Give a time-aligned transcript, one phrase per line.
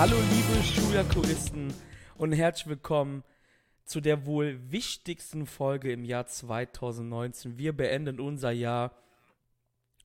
[0.00, 1.74] Hallo liebe Schuljakuristen
[2.16, 3.22] und herzlich willkommen
[3.84, 7.58] zu der wohl wichtigsten Folge im Jahr 2019.
[7.58, 8.96] Wir beenden unser Jahr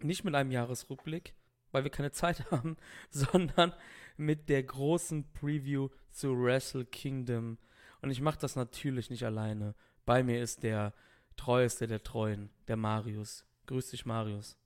[0.02, 1.34] nicht mit einem Jahresrückblick,
[1.72, 2.76] weil wir keine Zeit haben,
[3.09, 3.72] sondern
[4.17, 7.58] mit der großen Preview zu Wrestle Kingdom.
[8.02, 9.75] Und ich mache das natürlich nicht alleine.
[10.05, 10.94] Bei mir ist der
[11.38, 13.45] treueste der Treuen, der Marius.
[13.67, 14.58] Grüß dich, Marius.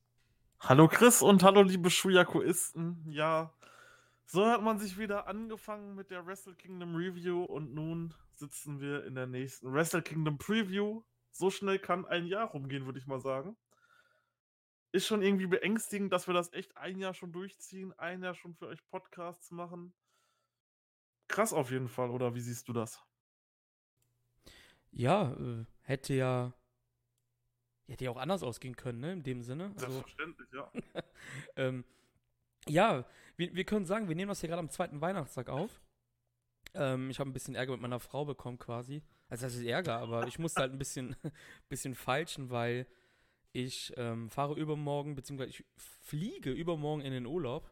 [0.59, 3.05] Hallo Chris und hallo liebe Schuyakuisten.
[3.11, 3.53] Ja,
[4.31, 9.03] so hat man sich wieder angefangen mit der Wrestle Kingdom Review und nun sitzen wir
[9.05, 11.01] in der nächsten Wrestle Kingdom Preview.
[11.31, 13.57] So schnell kann ein Jahr rumgehen, würde ich mal sagen.
[14.91, 18.53] Ist schon irgendwie beängstigend, dass wir das echt ein Jahr schon durchziehen, ein Jahr schon
[18.53, 19.95] für euch Podcasts machen.
[21.27, 23.03] Krass auf jeden Fall, oder wie siehst du das?
[24.91, 26.53] Ja, äh, hätte ja
[27.87, 29.71] hätte ja auch anders ausgehen können, ne, in dem Sinne.
[29.73, 30.71] Also, Selbstverständlich, ja.
[31.55, 31.83] ähm,
[32.67, 33.05] ja,
[33.39, 35.81] wir, wir können sagen, wir nehmen das hier gerade am zweiten Weihnachtstag auf.
[36.73, 39.01] Ähm, ich habe ein bisschen Ärger mit meiner Frau bekommen quasi.
[39.29, 41.15] Also das ist Ärger, aber ich musste halt ein bisschen,
[41.69, 42.85] bisschen falschen, weil
[43.53, 47.71] ich ähm, fahre übermorgen, beziehungsweise ich fliege übermorgen in den Urlaub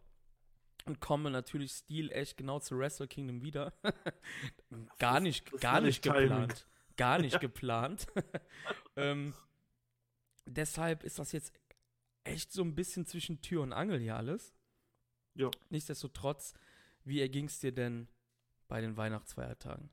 [0.85, 3.73] und komme natürlich Stil echt genau zu Wrestle Kingdom wieder.
[4.99, 6.65] gar nicht, gar nicht geplant.
[6.95, 8.07] Gar nicht geplant.
[8.95, 9.33] ähm,
[10.45, 11.53] deshalb ist das jetzt
[12.23, 14.56] echt so ein bisschen zwischen Tür und Angel hier alles.
[15.37, 15.51] Ja.
[15.69, 16.55] Nichtsdestotrotz,
[17.03, 18.07] wie erging es dir denn
[18.67, 19.89] bei den Weihnachtsfeiertagen?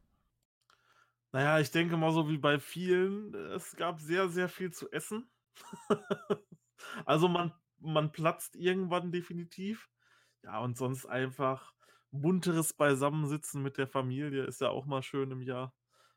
[1.33, 5.29] Naja, ich denke mal so wie bei vielen, es gab sehr, sehr viel zu essen.
[7.05, 9.91] also man, man platzt irgendwann definitiv.
[10.43, 11.75] Ja, und sonst einfach
[12.11, 15.75] bunteres Beisammensitzen mit der Familie ist ja auch mal schön im Jahr,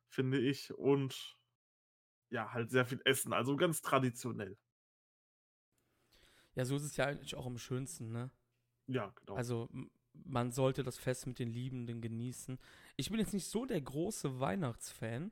[0.08, 0.74] finde ich.
[0.74, 1.38] Und
[2.30, 4.58] ja, halt sehr viel Essen, also ganz traditionell.
[6.56, 8.32] Ja, so ist es ja eigentlich auch am schönsten, ne?
[8.88, 9.36] Ja, genau.
[9.36, 9.70] Also
[10.26, 12.58] man sollte das Fest mit den Liebenden genießen.
[12.96, 15.32] Ich bin jetzt nicht so der große Weihnachtsfan.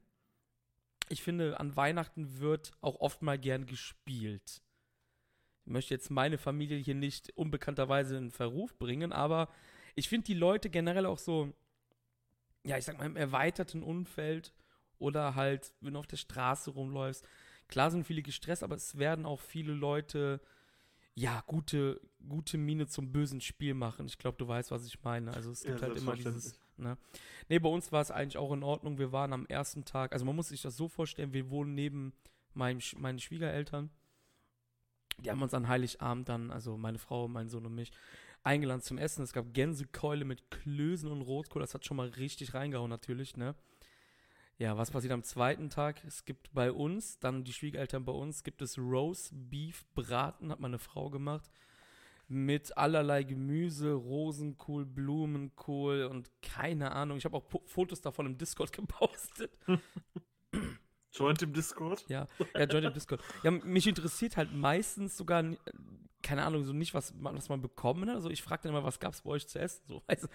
[1.09, 4.61] Ich finde, an Weihnachten wird auch oft mal gern gespielt.
[5.65, 9.49] Ich möchte jetzt meine Familie hier nicht unbekannterweise in Verruf bringen, aber
[9.95, 11.53] ich finde die Leute generell auch so,
[12.63, 14.53] ja, ich sag mal, im erweiterten Umfeld
[14.99, 17.27] oder halt, wenn du auf der Straße rumläufst.
[17.67, 20.39] Klar sind viele gestresst, aber es werden auch viele Leute
[21.15, 24.05] ja, gute, gute Miene zum bösen Spiel machen.
[24.05, 25.33] Ich glaube, du weißt, was ich meine.
[25.33, 26.59] Also es gibt ja, halt immer dieses.
[26.77, 26.97] Ne?
[27.47, 28.97] Nee, bei uns war es eigentlich auch in Ordnung.
[28.97, 32.13] Wir waren am ersten Tag, also man muss sich das so vorstellen, wir wohnen neben
[32.53, 33.89] meinem, meinen Schwiegereltern.
[35.19, 37.91] Die haben uns an Heiligabend dann, also meine Frau, mein Sohn und mich,
[38.43, 39.23] eingeladen zum Essen.
[39.23, 41.61] Es gab Gänsekeule mit Klößen und Rotkohl.
[41.61, 43.55] Das hat schon mal richtig reingehauen, natürlich, ne?
[44.57, 46.01] Ja, was passiert am zweiten Tag?
[46.05, 50.61] Es gibt bei uns, dann die Schwiegereltern bei uns, gibt es Roast Beef Braten, hat
[50.61, 51.51] meine Frau gemacht.
[52.27, 57.17] Mit allerlei Gemüse, Rosenkohl, Blumenkohl und keine Ahnung.
[57.17, 59.51] Ich habe auch Fotos davon im Discord gepostet.
[61.11, 62.05] Joint im Discord?
[62.07, 63.21] Ja, ja, Joint im Discord.
[63.43, 65.43] Ja, mich interessiert halt meistens sogar
[66.25, 68.15] keine Ahnung, so nicht, was man, was man bekommen hat.
[68.15, 69.83] Also ich frage dann immer, was gab es bei euch zu essen?
[69.87, 70.27] So, also,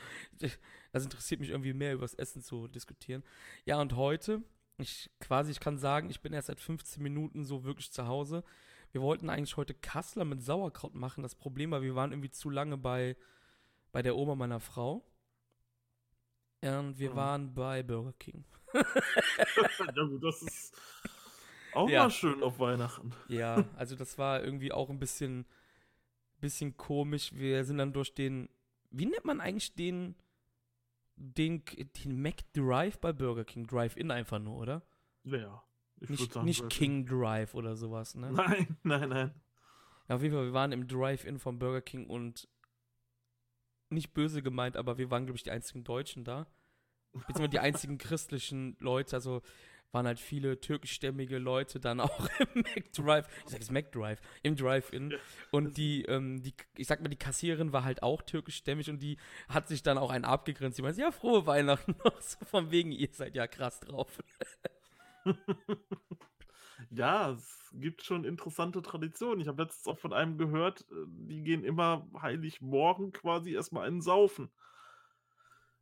[0.93, 3.25] das interessiert mich irgendwie mehr, über das Essen zu diskutieren.
[3.65, 4.41] Ja, und heute,
[4.79, 8.45] ich quasi, ich kann sagen, ich bin erst seit 15 Minuten so wirklich zu Hause.
[8.93, 11.25] Wir wollten eigentlich heute Kassler mit Sauerkraut machen.
[11.25, 13.17] Das Problem war, wir waren irgendwie zu lange bei,
[13.91, 15.05] bei der Oma meiner Frau.
[16.63, 17.17] Und wir mhm.
[17.17, 18.45] waren bei Burger King.
[18.75, 20.81] ja gut, das ist
[21.75, 22.05] auch ja.
[22.05, 23.13] mal schön auf Weihnachten.
[23.27, 25.47] Ja, also das war irgendwie auch ein bisschen
[26.41, 27.33] bisschen komisch.
[27.35, 28.49] Wir sind dann durch den,
[28.91, 30.17] wie nennt man eigentlich den,
[31.17, 31.63] den,
[32.05, 33.67] den Mac Drive bei Burger King?
[33.67, 34.83] Drive-In einfach nur, oder?
[35.25, 35.63] Ja.
[36.01, 38.33] nicht sagen, nicht King Drive oder sowas, ne?
[38.33, 39.35] Nein, nein, nein.
[40.09, 42.49] Ja, auf jeden Fall, wir waren im Drive-In vom Burger King und
[43.91, 46.47] nicht böse gemeint, aber wir waren, glaube ich, die einzigen Deutschen da.
[47.13, 49.17] Beziehungsweise die einzigen christlichen Leute.
[49.17, 49.43] Also
[49.93, 55.15] waren halt viele türkischstämmige Leute dann auch im McDrive, ich sag jetzt McDrive, im Drive-In.
[55.51, 59.19] Und die, ähm, die, ich sag mal, die Kassiererin war halt auch türkischstämmig und die
[59.49, 60.79] hat sich dann auch einen abgegrenzt.
[60.79, 61.95] Die meinte, ja, frohe Weihnachten.
[62.21, 64.19] so von wegen, ihr seid ja krass drauf.
[66.91, 69.41] ja, es gibt schon interessante Traditionen.
[69.41, 74.01] Ich habe letztens auch von einem gehört, äh, die gehen immer Heiligmorgen quasi erstmal einen
[74.01, 74.51] Saufen.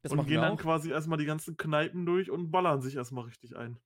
[0.02, 3.56] Das und gehen dann quasi erstmal die ganzen Kneipen durch und ballern sich erstmal richtig
[3.56, 3.81] ein.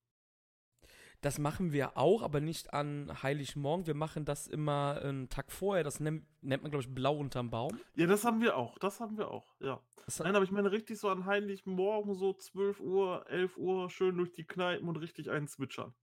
[1.22, 3.86] Das machen wir auch, aber nicht an Heiligmorgen.
[3.86, 5.84] Wir machen das immer einen Tag vorher.
[5.84, 7.78] Das nennt, nennt man, glaube ich, Blau unterm Baum.
[7.94, 8.76] Ja, das haben wir auch.
[8.80, 9.80] Das haben wir auch, ja.
[10.04, 14.16] Das Nein, aber ich meine richtig so an Heiligmorgen, so 12 Uhr, 11 Uhr, schön
[14.16, 15.94] durch die Kneipen und richtig einen zwitschern.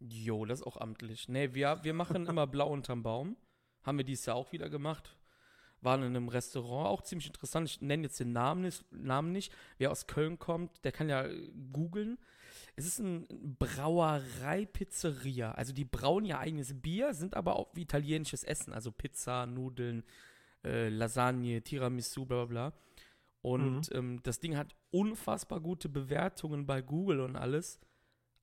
[0.00, 1.28] Jo, das ist auch amtlich.
[1.28, 3.36] Nee, wir, wir machen immer Blau unterm Baum.
[3.84, 5.16] Haben wir dieses Jahr auch wieder gemacht.
[5.80, 7.68] waren in einem Restaurant, auch ziemlich interessant.
[7.68, 9.52] Ich nenne jetzt den Namen nicht, Namen nicht.
[9.78, 12.18] Wer aus Köln kommt, der kann ja äh, googeln.
[12.76, 13.26] Es ist eine
[13.58, 15.52] Brauerei-Pizzeria.
[15.52, 18.72] Also die brauen ihr eigenes Bier, sind aber auch wie italienisches Essen.
[18.72, 20.02] Also Pizza, Nudeln,
[20.64, 22.72] äh, Lasagne, Tiramisu, bla bla bla.
[23.42, 23.96] Und mhm.
[23.96, 27.78] ähm, das Ding hat unfassbar gute Bewertungen bei Google und alles.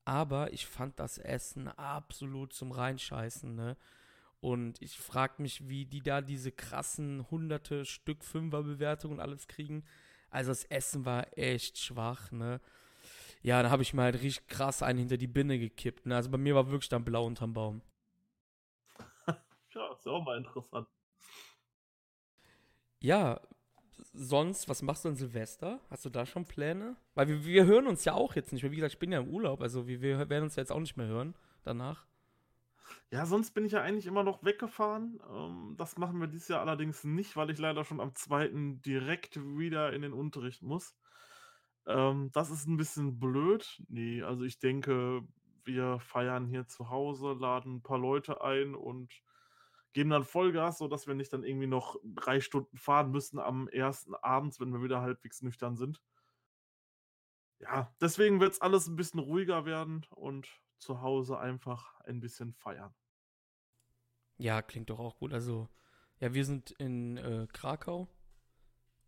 [0.04, 3.76] Aber ich fand das Essen absolut zum Reinscheißen, ne?
[4.40, 9.84] Und ich frage mich, wie die da diese krassen hunderte Stück Fünfer-Bewertungen und alles kriegen.
[10.30, 12.60] Also das Essen war echt schwach, ne?
[13.42, 16.06] Ja, da habe ich mal halt richtig krass einen hinter die Binne gekippt.
[16.06, 16.14] Ne?
[16.14, 17.82] Also bei mir war wirklich dann blau unterm Baum.
[19.26, 20.88] ja, ist ja auch mal interessant.
[23.00, 23.40] Ja,
[24.12, 25.80] sonst, was machst du an Silvester?
[25.90, 26.96] Hast du da schon Pläne?
[27.14, 28.70] Weil wir, wir hören uns ja auch jetzt nicht mehr.
[28.70, 30.80] Wie gesagt, ich bin ja im Urlaub, also wir, wir werden uns ja jetzt auch
[30.80, 31.34] nicht mehr hören
[31.64, 32.06] danach.
[33.10, 35.20] Ja, sonst bin ich ja eigentlich immer noch weggefahren.
[35.30, 38.50] Ähm, das machen wir dieses Jahr allerdings nicht, weil ich leider schon am 2.
[38.84, 40.94] direkt wieder in den Unterricht muss.
[41.86, 43.82] Ähm, das ist ein bisschen blöd.
[43.88, 45.22] Nee, also ich denke,
[45.64, 49.12] wir feiern hier zu Hause, laden ein paar Leute ein und
[49.92, 54.14] geben dann Vollgas, sodass wir nicht dann irgendwie noch drei Stunden fahren müssen am ersten
[54.14, 56.02] Abend, wenn wir wieder halbwegs nüchtern sind.
[57.58, 60.48] Ja, deswegen wird es alles ein bisschen ruhiger werden und
[60.78, 62.92] zu Hause einfach ein bisschen feiern.
[64.38, 65.32] Ja, klingt doch auch gut.
[65.32, 65.68] Also,
[66.18, 68.08] ja, wir sind in äh, Krakau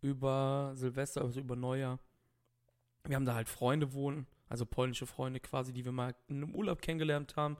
[0.01, 1.99] über Silvester, also über Neujahr.
[3.07, 6.55] Wir haben da halt Freunde wohnen, also polnische Freunde quasi, die wir mal in einem
[6.55, 7.57] Urlaub kennengelernt haben.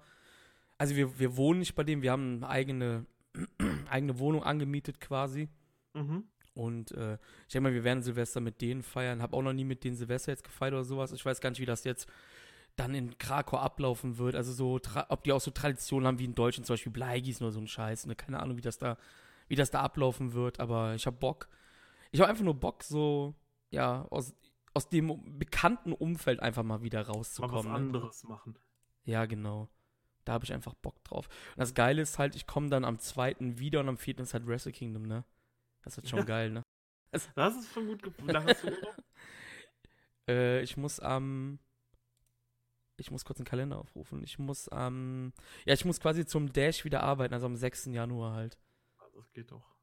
[0.77, 3.05] Also wir, wir wohnen nicht bei dem, wir haben eine eigene,
[3.89, 5.49] eigene Wohnung angemietet quasi.
[5.93, 6.25] Mhm.
[6.53, 9.21] Und äh, ich denke mal, wir werden Silvester mit denen feiern.
[9.21, 11.11] Habe auch noch nie mit denen Silvester jetzt gefeiert oder sowas.
[11.11, 12.07] Ich weiß gar nicht, wie das jetzt
[12.75, 14.35] dann in Krakau ablaufen wird.
[14.35, 17.51] Also so, ob die auch so Traditionen haben wie in Deutschland, zum Beispiel Bleigießen oder
[17.51, 18.05] so ein Scheiß.
[18.05, 18.15] Ne?
[18.15, 18.97] Keine Ahnung, wie das da,
[19.47, 21.49] wie das da ablaufen wird, aber ich habe Bock.
[22.11, 23.35] Ich habe einfach nur Bock, so,
[23.69, 24.33] ja, aus,
[24.75, 27.53] aus dem bekannten Umfeld einfach mal wieder rauszukommen.
[27.53, 27.73] Mal was ne?
[27.73, 28.59] anderes machen.
[29.05, 29.69] Ja, genau.
[30.25, 31.27] Da habe ich einfach Bock drauf.
[31.27, 34.33] Und das Geile ist halt, ich komme dann am zweiten wieder und am vierten ist
[34.33, 35.23] halt Wrestle Kingdom, ne?
[35.83, 36.25] Das wird schon ja.
[36.25, 36.63] geil, ne?
[37.11, 38.11] Das ist schon gut du
[40.27, 41.59] äh, ich muss am
[42.97, 44.23] ich muss kurz einen Kalender aufrufen.
[44.23, 45.33] Ich muss am, ähm,
[45.65, 47.87] ja, ich muss quasi zum Dash wieder arbeiten, also am 6.
[47.87, 48.57] Januar halt.
[49.13, 49.74] Das geht doch.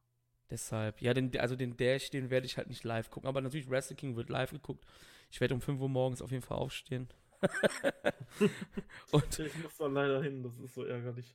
[0.52, 3.26] Deshalb, ja, den, also den Dash, den werde ich halt nicht live gucken.
[3.26, 4.84] Aber natürlich, Wrestle King wird live geguckt.
[5.30, 7.08] Ich werde um 5 Uhr morgens auf jeden Fall aufstehen.
[9.12, 11.34] Und ich muss da leider hin, das ist so ärgerlich.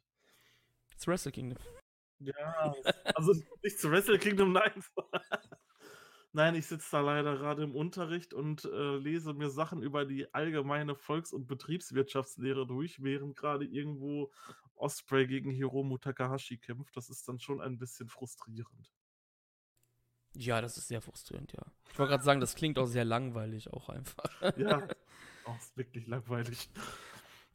[0.97, 1.57] Zu Wrestle Kingdom.
[2.19, 2.75] Ja,
[3.15, 3.33] also
[3.63, 4.83] nicht zu Wrestle Kingdom, nein.
[6.33, 10.31] Nein, ich sitze da leider gerade im Unterricht und äh, lese mir Sachen über die
[10.35, 14.31] allgemeine Volks- und Betriebswirtschaftslehre durch, während gerade irgendwo
[14.75, 16.95] Osprey gegen Hiromu Takahashi kämpft.
[16.95, 18.91] Das ist dann schon ein bisschen frustrierend.
[20.37, 21.63] Ja, das ist sehr frustrierend, ja.
[21.91, 24.29] Ich wollte gerade sagen, das klingt auch sehr langweilig, auch einfach.
[24.57, 24.87] ja,
[25.45, 26.69] auch ist wirklich langweilig.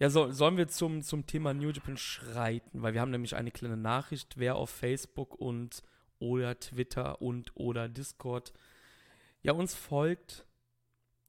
[0.01, 2.83] Ja, so, sollen wir zum, zum Thema New Japan schreiten?
[2.83, 5.85] Weil wir haben nämlich eine kleine Nachricht, wer auf Facebook und
[6.19, 8.53] oder Twitter und oder Discord
[9.43, 10.45] ja uns folgt,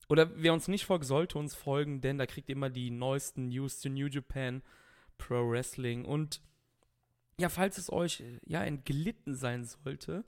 [0.09, 3.49] oder wer uns nicht folgt, sollte uns folgen, denn da kriegt ihr immer die neuesten
[3.49, 4.63] News zu New Japan
[5.17, 6.05] Pro Wrestling.
[6.05, 6.41] Und
[7.39, 10.25] ja, falls es euch ja entglitten sein sollte,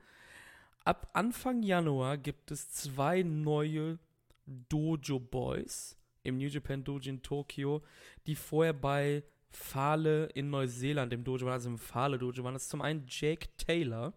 [0.85, 3.99] ab Anfang Januar gibt es zwei neue
[4.45, 7.83] Dojo Boys im New Japan Dojo in Tokio,
[8.25, 12.53] die vorher bei Fale in Neuseeland im Dojo waren, also im Fale Dojo waren.
[12.53, 14.13] Das ist zum einen Jake Taylor.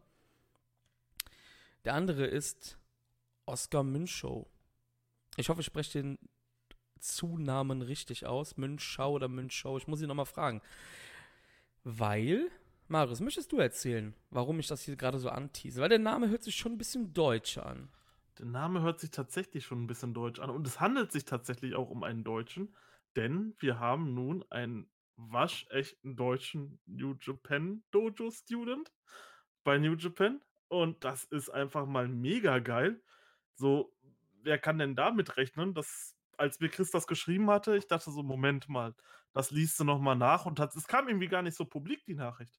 [1.84, 2.78] Der andere ist
[3.46, 4.46] Oscar Münchow.
[5.36, 6.18] Ich hoffe, ich spreche den
[6.98, 8.56] Zunamen richtig aus.
[8.56, 9.78] Münchau oder Münchow.
[9.78, 10.60] Ich muss ihn nochmal fragen.
[11.84, 12.50] Weil,
[12.90, 15.80] Marius, möchtest du erzählen, warum ich das hier gerade so antease?
[15.82, 17.90] Weil der Name hört sich schon ein bisschen deutsch an.
[18.38, 20.48] Der Name hört sich tatsächlich schon ein bisschen deutsch an.
[20.48, 22.74] Und es handelt sich tatsächlich auch um einen Deutschen,
[23.14, 28.90] denn wir haben nun einen waschechten deutschen New Japan Dojo Student
[29.64, 30.40] bei New Japan.
[30.68, 33.02] Und das ist einfach mal mega geil.
[33.54, 33.94] So,
[34.42, 35.74] wer kann denn damit rechnen?
[35.74, 38.94] Das, als mir Chris das geschrieben hatte, ich dachte so, Moment mal,
[39.34, 42.58] das liest du nochmal nach und es kam irgendwie gar nicht so publik, die Nachricht.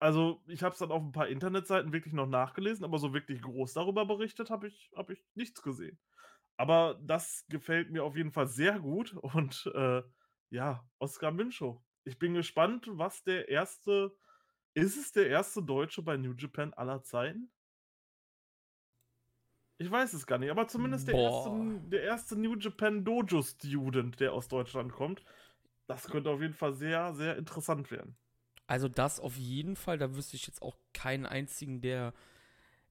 [0.00, 3.42] Also, ich habe es dann auf ein paar Internetseiten wirklich noch nachgelesen, aber so wirklich
[3.42, 5.98] groß darüber berichtet habe ich, hab ich nichts gesehen.
[6.56, 10.02] Aber das gefällt mir auf jeden Fall sehr gut und äh,
[10.50, 11.82] ja, Oskar Münchow.
[12.04, 14.16] Ich bin gespannt, was der erste.
[14.74, 17.52] Ist es der erste Deutsche bei New Japan aller Zeiten?
[19.78, 24.20] Ich weiß es gar nicht, aber zumindest der erste, der erste, New Japan Dojo Student,
[24.20, 25.24] der aus Deutschland kommt.
[25.86, 28.16] Das könnte auf jeden Fall sehr, sehr interessant werden.
[28.70, 32.14] Also das auf jeden Fall, da wüsste ich jetzt auch keinen einzigen, der.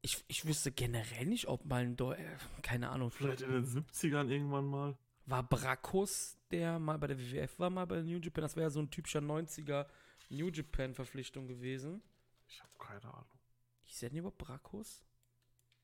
[0.02, 3.12] Ich, ich wüsste generell nicht, ob mal ein Deu äh, keine Ahnung.
[3.12, 4.98] Vielleicht in den 70ern irgendwann mal.
[5.26, 8.42] War Brakos, der mal bei der WWF war, mal bei New Japan?
[8.42, 9.86] Das wäre ja so ein typischer 90er
[10.28, 12.02] New Japan-Verpflichtung gewesen.
[12.50, 13.40] Ich habe keine Ahnung.
[13.84, 15.06] Hieß der denn überhaupt Brakos?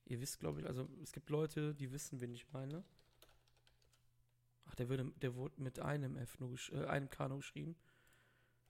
[0.03, 2.83] Ihr wisst, glaube ich, also es gibt Leute, die wissen, wen ich meine.
[4.65, 7.77] Ach, der, würde, der wurde mit einem F nur äh, einem K nur geschrieben.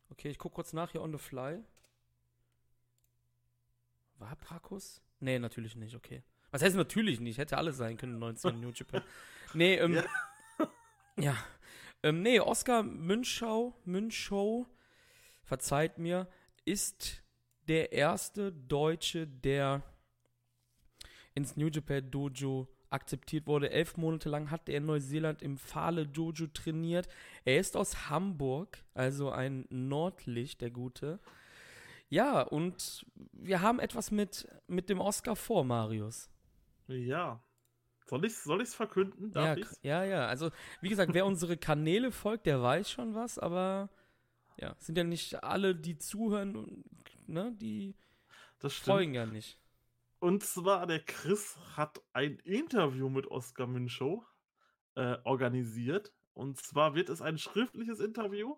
[0.09, 1.63] Okay, ich gucke kurz nach hier on the fly.
[4.17, 5.01] War Brakos?
[5.19, 6.24] Nee, natürlich nicht, okay.
[6.51, 7.38] Was heißt natürlich nicht?
[7.38, 9.03] Hätte alles sein können, 19 New Japan.
[9.53, 9.93] Nee, ähm.
[9.93, 10.03] Ja.
[11.17, 11.38] ja.
[12.03, 14.67] Ähm, nee, Oscar Münchau, Münchau,
[15.43, 16.27] verzeiht mir,
[16.65, 17.24] ist
[17.67, 19.81] der erste Deutsche, der
[21.33, 23.70] ins New Japan Dojo akzeptiert wurde.
[23.70, 27.08] Elf Monate lang hat er in Neuseeland im Fale Dojo trainiert.
[27.44, 31.20] Er ist aus Hamburg, also ein Nordlicht, der Gute.
[32.10, 36.30] Ja, und wir haben etwas mit, mit dem Oscar vor, Marius.
[36.88, 37.42] Ja.
[38.08, 39.32] Soll ich es soll verkünden?
[39.32, 40.28] Darf ja, ja, ja.
[40.28, 43.90] Also, wie gesagt, wer unsere Kanäle folgt, der weiß schon was, aber
[44.58, 46.84] ja, sind ja nicht alle, die zuhören,
[47.25, 47.96] ne, die
[48.60, 49.58] folgen ja nicht.
[50.25, 54.25] Und zwar, der Chris hat ein Interview mit Oskar Münchow
[54.96, 56.15] äh, organisiert.
[56.34, 58.55] Und zwar wird es ein schriftliches Interview,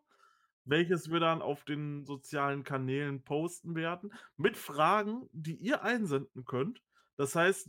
[0.63, 6.81] welches wir dann auf den sozialen Kanälen posten werden, mit Fragen, die ihr einsenden könnt.
[7.17, 7.67] Das heißt,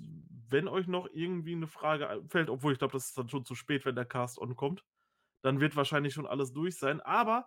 [0.49, 3.57] wenn euch noch irgendwie eine Frage fällt, obwohl ich glaube, das ist dann schon zu
[3.57, 4.85] spät, wenn der Cast on kommt,
[5.43, 7.00] dann wird wahrscheinlich schon alles durch sein.
[7.00, 7.47] Aber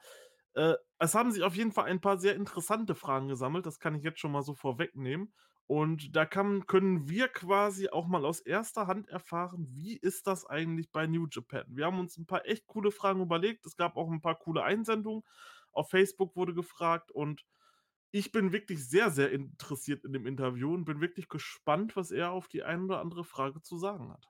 [0.56, 3.66] äh, es haben sich auf jeden Fall ein paar sehr interessante Fragen gesammelt.
[3.66, 5.34] Das kann ich jetzt schon mal so vorwegnehmen.
[5.72, 10.46] Und da kann, können wir quasi auch mal aus erster Hand erfahren, wie ist das
[10.46, 11.64] eigentlich bei New Japan?
[11.70, 13.66] Wir haben uns ein paar echt coole Fragen überlegt.
[13.66, 15.24] Es gab auch ein paar coole Einsendungen.
[15.72, 17.46] Auf Facebook wurde gefragt und
[18.12, 22.32] ich bin wirklich sehr, sehr interessiert in dem Interview und bin wirklich gespannt, was er
[22.32, 24.30] auf die eine oder andere Frage zu sagen hat.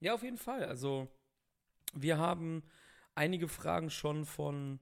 [0.00, 0.64] Ja, auf jeden Fall.
[0.64, 1.14] Also,
[1.92, 2.62] wir haben
[3.14, 4.80] einige Fragen schon von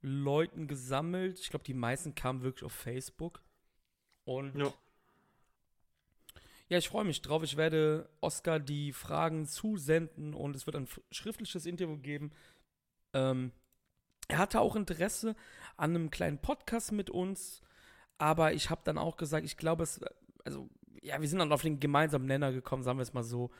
[0.00, 1.38] Leuten gesammelt.
[1.38, 3.42] Ich glaube, die meisten kamen wirklich auf Facebook.
[4.24, 4.72] Und ja.
[6.68, 7.42] ja, ich freue mich drauf.
[7.42, 12.32] Ich werde Oscar die Fragen zusenden und es wird ein schriftliches Interview geben.
[13.12, 13.52] Ähm,
[14.28, 15.34] er hatte auch Interesse
[15.76, 17.62] an einem kleinen Podcast mit uns,
[18.18, 20.00] aber ich habe dann auch gesagt, ich glaube, es,
[20.44, 20.68] also,
[21.02, 23.50] ja, wir sind dann auf den gemeinsamen Nenner gekommen, sagen wir es mal so,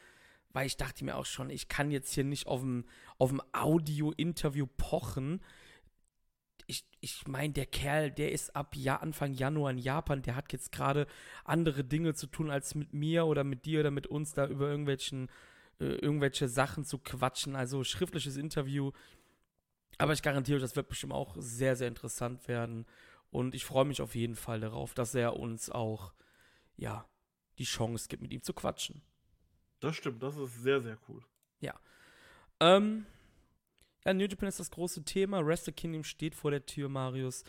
[0.52, 2.84] weil ich dachte mir auch schon, ich kann jetzt hier nicht auf dem,
[3.18, 5.40] auf dem Audio-Interview pochen
[6.70, 10.52] ich, ich meine, der Kerl, der ist ab ja, Anfang Januar in Japan, der hat
[10.52, 11.08] jetzt gerade
[11.44, 14.68] andere Dinge zu tun, als mit mir oder mit dir oder mit uns da über
[14.68, 15.28] irgendwelchen,
[15.80, 17.56] äh, irgendwelche Sachen zu quatschen.
[17.56, 18.92] Also schriftliches Interview.
[19.98, 22.86] Aber ich garantiere euch, das wird bestimmt auch sehr, sehr interessant werden.
[23.30, 26.14] Und ich freue mich auf jeden Fall darauf, dass er uns auch,
[26.76, 27.04] ja,
[27.58, 29.02] die Chance gibt, mit ihm zu quatschen.
[29.80, 31.24] Das stimmt, das ist sehr, sehr cool.
[31.58, 31.74] Ja.
[32.60, 33.06] Ähm,
[34.04, 35.44] ja, New Japan ist das große Thema.
[35.44, 37.44] Wrestle Kingdom steht vor der Tür, Marius.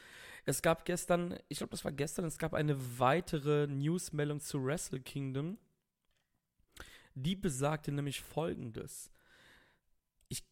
[0.45, 4.99] Es gab gestern, ich glaube, das war gestern, es gab eine weitere Newsmeldung zu Wrestle
[4.99, 5.57] Kingdom.
[7.13, 9.11] Die besagte nämlich folgendes.
[10.27, 10.43] Ich,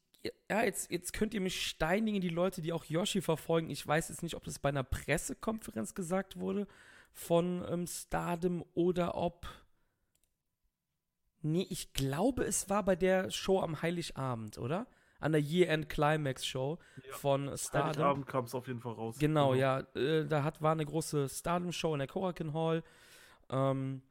[0.49, 3.69] ja, jetzt, jetzt könnt ihr mich steinigen, die Leute, die auch Yoshi verfolgen.
[3.69, 6.67] Ich weiß jetzt nicht, ob das bei einer Pressekonferenz gesagt wurde
[7.11, 9.47] von ähm, Stardom oder ob.
[11.41, 14.87] Nee, ich glaube, es war bei der Show am Heiligabend, oder?
[15.19, 17.13] An der Year-End Climax Show ja.
[17.13, 18.03] von Stardom.
[18.03, 19.17] Abend kam es auf jeden Fall raus.
[19.19, 19.59] Genau, genau.
[19.59, 19.79] ja.
[19.95, 22.83] Äh, da hat, war eine große Stardom-Show in der Korakuen Hall.
[23.49, 24.01] Ähm,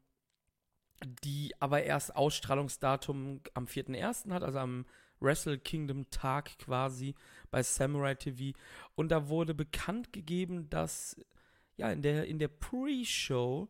[1.23, 4.31] die aber erst Ausstrahlungsdatum am 4.1.
[4.31, 4.85] hat, also am
[5.21, 7.15] Wrestle Kingdom Tag quasi
[7.51, 8.57] bei Samurai TV.
[8.95, 11.15] Und da wurde bekannt gegeben, dass
[11.77, 13.69] ja in der, in der Pre-Show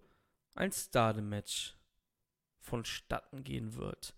[0.56, 1.76] ein Stardom-Match
[2.60, 4.16] vonstatten gehen wird.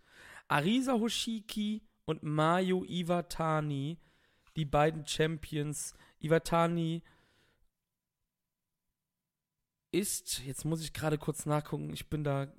[0.48, 3.98] Arisa Hoshiki und Mayu Iwatani,
[4.56, 5.94] die beiden Champions.
[6.20, 7.04] Iwatani
[9.92, 12.52] ist, jetzt muss ich gerade kurz nachgucken, ich bin da,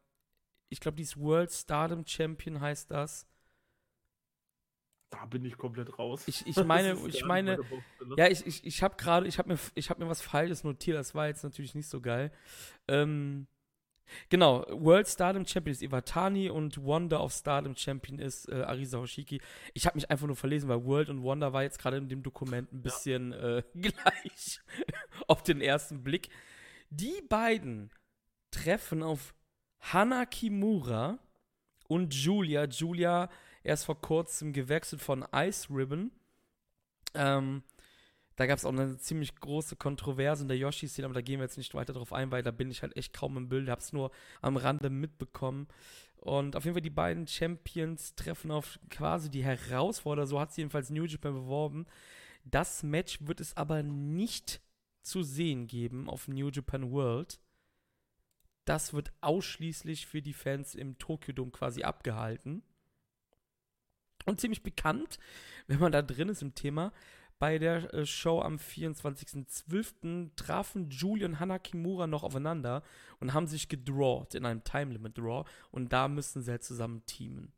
[0.68, 3.26] ich glaube, die ist World Stardom Champion heißt das.
[5.11, 6.26] Da bin ich komplett raus.
[6.26, 7.58] Ich, ich meine, ich meine,
[8.16, 11.14] ja, ich, ich, ich habe gerade, ich habe mir, hab mir was Falsches notiert, das
[11.14, 12.32] war jetzt natürlich nicht so geil.
[12.88, 13.46] Ähm,
[14.28, 19.40] Genau, World Stardom Champion ist Iwatani und Wonder of Stardom Champion ist äh, Arisa Hoshiki.
[19.75, 22.23] Ich habe mich einfach nur verlesen, weil World und Wonder war jetzt gerade in dem
[22.23, 23.59] Dokument ein bisschen ja.
[23.59, 24.61] äh, gleich
[25.28, 26.28] auf den ersten Blick.
[26.90, 27.90] Die beiden
[28.50, 29.35] treffen auf
[29.80, 31.18] Hana Kimura
[31.88, 32.64] und Julia.
[32.64, 33.28] Julia
[33.62, 36.11] erst vor kurzem gewechselt von Ice Ribbon.
[37.14, 37.62] Ähm,
[38.37, 41.45] Da gab es auch eine ziemlich große Kontroverse in der Yoshi-Szene, aber da gehen wir
[41.45, 43.93] jetzt nicht weiter drauf ein, weil da bin ich halt echt kaum im Bild, hab's
[43.93, 44.11] nur
[44.41, 45.69] am Rande mitbekommen.
[46.17, 50.57] Und auf jeden Fall die beiden Champions treffen auf quasi die Herausforderer, so hat es
[50.57, 51.87] jedenfalls New Japan beworben.
[52.45, 54.61] Das Match wird es aber nicht
[55.03, 57.41] zu sehen geben auf New Japan World.
[58.65, 62.62] Das wird ausschließlich für die Fans im Tokyo Dome quasi abgehalten.
[64.25, 65.19] Und ziemlich bekannt,
[65.67, 66.93] wenn man da drin ist im Thema,
[67.42, 70.30] bei der äh, Show am 24.12.
[70.37, 72.84] trafen Julian und Hana Kimura noch aufeinander
[73.18, 77.04] und haben sich gedrawt in einem Time Limit Draw und da müssen sie halt zusammen
[77.04, 77.52] teamen.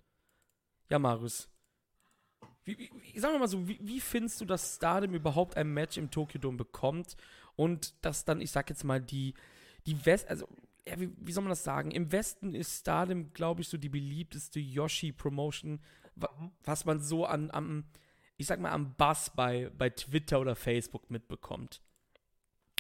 [0.89, 1.51] Ja, Marius.
[2.65, 5.99] Wie, wie, sagen wir mal so, wie, wie findest du, dass Stardom überhaupt ein Match
[5.99, 7.19] im Tokyo Dome bekommt
[7.55, 9.35] und dass dann, ich sag jetzt mal, die,
[9.87, 10.49] die West, also
[10.89, 11.91] ja, wie, wie, soll man das sagen?
[11.91, 15.73] Im Westen ist Stardom, glaube ich, so die beliebteste Yoshi-Promotion,
[16.17, 16.53] mhm.
[16.65, 17.85] was man so an, am,
[18.37, 21.83] ich sag mal, am Bass bei, bei Twitter oder Facebook mitbekommt.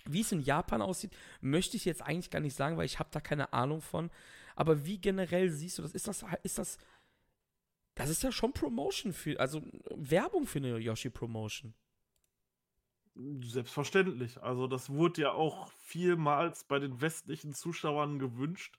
[0.06, 3.08] Wie es in Japan aussieht, möchte ich jetzt eigentlich gar nicht sagen, weil ich habe
[3.12, 4.11] da keine Ahnung von.
[4.54, 5.94] Aber wie generell siehst du das?
[5.94, 6.78] Ist das, ist das,
[7.94, 9.62] das ist ja schon Promotion für, also
[9.94, 11.75] Werbung für eine Yoshi-Promotion.
[13.14, 14.42] Selbstverständlich.
[14.42, 18.78] Also das wurde ja auch vielmals bei den westlichen Zuschauern gewünscht,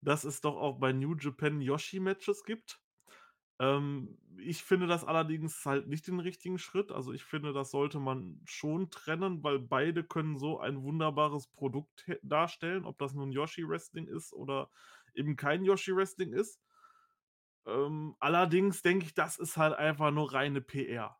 [0.00, 2.80] dass es doch auch bei New Japan Yoshi-Matches gibt.
[3.60, 6.90] Ähm, ich finde das allerdings halt nicht den richtigen Schritt.
[6.92, 12.06] Also ich finde, das sollte man schon trennen, weil beide können so ein wunderbares Produkt
[12.22, 14.70] darstellen, ob das nun Yoshi Wrestling ist oder
[15.14, 16.60] eben kein Yoshi Wrestling ist.
[17.66, 21.16] Ähm, allerdings denke ich, das ist halt einfach nur reine PR.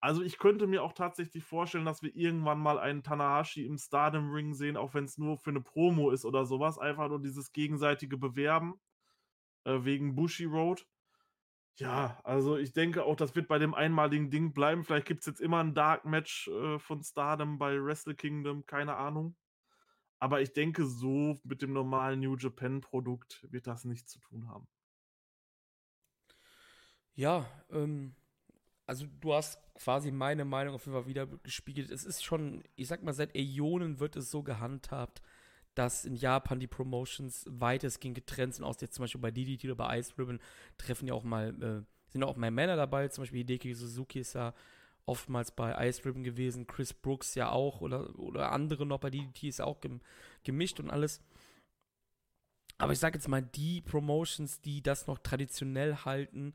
[0.00, 4.32] Also ich könnte mir auch tatsächlich vorstellen, dass wir irgendwann mal einen Tanahashi im Stardom
[4.32, 6.78] Ring sehen, auch wenn es nur für eine Promo ist oder sowas.
[6.78, 8.80] Einfach nur dieses gegenseitige Bewerben
[9.64, 10.86] äh, wegen Bushi Road.
[11.76, 14.84] Ja, also ich denke auch, das wird bei dem einmaligen Ding bleiben.
[14.84, 18.96] Vielleicht gibt es jetzt immer ein Dark Match äh, von Stardom bei Wrestle Kingdom, keine
[18.96, 19.36] Ahnung.
[20.18, 24.68] Aber ich denke, so mit dem normalen New Japan-Produkt wird das nichts zu tun haben.
[27.14, 28.14] Ja, ähm,
[28.86, 31.90] also du hast quasi meine Meinung auf jeden Fall wieder gespiegelt.
[31.90, 35.22] Es ist schon, ich sag mal, seit Äonen wird es so gehandhabt,
[35.74, 39.76] dass in Japan die Promotions weitestgehend getrennt sind, aus jetzt zum Beispiel bei DDT oder
[39.76, 40.40] bei Ice Ribbon
[40.76, 44.34] treffen ja auch mal, äh, sind auch mal Männer dabei, zum Beispiel Hideki Suzuki ist
[44.34, 44.54] ja
[45.06, 49.48] oftmals bei Ice Ribbon gewesen, Chris Brooks ja auch oder, oder andere noch bei DDT
[49.48, 50.00] ist auch gem
[50.44, 51.20] gemischt und alles.
[52.78, 56.54] Aber ich sag jetzt mal, die Promotions, die das noch traditionell halten,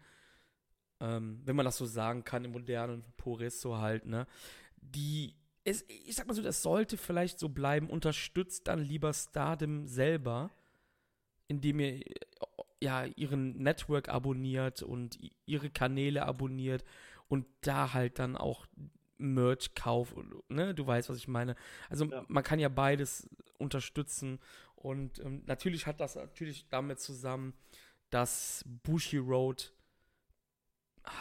[0.99, 4.27] ähm, wenn man das so sagen kann, im modernen Poresso halt, ne,
[4.75, 5.36] die
[5.67, 7.89] es, ich sag mal so, das sollte vielleicht so bleiben.
[7.89, 10.49] Unterstützt dann lieber Stardom selber,
[11.49, 11.99] indem ihr
[12.80, 16.86] ja ihren Network abonniert und ihre Kanäle abonniert
[17.27, 18.65] und da halt dann auch
[19.17, 20.15] Merch kauft.
[20.47, 20.73] Ne?
[20.73, 21.56] Du weißt, was ich meine.
[21.89, 22.23] Also ja.
[22.30, 24.39] man kann ja beides unterstützen
[24.75, 27.53] und ähm, natürlich hat das natürlich damit zusammen,
[28.10, 29.73] dass Bushi Road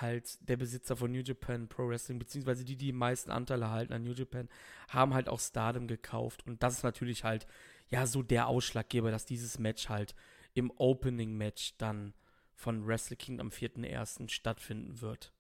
[0.01, 3.93] halt der Besitzer von New Japan Pro Wrestling, beziehungsweise die, die die meisten Anteile halten
[3.93, 4.49] an New Japan,
[4.89, 6.47] haben halt auch Stardom gekauft.
[6.47, 7.47] Und das ist natürlich halt,
[7.89, 10.15] ja, so der Ausschlaggeber, dass dieses Match halt
[10.55, 12.15] im Opening-Match dann
[12.55, 14.31] von Wrestle Kingdom am 4.1.
[14.31, 15.33] stattfinden wird.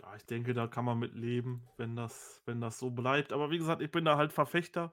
[0.00, 3.32] Ja, ich denke, da kann man mit leben, wenn das, wenn das so bleibt.
[3.32, 4.92] Aber wie gesagt, ich bin da halt Verfechter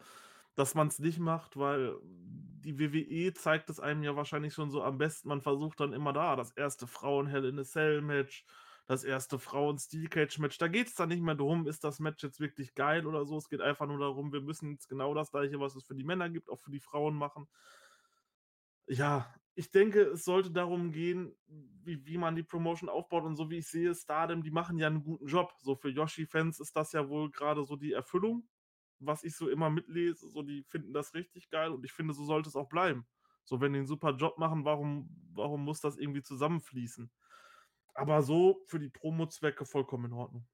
[0.55, 4.83] dass man es nicht macht, weil die WWE zeigt es einem ja wahrscheinlich schon so
[4.83, 5.29] am besten.
[5.29, 8.45] Man versucht dann immer da, das erste Frauen-Hell in a Cell-Match,
[8.85, 10.57] das erste Frauen-Steel-Cage-Match.
[10.57, 13.37] Da geht es dann nicht mehr darum, ist das Match jetzt wirklich geil oder so.
[13.37, 16.03] Es geht einfach nur darum, wir müssen jetzt genau das gleiche, was es für die
[16.03, 17.47] Männer gibt, auch für die Frauen machen.
[18.87, 21.35] Ja, ich denke, es sollte darum gehen,
[21.83, 23.23] wie, wie man die Promotion aufbaut.
[23.23, 25.53] Und so wie ich sehe, Stardom, die machen ja einen guten Job.
[25.59, 28.47] So für Yoshi-Fans ist das ja wohl gerade so die Erfüllung
[29.01, 32.23] was ich so immer mitlese, so die finden das richtig geil und ich finde, so
[32.23, 33.05] sollte es auch bleiben.
[33.43, 37.11] So, wenn die einen super Job machen, warum, warum muss das irgendwie zusammenfließen?
[37.93, 40.47] Aber so für die Promo-Zwecke vollkommen in Ordnung.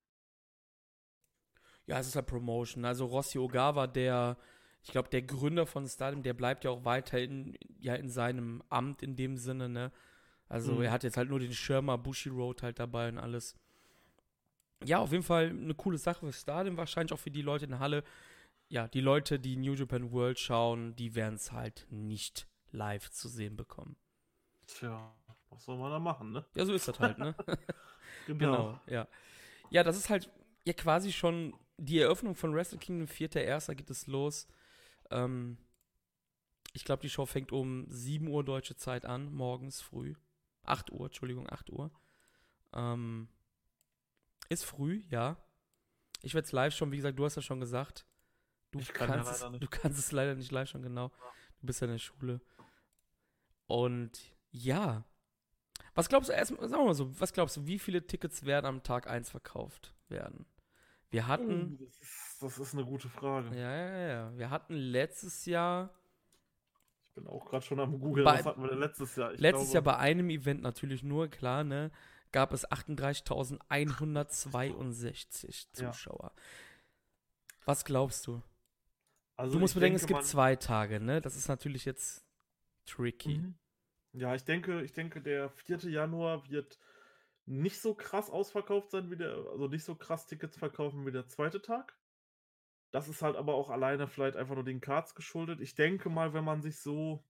[1.86, 2.86] Ja, es ist halt Promotion.
[2.86, 4.38] Also Rossi Ogawa, der,
[4.84, 8.64] ich glaube, der Gründer von Stardom, der bleibt ja auch weiter in, ja, in seinem
[8.70, 9.92] Amt in dem Sinne, ne?
[10.50, 10.84] Also mhm.
[10.84, 13.56] er hat jetzt halt nur den Schirmer Bushi Road halt dabei und alles.
[14.84, 17.72] Ja, auf jeden Fall eine coole Sache für Stardom, wahrscheinlich auch für die Leute in
[17.72, 18.04] der Halle,
[18.70, 23.30] ja, die Leute, die New Japan World schauen, die werden es halt nicht live zu
[23.30, 23.96] sehen bekommen.
[24.68, 25.16] Tja,
[25.50, 26.46] was soll man da machen, ne?
[26.56, 27.36] Ja, so ist das halt, ne?
[28.28, 28.38] genau.
[28.38, 28.82] genau.
[28.88, 29.08] ja.
[29.70, 30.30] Ja, das ist halt
[30.66, 33.74] ja quasi schon die Eröffnung von Wrestle Kingdom 4.1.
[33.76, 34.48] geht es los.
[35.12, 35.58] Ähm,
[36.74, 40.16] ich glaube, die Show fängt um 7 Uhr deutsche Zeit an, morgens früh.
[40.64, 41.92] 8 Uhr, Entschuldigung, 8 Uhr.
[42.74, 43.30] Ähm,
[44.50, 45.38] ist früh, ja.
[46.22, 48.07] Ich werde es live schon, wie gesagt, du hast ja schon gesagt.
[48.78, 49.63] Du, Ich kann ja kannst, es, leider nicht.
[49.63, 51.10] du kannst es leider nicht live schon, genau.
[51.60, 52.42] Du bist ja in der Schule.
[53.68, 54.12] Und
[54.52, 55.04] ja.
[55.96, 58.66] Was glaubst du, erstmal, sagen wir mal so, was glaubst du, wie viele Tickets werden
[58.66, 60.46] am Tag 1 verkauft werden?
[61.10, 63.56] Wir hatten, Oh, das, ist, das ist eine gute Frage.
[63.58, 65.90] ja, ja, ja, wir hatten letztes Jahr,
[67.06, 68.24] Ich bin auch gerade schon am Google.
[68.26, 69.34] Bei- Was hatten wir denn letztes Jahr?
[69.34, 71.92] Ich letztes Jahr glaube, bei einem Event natürlich nur, klar, ne,
[72.32, 75.92] gab es 38.162 Ja.
[75.92, 76.32] Zuschauer.
[77.66, 78.42] Was glaubst du?
[79.38, 81.21] Also Du musst bedenken, es gibt zwei Tage, ne?
[81.21, 82.26] Das ist natürlich jetzt
[82.86, 83.38] tricky.
[83.38, 83.56] Mhm.
[84.13, 85.89] Ja, ich denke, ich denke, der 4.
[85.89, 86.80] Januar wird
[87.45, 91.28] nicht so krass ausverkauft sein wie der, also nicht so krass Tickets verkaufen wie der
[91.28, 91.97] zweite Tag.
[92.91, 95.62] Das ist halt aber auch alleine vielleicht einfach nur den Cards geschuldet.
[95.62, 97.23] Ich denke mal, wenn man sich so,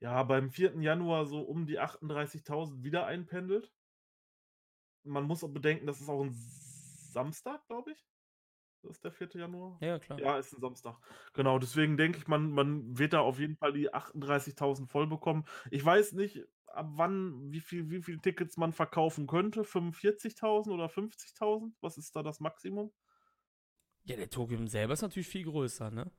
[0.00, 0.80] ja, beim 4.
[0.80, 3.72] Januar so um die 38.000 wieder einpendelt.
[5.04, 8.09] Man muss auch bedenken, das ist auch ein Samstag, glaube ich.
[8.82, 9.28] Das ist der 4.
[9.34, 9.76] Januar.
[9.80, 10.18] Ja, klar.
[10.18, 10.96] Ja, ist ein Samstag.
[11.34, 15.44] Genau, deswegen denke ich, man, man wird da auf jeden Fall die 38.000 voll bekommen.
[15.70, 19.62] Ich weiß nicht, ab wann, wie viel, wie viele Tickets man verkaufen könnte.
[19.62, 21.72] 45.000 oder 50.000?
[21.80, 22.92] Was ist da das Maximum?
[24.04, 26.10] Ja, der Tokyo selber ist natürlich viel größer, ne?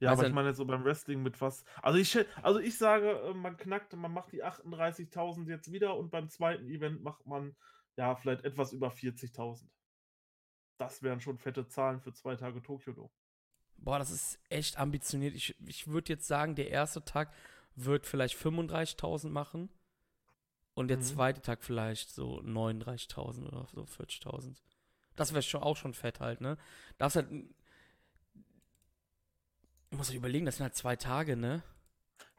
[0.00, 1.64] Ja, Also- aber ich meine jetzt so beim Wrestling mit was.
[1.80, 6.10] Also ich, also ich sage, äh, man knackt, man macht die 38.000 jetzt wieder und
[6.10, 7.54] beim zweiten Event macht man
[7.96, 9.70] ja vielleicht etwas über 40.000.
[10.78, 13.10] Das wären schon fette Zahlen für zwei Tage Tokio Dome.
[13.76, 15.34] Boah, das ist echt ambitioniert.
[15.34, 17.32] Ich, ich würde jetzt sagen, der erste Tag
[17.76, 19.68] wird vielleicht 35.000 machen
[20.74, 21.02] und der Mhm.
[21.02, 24.62] zweite Tag vielleicht so 39.000 oder so 40.000.
[25.16, 26.56] Das wäre schon auch schon fett halt, ne?
[26.98, 27.28] Das halt.
[29.90, 31.62] Ich muss halt überlegen, das sind halt zwei Tage, ne?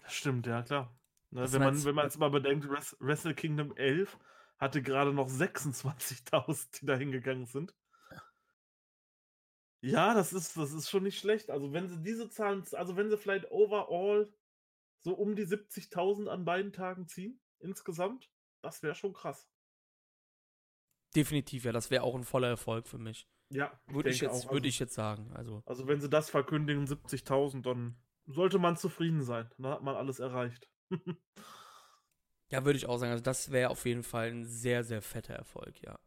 [0.03, 0.93] Das stimmt, ja, klar.
[1.31, 4.17] Ne, Das wenn, man, jetzt- wenn mal bedenkt, Wres- Wrestle Kingdom 11
[4.57, 7.73] hatte gerade noch 26.000, die da hingegangen sind.
[9.85, 11.51] Ja, das ist, das ist schon nicht schlecht.
[11.51, 14.33] Also, wenn sie diese Zahlen, also wenn sie vielleicht overall
[15.01, 18.31] so um die 70.000 an beiden Tagen ziehen, insgesamt,
[18.63, 19.47] das wäre schon krass.
[21.15, 23.27] Definitiv, ja, das wäre auch ein voller Erfolg für mich.
[23.49, 25.31] Ja, Würde ich, jetzt, Also- ich jetzt sagen.
[25.35, 27.95] Also, Also, wenn sie das verkündigen, 70.000, dann
[28.25, 29.49] sollte man zufrieden sein.
[29.57, 30.67] Dann hat man alles erreicht.
[32.49, 33.11] ja, würde ich auch sagen.
[33.11, 35.99] Also, das wäre auf jeden Fall ein sehr, sehr fetter Erfolg, ja.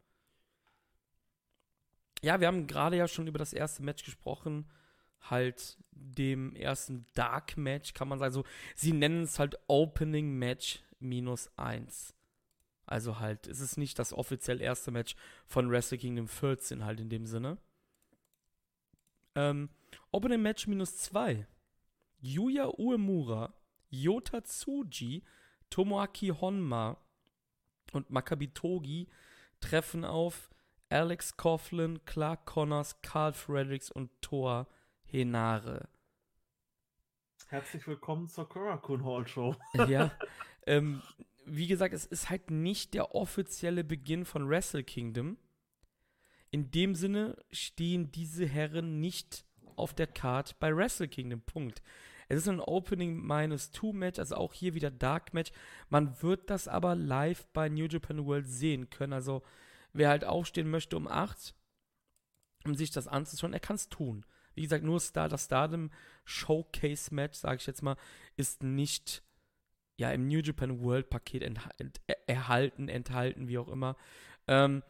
[2.23, 4.69] Ja, wir haben gerade ja schon über das erste Match gesprochen.
[5.21, 8.33] Halt dem ersten Dark Match, kann man sagen.
[8.33, 12.15] So, sie nennen es halt Opening Match minus eins.
[12.87, 15.15] Also halt, es ist nicht das offiziell erste Match
[15.47, 17.59] von Wrestle Kingdom 14 halt in dem Sinne.
[19.35, 19.69] Ähm,
[20.11, 21.47] Opening Match minus zwei.
[22.21, 23.53] Yuya Uemura,
[23.91, 25.23] Yota Tsuji,
[25.71, 26.97] Tomoaki Honma
[27.93, 29.09] und Makabi Togi
[29.61, 30.51] treffen auf
[30.91, 34.67] Alex Coughlin, Clark Connors, Carl Fredericks und Thor
[35.05, 35.89] Henare.
[37.49, 39.55] Herzlich willkommen zur Korakuen Hall Show.
[39.89, 40.11] ja,
[40.67, 41.03] ähm,
[41.45, 45.37] wie gesagt, es ist halt nicht der offizielle Beginn von Wrestle Kingdom.
[46.51, 49.45] In dem Sinne stehen diese Herren nicht
[49.77, 51.43] auf der Card bei Wrestle Kingdom.
[51.43, 51.83] Punkt.
[52.29, 55.51] Es ist ein Opening minus two Match, also auch hier wieder Dark Match.
[55.89, 59.13] Man wird das aber live bei New Japan World sehen können.
[59.15, 59.43] Also
[59.99, 61.55] wer halt aufstehen möchte um 8,
[62.65, 64.25] um sich das anzuschauen, er kann es tun.
[64.55, 65.91] Wie gesagt, nur Star, das Stardom
[66.25, 67.97] Showcase Match, sage ich jetzt mal,
[68.37, 69.23] ist nicht
[69.97, 71.61] ja im New Japan World Paket ent
[72.27, 73.97] erhalten, enthalten, wie auch immer.
[74.47, 74.83] Ähm,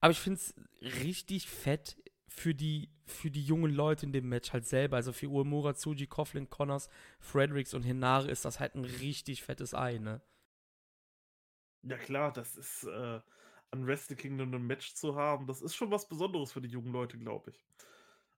[0.00, 0.54] aber ich finde es
[1.02, 1.96] richtig fett
[2.28, 4.96] für die, für die jungen Leute in dem Match halt selber.
[4.96, 9.74] Also für Uemura, Tsuji, Coughlin, Connors, Fredericks und Hinare ist das halt ein richtig fettes
[9.74, 10.20] Ei, ne?
[11.82, 13.20] Ja klar, das ist äh,
[13.70, 16.92] an Wrestle Kingdom ein Match zu haben, das ist schon was Besonderes für die jungen
[16.92, 17.64] Leute, glaube ich.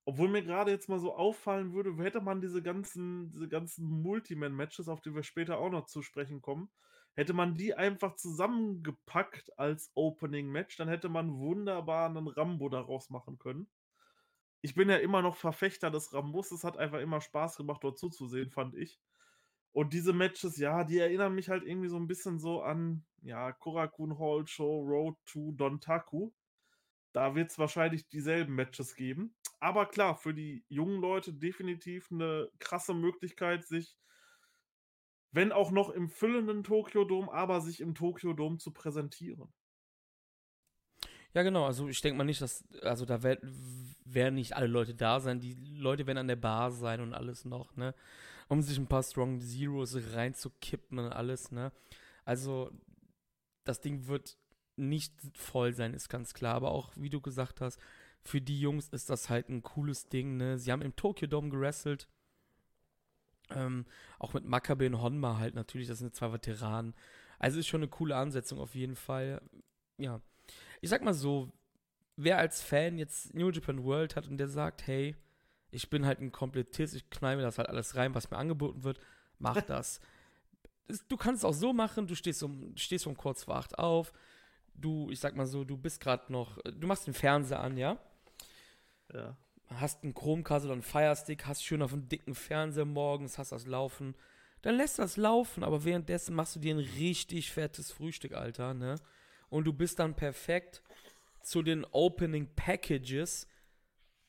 [0.04, 4.88] Obwohl mir gerade jetzt mal so auffallen würde, hätte man diese ganzen, diese ganzen Multiman-Matches,
[4.88, 6.70] auf die wir später auch noch zu sprechen kommen,
[7.14, 13.38] hätte man die einfach zusammengepackt als Opening-Match, dann hätte man wunderbar einen Rambo daraus machen
[13.38, 13.68] können.
[14.60, 17.98] Ich bin ja immer noch Verfechter des Rambos, es hat einfach immer Spaß gemacht, dort
[17.98, 19.00] zuzusehen, fand ich.
[19.72, 23.52] Und diese Matches, ja, die erinnern mich halt irgendwie so ein bisschen so an, ja,
[23.52, 26.32] Korakuen Hall Show, Road to Dontaku.
[27.12, 29.34] Da wird es wahrscheinlich dieselben Matches geben.
[29.60, 33.98] Aber klar, für die jungen Leute definitiv eine krasse Möglichkeit, sich,
[35.30, 39.52] wenn auch noch im füllenden Tokyo Dome, aber sich im Tokyo Dome zu präsentieren.
[41.34, 41.64] Ja, genau.
[41.66, 43.38] Also ich denke mal nicht, dass, also da wer-
[44.04, 45.40] werden nicht alle Leute da sein.
[45.40, 47.94] Die Leute werden an der Bar sein und alles noch, ne?
[48.52, 51.72] Um sich ein paar Strong Zeros reinzukippen und alles, ne?
[52.26, 52.70] Also
[53.64, 54.36] das Ding wird
[54.76, 56.54] nicht voll sein, ist ganz klar.
[56.54, 57.80] Aber auch, wie du gesagt hast,
[58.20, 60.58] für die Jungs ist das halt ein cooles Ding, ne?
[60.58, 62.08] Sie haben im Tokyo Dome gewrestelt.
[63.48, 63.86] Ähm,
[64.18, 66.92] auch mit Makabe und Honma halt natürlich, das sind zwei Veteranen.
[67.38, 69.40] Also ist schon eine coole Ansetzung auf jeden Fall.
[69.96, 70.20] Ja.
[70.82, 71.50] Ich sag mal so,
[72.16, 75.16] wer als Fan jetzt New Japan World hat und der sagt, hey,
[75.72, 78.84] ich bin halt ein Komplettist, ich knall mir das halt alles rein, was mir angeboten
[78.84, 79.00] wird,
[79.38, 80.00] mach das.
[81.08, 84.12] Du kannst es auch so machen, du stehst um, stehst um kurz vor acht auf,
[84.74, 87.98] du, ich sag mal so, du bist gerade noch, du machst den Fernseher an, ja?
[89.12, 89.36] Ja.
[89.68, 93.66] Hast einen Chromecast oder einen Firestick, hast schön auf einem dicken Fernseher morgens, hast das
[93.66, 94.14] laufen.
[94.60, 98.96] Dann lässt das laufen, aber währenddessen machst du dir ein richtig fettes Frühstück, Alter, ne?
[99.48, 100.82] Und du bist dann perfekt
[101.42, 103.46] zu den Opening Packages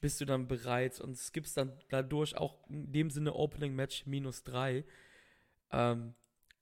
[0.03, 4.05] bist du dann bereit und es gibt dann dadurch auch in dem Sinne Opening Match
[4.05, 4.83] minus drei.
[5.71, 6.13] Ähm,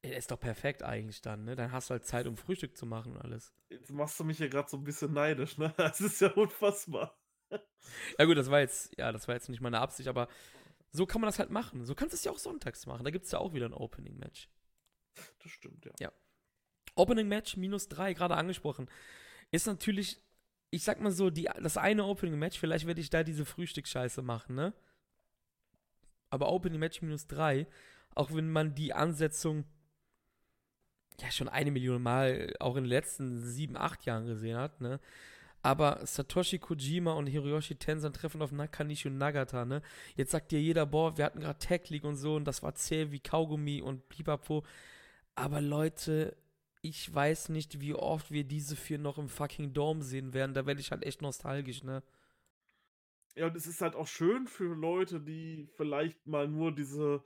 [0.03, 1.55] ist doch perfekt eigentlich dann, ne?
[1.55, 3.51] Dann hast du halt Zeit, um Frühstück zu machen und alles.
[3.69, 5.73] Jetzt machst du mich hier gerade so ein bisschen neidisch, ne?
[5.77, 7.19] Das ist ja unfassbar.
[8.19, 10.27] Ja gut, das war jetzt, ja, das war jetzt nicht meine Absicht, aber
[10.91, 11.83] so kann man das halt machen.
[11.83, 13.03] So kannst du es ja auch sonntags machen.
[13.03, 14.49] Da gibt es ja auch wieder ein Opening-Match.
[15.15, 15.93] Das stimmt, ja.
[15.99, 16.11] Ja.
[16.93, 18.87] Opening-Match minus drei, gerade angesprochen.
[19.49, 20.21] Ist natürlich,
[20.71, 24.55] ich sag mal so, die, das eine Opening-Match, vielleicht werde ich da diese Frühstücksscheiße machen,
[24.55, 24.73] ne?
[26.29, 27.67] Aber Opening-Match minus drei,
[28.15, 29.65] auch wenn man die Ansetzung
[31.19, 34.99] ja schon eine Million Mal auch in den letzten sieben, acht Jahren gesehen hat, ne?
[35.61, 39.81] Aber Satoshi Kojima und Hiroyoshi Tensan treffen auf Nakanishi und Nagata, ne?
[40.15, 42.73] Jetzt sagt dir jeder, boah, wir hatten gerade Tag League und so und das war
[42.75, 44.63] zäh wie Kaugummi und Pipapo.
[45.35, 46.35] Aber Leute,
[46.81, 50.53] ich weiß nicht, wie oft wir diese vier noch im fucking Dome sehen werden.
[50.53, 52.03] Da werde ich halt echt nostalgisch, ne?
[53.35, 57.23] Ja, und es ist halt auch schön für Leute, die vielleicht mal nur diese,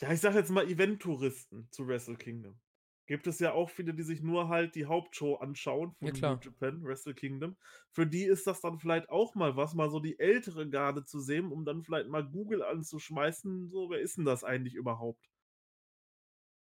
[0.00, 2.60] ja, ich sag jetzt mal Event-Touristen zu Wrestle Kingdom
[3.06, 6.36] gibt es ja auch viele, die sich nur halt die Hauptshow anschauen von Ja, New
[6.36, 7.56] Japan, Wrestle Kingdom.
[7.90, 11.18] Für die ist das dann vielleicht auch mal was, mal so die ältere Garde zu
[11.20, 15.30] sehen, um dann vielleicht mal Google anzuschmeißen, so, wer ist denn das eigentlich überhaupt?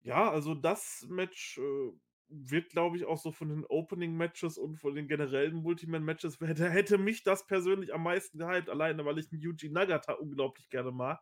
[0.03, 1.93] Ja, also das Match äh,
[2.29, 6.99] wird, glaube ich, auch so von den Opening-Matches und von den generellen Multiman-Matches, hätte, hätte
[6.99, 11.21] mich das persönlich am meisten gehypt, alleine weil ich einen Yuji Nagata unglaublich gerne mag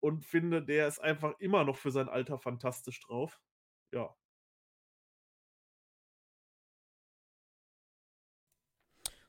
[0.00, 3.40] und finde, der ist einfach immer noch für sein Alter fantastisch drauf.
[3.92, 4.14] Ja.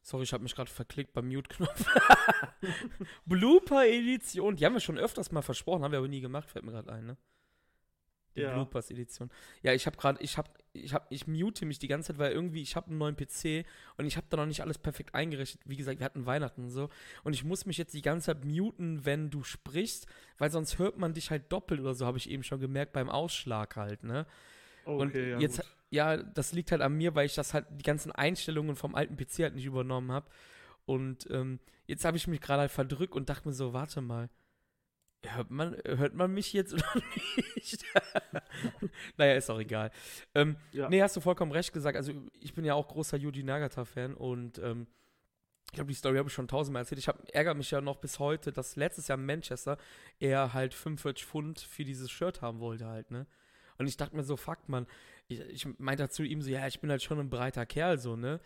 [0.04, 1.86] Sorry, ich habe mich gerade verklickt beim Mute-Knopf.
[3.26, 4.56] Blooper-Edition.
[4.56, 6.92] Die haben wir schon öfters mal versprochen, haben wir aber nie gemacht, fällt mir gerade
[6.92, 7.18] ein, ne?
[8.36, 8.54] Die Ja.
[8.54, 9.30] Bloopers-Edition.
[9.62, 12.32] Ja, ich habe gerade, ich habe, ich habe, ich mute mich die ganze Zeit, weil
[12.32, 13.66] irgendwie ich habe einen neuen PC
[13.98, 15.62] und ich habe da noch nicht alles perfekt eingerichtet.
[15.66, 16.90] Wie gesagt, wir hatten Weihnachten und so.
[17.24, 20.98] Und ich muss mich jetzt die ganze Zeit muten, wenn du sprichst, weil sonst hört
[20.98, 24.26] man dich halt doppelt oder so, habe ich eben schon gemerkt, beim Ausschlag halt, ne?
[24.86, 25.68] Und Okay, ja, jetzt, gut.
[25.92, 29.16] ja, das liegt halt an mir, weil ich das halt, die ganzen Einstellungen vom alten
[29.18, 30.30] PC halt nicht übernommen habe.
[30.86, 34.30] Und ähm, jetzt habe ich mich gerade halt verdrückt und dachte mir so, warte mal,
[35.26, 36.86] hört man, hört man mich jetzt oder
[37.56, 37.84] nicht?
[39.18, 39.92] naja, ist auch egal.
[40.36, 40.90] Ähm, Ja.
[40.90, 41.96] Nee, hast du vollkommen recht gesagt.
[41.98, 44.88] Also ich bin ja auch großer Yuji Nagata-Fan und ähm,
[45.68, 47.00] ich glaube, die Story habe ich schon tausendmal erzählt.
[47.00, 49.78] Ich hab, ärgere mich ja noch bis heute, dass letztes Jahr in Manchester
[50.20, 53.26] er halt 45 Pfund für dieses Shirt haben wollte halt, ne?
[53.78, 54.86] Und ich dachte mir so, fuck, man.
[55.28, 58.16] Ich, ich meinte zu ihm so, ja, ich bin halt schon ein breiter Kerl, so,
[58.18, 58.42] ne?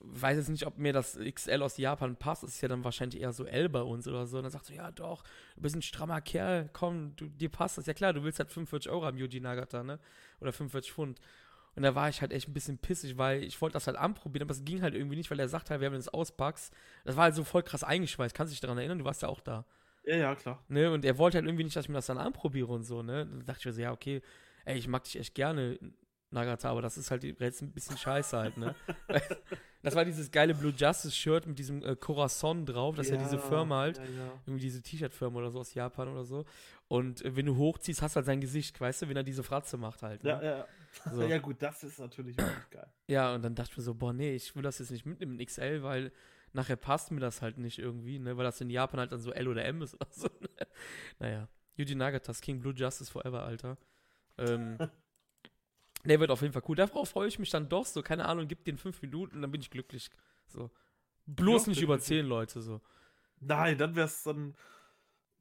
[0.00, 2.42] Weiß jetzt nicht, ob mir das XL aus Japan passt.
[2.42, 4.36] Das ist ja dann wahrscheinlich eher so L bei uns oder so.
[4.36, 5.24] Und dann sagt so, ja doch,
[5.56, 7.86] du bist ein strammer Kerl, komm, du, dir passt das.
[7.86, 9.98] Ja klar, du willst halt 45 Euro am Yuji Nagata, ne?
[10.40, 11.20] Oder 45 Pfund.
[11.76, 14.46] Und da war ich halt echt ein bisschen pissig, weil ich wollte das halt anprobieren,
[14.46, 16.72] aber es ging halt irgendwie nicht, weil er sagt halt, wir haben das auspackst.
[17.04, 18.34] Das war halt so voll krass eingeschweißt.
[18.34, 18.98] Kannst du dich daran erinnern?
[19.00, 19.64] Du warst ja auch da.
[20.04, 20.62] ja, ja, klar.
[20.68, 20.92] Ne?
[20.92, 23.26] Und er wollte halt irgendwie nicht, dass ich mir das dann anprobiere und so, ne?
[23.26, 24.22] Dann dachte ich mir so, ja, okay,
[24.66, 25.78] ey, ich mag dich echt gerne,
[26.34, 28.74] Nagata, aber das ist halt jetzt ein bisschen scheiße halt, ne?
[29.82, 33.18] das war dieses geile Blue Justice Shirt mit diesem äh, Corazon drauf, das ist ja
[33.18, 33.98] diese Firma halt.
[33.98, 34.32] Ja, ja.
[34.46, 36.44] Irgendwie diese T-Shirt-Firma oder so aus Japan oder so.
[36.88, 39.42] Und äh, wenn du hochziehst, hast du halt sein Gesicht, weißt du, wenn er diese
[39.42, 40.22] Fratze macht halt.
[40.22, 40.30] Ne?
[40.30, 40.66] Ja, ja.
[41.10, 41.22] So.
[41.22, 42.86] ja, gut, das ist natürlich wirklich geil.
[43.08, 45.38] Ja, und dann dachte ich mir so, boah, nee, ich will das jetzt nicht mitnehmen
[45.38, 46.12] in XL, weil
[46.52, 49.32] nachher passt mir das halt nicht irgendwie, ne, weil das in Japan halt dann so
[49.32, 50.28] L oder M ist oder so.
[50.40, 50.48] Ne?
[51.18, 53.76] Naja, Yuji Nagatas King Blue Justice Forever, Alter.
[54.38, 54.78] Ähm,
[56.04, 56.76] der wird auf jeden Fall cool.
[56.76, 59.60] Darauf freue ich mich dann doch so, keine Ahnung, gib den fünf Minuten, dann bin
[59.60, 60.10] ich glücklich.
[60.46, 60.70] So.
[61.26, 62.80] Bloß nicht über zehn Leute, so.
[63.40, 64.54] Nein, dann wäre es dann.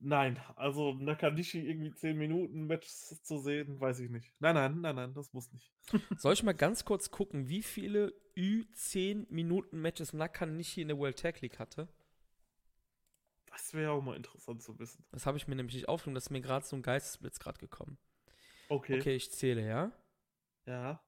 [0.06, 4.34] Nein, also Nakanishi irgendwie 10 Minuten Matches zu sehen, weiß ich nicht.
[4.40, 5.72] Nein, nein, nein, nein, das muss nicht.
[6.18, 11.20] Soll ich mal ganz kurz gucken, wie viele Ü10 Minuten Matches Nakanishi in der World
[11.20, 11.88] Tag League hatte?
[13.46, 15.06] Das wäre auch mal interessant zu wissen.
[15.12, 17.60] Das habe ich mir nämlich nicht aufgenommen, das ist mir gerade so ein Geistesblitz gerade
[17.60, 17.98] gekommen.
[18.68, 19.00] Okay.
[19.00, 19.92] Okay, ich zähle, ja?
[20.66, 21.02] Ja.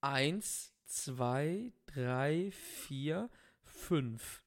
[0.00, 3.30] Eins, zwei, drei, vier,
[3.62, 4.44] fünf.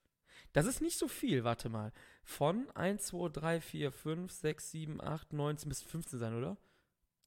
[0.53, 1.91] Das ist nicht so viel, warte mal.
[2.23, 6.57] Von 1, 2, 3, 4, 5, 6, 7, 8, 19 bis 15 sein, oder?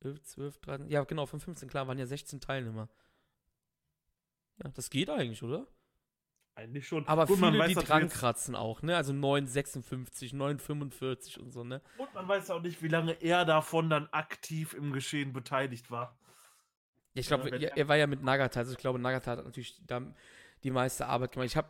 [0.01, 0.89] 11, 12, 13.
[0.91, 2.89] Ja, genau, von 15, klar, waren ja 16 Teilnehmer.
[4.63, 5.67] Ja, das geht eigentlich, oder?
[6.55, 7.07] Eigentlich schon.
[7.09, 8.97] Aber Gut, man viele, weiß die dran kratzen auch, ne?
[8.97, 11.81] Also 9,56, 9,45 und so, ne?
[11.97, 16.19] Und man weiß auch nicht, wie lange er davon dann aktiv im Geschehen beteiligt war.
[17.15, 19.81] Ja, ich glaube, er, er- war ja mit Nagata, also ich glaube, Nagata hat natürlich
[19.87, 20.01] da
[20.65, 21.47] die meiste Arbeit gemacht.
[21.47, 21.69] Ich habe,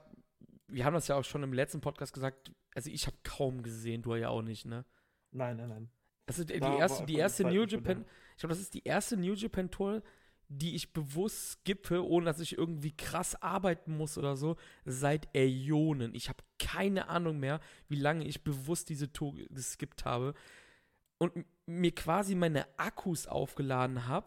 [0.68, 4.02] wir haben das ja auch schon im letzten Podcast gesagt, also ich habe kaum gesehen,
[4.02, 4.84] du ja auch nicht, ne?
[5.32, 5.90] Nein, nein, nein.
[6.26, 8.04] Das ist die Da erste, die erste New Japan,
[8.36, 10.02] ich glaube, das ist die erste New Japan Tour,
[10.48, 16.14] die ich bewusst skippe, ohne dass ich irgendwie krass arbeiten muss oder so, seit Äonen.
[16.14, 20.34] Ich habe keine Ahnung mehr, wie lange ich bewusst diese Tour geskippt habe
[21.18, 21.32] und
[21.66, 24.26] mir quasi meine Akkus aufgeladen habe,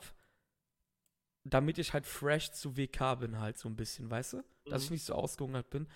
[1.46, 4.44] damit ich halt fresh zu WK bin, halt so ein bisschen, weißt du?
[4.66, 4.96] Dass ich Mhm.
[4.96, 5.88] nicht so ausgehungert bin.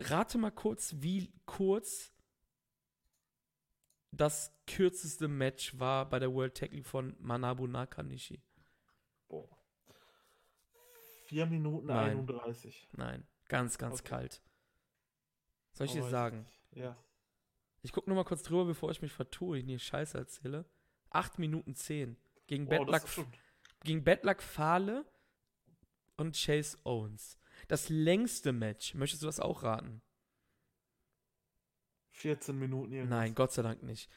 [0.00, 2.12] Rate mal kurz, wie kurz
[4.12, 8.42] das kürzeste Match war bei der World Tag League von Manabu Nakanishi.
[9.28, 9.48] Boah.
[11.26, 12.18] 4 Minuten Nein.
[12.18, 12.88] 31.
[12.92, 14.08] Nein, ganz, ganz Okay.
[14.08, 14.42] kalt.
[15.74, 16.46] Soll ich dir Aber sagen?
[16.72, 16.96] Ja.
[17.82, 20.64] Ich gucke nur mal kurz drüber, bevor ich mich vertue, ich hier Scheiße erzähle.
[21.10, 22.16] 8 Minuten 10.
[22.48, 23.26] Gegen Boah, Bad Luck.
[23.84, 25.04] Gegen Bad Luck Fale
[26.16, 27.38] und Chase Owens.
[27.68, 28.94] Das längste Match.
[28.94, 30.02] Möchtest du das auch raten?
[32.12, 33.18] 14 Minuten irgendwas.
[33.18, 34.10] Nein, Gott sei Dank nicht.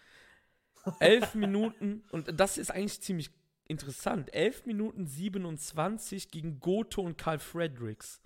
[0.99, 3.31] 11 Minuten, und das ist eigentlich ziemlich
[3.67, 4.33] interessant.
[4.33, 8.21] 11 Minuten 27 gegen Goto und Karl Fredericks.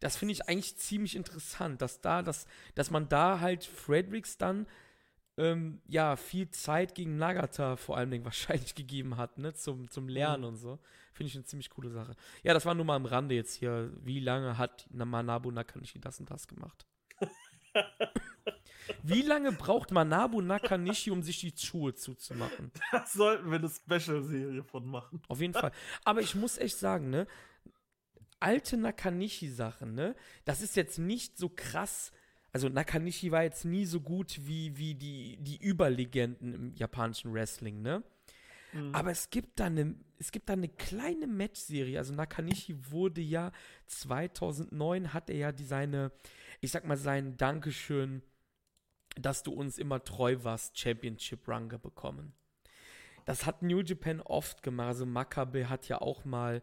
[0.00, 4.66] Das finde ich eigentlich ziemlich interessant, dass da, dass, dass man da halt Fredericks dann
[5.38, 10.08] ähm, ja viel Zeit gegen Nagata vor allen Dingen wahrscheinlich gegeben hat, ne, zum, zum
[10.08, 10.48] Lernen Mhm.
[10.48, 10.78] und so.
[11.14, 12.14] Finde ich eine ziemlich coole Sache.
[12.42, 13.90] Ja, das war nur mal am Rande jetzt hier.
[14.04, 16.86] Wie lange hat Manabu Nakanishi das und das gemacht?
[19.02, 22.70] Wie lange braucht Manabu Nakanishi, um sich die Schuhe zuzumachen?
[22.92, 25.20] Da sollten wir eine Special-Serie von machen.
[25.28, 25.72] Auf jeden Fall.
[26.04, 27.26] Aber ich muss echt sagen, ne?
[28.40, 30.14] Alte Nakanishi-Sachen, ne?
[30.44, 32.12] Das ist jetzt nicht so krass.
[32.52, 37.82] Also Nakanishi war jetzt nie so gut wie, wie die, die Überlegenden im japanischen Wrestling,
[37.82, 38.02] ne?
[38.72, 38.94] Mhm.
[38.94, 41.98] Aber es gibt da eine, es gibt da eine kleine Matchserie.
[41.98, 43.52] Also Nakanishi wurde ja
[43.86, 46.12] 2009 hat er ja die seine,
[46.60, 48.22] ich sag mal sein Dankeschön,
[49.16, 52.32] dass du uns immer treu warst, Championship Run bekommen.
[53.24, 54.88] Das hat New Japan oft gemacht.
[54.88, 56.62] Also Makabe hat ja auch mal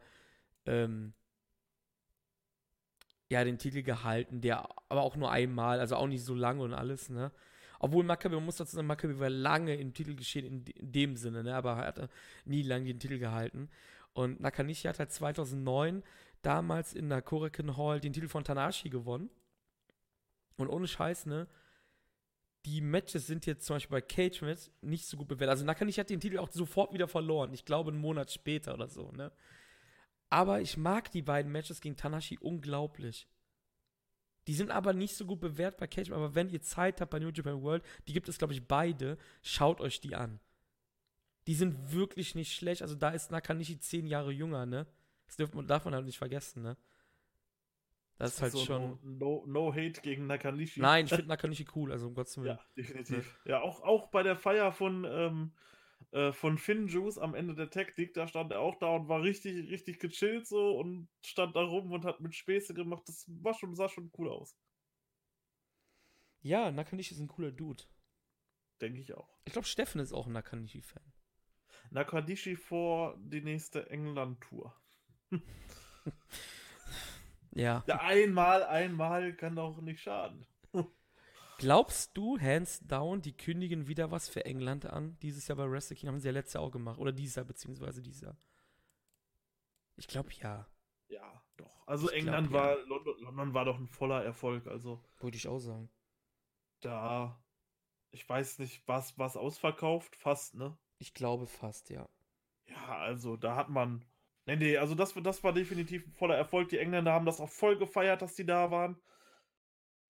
[0.65, 1.13] ähm,
[3.29, 6.73] ja den Titel gehalten, der aber auch nur einmal, also auch nicht so lange und
[6.73, 7.31] alles, ne?
[7.79, 11.43] Obwohl Makabe, man muss dazu sagen, Makabe war lange im Titelgeschehen in, in dem Sinne,
[11.43, 11.55] ne?
[11.55, 12.09] aber er hatte
[12.45, 13.69] nie lange den Titel gehalten.
[14.13, 16.01] Und Nakanishi hat halt 2009
[16.41, 19.29] damals in der Korakuen Hall den Titel von Tanashi gewonnen.
[20.57, 21.47] Und ohne Scheiß, ne?
[22.65, 25.49] Die Matches sind jetzt zum Beispiel bei Cage Match nicht so gut bewertet.
[25.49, 27.53] Also Nakanishi hat den Titel auch sofort wieder verloren.
[27.53, 29.31] Ich glaube, einen Monat später oder so, ne?
[30.29, 33.27] Aber ich mag die beiden Matches gegen Tanashi unglaublich.
[34.47, 37.19] Die sind aber nicht so gut bewertet bei Cage, aber wenn ihr Zeit habt bei
[37.19, 40.39] New Japan World, die gibt es, glaube ich, beide, schaut euch die an.
[41.47, 42.81] Die sind wirklich nicht schlecht.
[42.81, 44.88] Also da ist Nakanishi zehn Jahre jünger, ne?
[45.27, 46.77] Das darf man, darf man halt nicht vergessen, ne?
[48.17, 48.99] Das ist halt So, schon.
[49.03, 50.79] No, no, no Hate gegen Nakanishi.
[50.79, 52.57] Nein, ich finde Nakanishi cool, also um Gottes Willen.
[52.57, 53.39] Ja, definitiv.
[53.45, 55.53] Ja, auch, auch bei der Feier von, ähm,
[56.15, 59.21] äh, von Finn Juice am Ende der Taktik, da stand er auch da und war
[59.21, 63.04] richtig, richtig gechillt so und stand da rum und hat mit Späße gemacht.
[63.08, 64.58] Das war schon, sah schon cool aus.
[66.41, 67.84] Ja, Nakanishi ist ein cooler Dude.
[68.80, 69.38] Denke ich auch.
[69.43, 71.04] Ich glaube, Steffen ist auch ein Nakanishi-Fan.
[71.91, 74.74] Nakanishi vor die nächste England-Tour.
[77.57, 77.86] Ja.
[77.88, 80.45] Ja, einmal, einmal kann doch nicht schaden.
[81.58, 85.18] Glaubst du, hands down, die kündigen wieder was für England an?
[85.22, 86.97] Dieses Jahr bei Wrestle King haben sie ja letztes Jahr auch gemacht.
[86.99, 88.38] Oder dieses Jahr, beziehungsweise dieses Jahr.
[89.97, 90.68] Ich glaube ja.
[91.08, 91.88] Ja, doch.
[91.88, 92.53] Also Ich glaub, England ja.
[92.53, 94.68] war, London, London war doch ein voller Erfolg.
[94.68, 95.89] Also Wollte ich auch sagen.
[96.82, 97.38] da,
[98.12, 100.78] ich weiß nicht, was, was ausverkauft, fast, ne?
[100.99, 102.10] Ich glaube fast, ja.
[102.68, 104.06] Ja, also da hat man.
[104.45, 106.70] Nee, nee, also das, das war definitiv ein voller Erfolg.
[106.70, 109.01] Die Engländer haben das auch voll gefeiert, dass die da waren.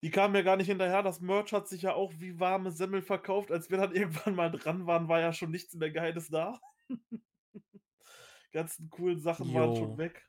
[0.03, 1.03] Die kamen ja gar nicht hinterher.
[1.03, 3.53] Das Merch hat sich ja auch wie warme Semmel verkauft.
[3.53, 6.61] Als wir dann irgendwann mal dran waren, war ja schon nichts mehr Geiles da.
[8.53, 9.77] Ganzen coolen Sachen waren Jo.
[9.77, 10.29] schon weg.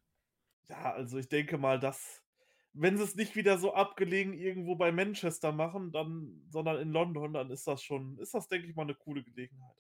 [0.69, 2.24] Ja, also ich denke mal, dass,
[2.71, 7.34] wenn sie es nicht wieder so abgelegen irgendwo bei Manchester machen, dann, sondern in London,
[7.34, 9.76] dann ist das schon, ist das, denke ich mal, eine coole Gelegenheit.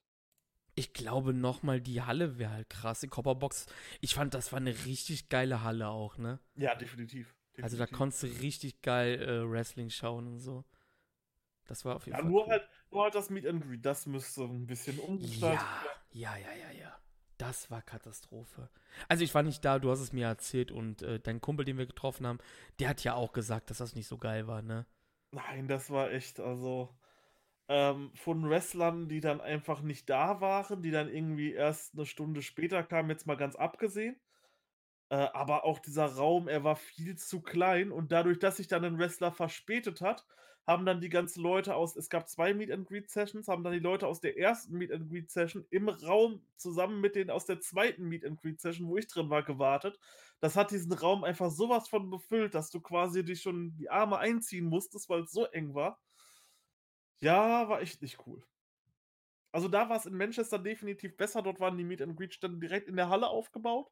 [0.75, 2.99] Ich glaube nochmal, die Halle wäre halt krass.
[2.99, 3.67] Die Copperbox,
[4.01, 6.39] ich fand, das war eine richtig geile Halle auch, ne?
[6.55, 7.35] Ja, definitiv.
[7.61, 10.63] Also da konntest du richtig geil äh, Wrestling schauen und so.
[11.65, 12.49] Das war auf jeden Ja, Fall nur cool.
[12.49, 16.53] halt, nur halt das Meet and Greet, das müsste ein bisschen umgestaltet Ja, ja, ja,
[16.53, 16.99] ja, ja.
[17.37, 18.69] Das war Katastrophe.
[19.07, 21.77] Also ich war nicht da, du hast es mir erzählt und äh, dein Kumpel, den
[21.77, 22.39] wir getroffen haben,
[22.79, 24.85] der hat ja auch gesagt, dass das nicht so geil war, ne?
[25.31, 26.95] Nein, das war echt, also
[27.69, 32.41] ähm, von Wrestlern, die dann einfach nicht da waren, die dann irgendwie erst eine Stunde
[32.43, 34.19] später kamen, jetzt mal ganz abgesehen.
[35.09, 38.85] Äh, aber auch dieser Raum, er war viel zu klein und dadurch, dass sich dann
[38.85, 40.25] ein Wrestler verspätet hat,
[40.65, 43.73] haben dann die ganzen Leute aus, es gab zwei Meet and Greet Sessions, haben dann
[43.73, 47.45] die Leute aus der ersten Meet and Greet Session im Raum zusammen mit denen aus
[47.45, 49.99] der zweiten Meet and Greet Session, wo ich drin war, gewartet.
[50.39, 54.17] Das hat diesen Raum einfach sowas von befüllt, dass du quasi dich schon die Arme
[54.19, 55.99] einziehen musstest, weil es so eng war.
[57.21, 58.45] Ja, war echt nicht cool.
[59.51, 61.41] Also da war es in Manchester definitiv besser.
[61.41, 63.91] Dort waren die Meet and Greet Ständen direkt in der Halle aufgebaut.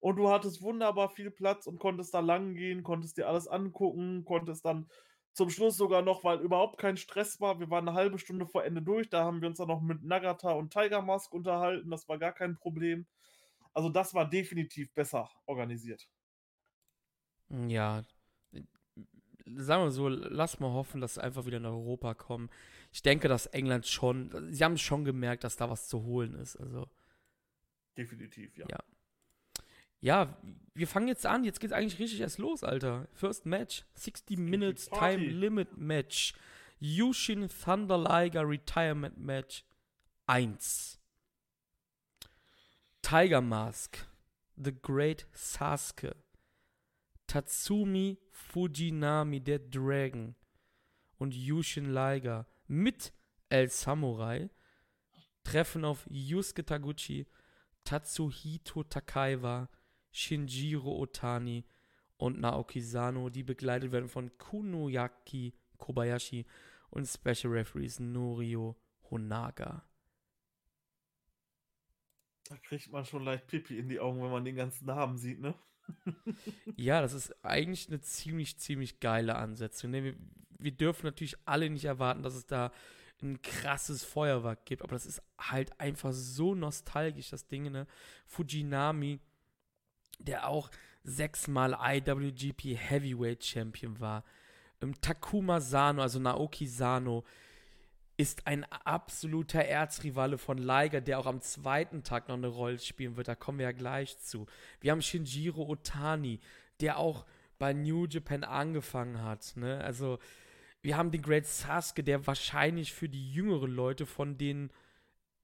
[0.00, 4.24] Und du hattest wunderbar viel Platz und konntest da lang gehen, konntest dir alles angucken,
[4.24, 4.88] konntest dann
[5.32, 8.64] zum Schluss sogar noch, weil überhaupt kein Stress war, wir waren eine halbe Stunde vor
[8.64, 12.08] Ende durch, da haben wir uns dann noch mit Nagata und Tiger Mask unterhalten, das
[12.08, 13.06] war gar kein Problem.
[13.74, 16.08] Also das war definitiv besser organisiert.
[17.50, 18.02] Ja.
[19.44, 22.48] Sagen wir so, lass mal hoffen, dass sie einfach wieder nach Europa kommen.
[22.90, 26.56] Ich denke, dass England schon, sie haben schon gemerkt, dass da was zu holen ist.
[26.56, 26.88] Also,
[27.96, 28.66] Definitiv, ja.
[28.70, 28.78] Ja.
[30.00, 30.36] Ja,
[30.74, 31.44] wir fangen jetzt an.
[31.44, 33.08] Jetzt geht's eigentlich richtig erst los, Alter.
[33.14, 34.88] First Match, 60 Minutes.
[34.90, 36.34] Time Limit Match.
[36.78, 39.64] Yushin Thunder Liger Retirement Match
[40.26, 41.00] 1.
[43.02, 44.04] Tiger Mask,
[44.56, 46.16] The Great Sasuke,
[47.28, 50.34] Tatsumi Fujinami, der Dragon
[51.18, 53.12] und Yushin Liger mit
[53.48, 54.50] El Samurai
[55.44, 57.26] treffen auf Yusuke Taguchi,
[57.84, 59.68] Tatsuhito Takaiwa,
[60.16, 61.66] Shinjiro Otani
[62.16, 66.46] und Naoki Sano, die begleitet werden von Kunoyaki Kobayashi
[66.88, 68.76] und Special Referees Norio
[69.10, 69.84] Honaga.
[72.48, 75.40] Da kriegt man schon leicht Pipi in die Augen, wenn man den ganzen Namen sieht,
[75.40, 75.54] ne?
[76.76, 79.90] Ja, das ist eigentlich eine ziemlich, ziemlich geile Ansetzung.
[79.90, 80.02] Ne?
[80.02, 80.16] Wir,
[80.58, 82.72] wir dürfen natürlich alle nicht erwarten, dass es da
[83.22, 87.86] ein krasses Feuerwerk gibt, aber das ist halt einfach so nostalgisch, das Ding, ne?
[88.26, 89.20] Fujinami,
[90.18, 90.70] der auch
[91.02, 94.24] sechsmal IWGP Heavyweight Champion war.
[94.82, 97.24] Ähm, Takuma Sano, also Naoki Sano,
[98.16, 103.16] ist ein absoluter Erzrivale von Liger, der auch am zweiten Tag noch eine Rolle spielen
[103.16, 103.28] wird.
[103.28, 104.46] Da kommen wir ja gleich zu.
[104.80, 106.40] Wir haben Shinjiro Otani,
[106.80, 107.26] der auch
[107.58, 109.52] bei New Japan angefangen hat.
[109.56, 109.82] Ne?
[109.82, 110.18] Also,
[110.82, 114.70] wir haben den Great Sasuke, der wahrscheinlich für die jüngeren Leute von den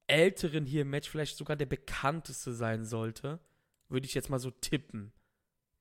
[0.07, 3.39] Älteren hier im Match vielleicht sogar der bekannteste sein sollte.
[3.89, 5.11] Würde ich jetzt mal so tippen.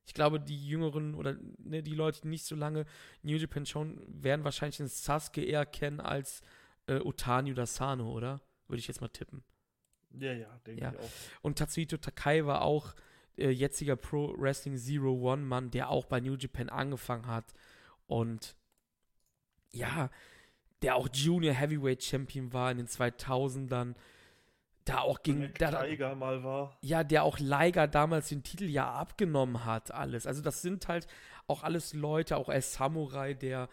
[0.04, 2.84] Ich glaube, die Jüngeren oder ne, die Leute, die nicht so lange
[3.22, 6.42] New Japan schauen, werden wahrscheinlich den Sasuke eher kennen als
[6.86, 8.40] äh, Otani oder Sano, oder?
[8.66, 9.44] Würde ich jetzt mal tippen.
[10.18, 10.92] Ja, ja, denke Ja.
[10.92, 11.10] ich auch.
[11.42, 12.94] Und Tatsuhito Takai war auch
[13.38, 17.54] äh, jetziger Pro Wrestling Zero One Mann, der auch bei New Japan angefangen hat.
[18.06, 18.56] Und
[19.70, 20.10] ja,
[20.82, 23.94] der auch Junior Heavyweight Champion war in den 2000ern.
[24.84, 25.52] Da auch gegen.
[25.58, 26.76] Da, Tiger mal war.
[26.80, 30.26] ja, der auch Liger damals den Titel ja abgenommen hat, alles.
[30.26, 31.06] Also das sind halt
[31.46, 33.68] auch alles Leute, auch als Samurai, der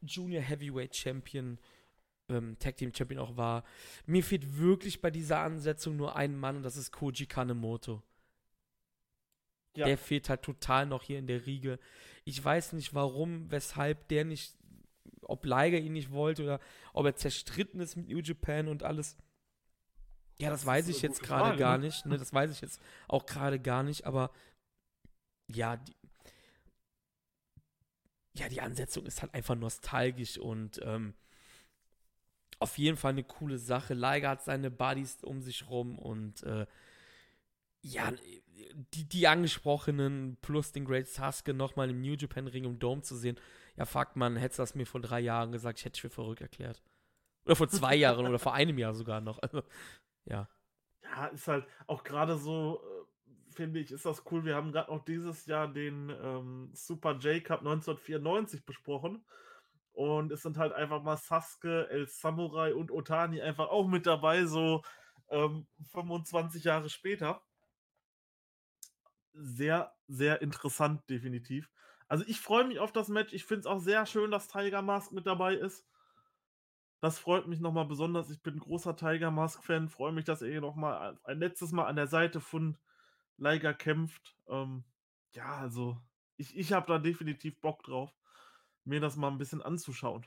[0.00, 1.58] Junior Heavyweight Champion,
[2.28, 3.64] ähm, Tag Team Champion auch war.
[4.06, 8.02] Mir fehlt wirklich bei dieser Ansetzung nur ein Mann und das ist Koji Kanemoto.
[9.76, 9.86] Ja.
[9.86, 11.78] Der fehlt halt total noch hier in der Riege.
[12.24, 14.56] Ich weiß nicht warum, weshalb der nicht,
[15.22, 16.60] ob Liger ihn nicht wollte oder
[16.92, 19.16] ob er zerstritten ist mit New Japan und alles.
[20.40, 21.86] Ja, das, Das weiß ich jetzt gerade gar ne?
[21.86, 22.06] nicht.
[22.06, 22.16] Ne?
[22.16, 24.30] Das weiß ich jetzt auch gerade gar nicht, aber
[25.48, 25.96] ja, die,
[28.34, 31.14] ja, die Ansetzung ist halt einfach nostalgisch und ähm,
[32.60, 33.94] auf jeden Fall eine coole Sache.
[33.94, 36.66] Liger hat seine Buddies um sich rum und äh,
[37.82, 38.12] ja,
[38.94, 43.16] die, die angesprochenen plus den Great Sasuke nochmal im New Japan Ring im Dome zu
[43.16, 43.38] sehen.
[43.76, 46.10] Ja, fuck, man, hättest du das mir vor drei Jahren gesagt, ich hätte dich für
[46.10, 46.82] verrückt erklärt.
[47.44, 49.38] Oder vor zwei Jahren oder vor einem Jahr sogar noch.
[49.38, 49.62] Also,
[50.28, 50.48] ja.
[51.02, 54.44] Ja, ist halt auch gerade so, äh, finde ich, ist das cool.
[54.44, 59.24] Wir haben gerade noch dieses Jahr den ähm, Super J Cup 1994 besprochen.
[59.92, 64.46] Und es sind halt einfach mal Sasuke, El Samurai und Otani einfach auch mit dabei,
[64.46, 64.82] so
[65.28, 67.42] ähm, 25 Jahre später.
[69.32, 71.68] Sehr, sehr interessant, definitiv.
[72.08, 73.32] Also ich freue mich auf das Match.
[73.32, 75.84] Ich finde es auch sehr schön, dass Tiger Mask mit dabei ist.
[77.00, 78.30] Das freut mich nochmal besonders.
[78.30, 79.88] Ich bin großer Tiger Mask-Fan.
[79.88, 82.76] Freue mich, dass er hier nochmal ein letztes Mal an der Seite von
[83.36, 84.36] Liger kämpft.
[84.48, 84.84] Ähm,
[85.32, 85.96] ja, also
[86.36, 88.12] ich, ich habe da definitiv Bock drauf,
[88.84, 90.26] mir das mal ein bisschen anzuschauen.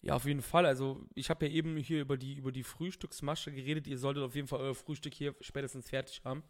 [0.00, 0.66] Ja, auf jeden Fall.
[0.66, 3.86] Also, ich habe ja eben hier über die, über die Frühstücksmasche geredet.
[3.86, 6.42] Ihr solltet auf jeden Fall euer Frühstück hier spätestens fertig haben.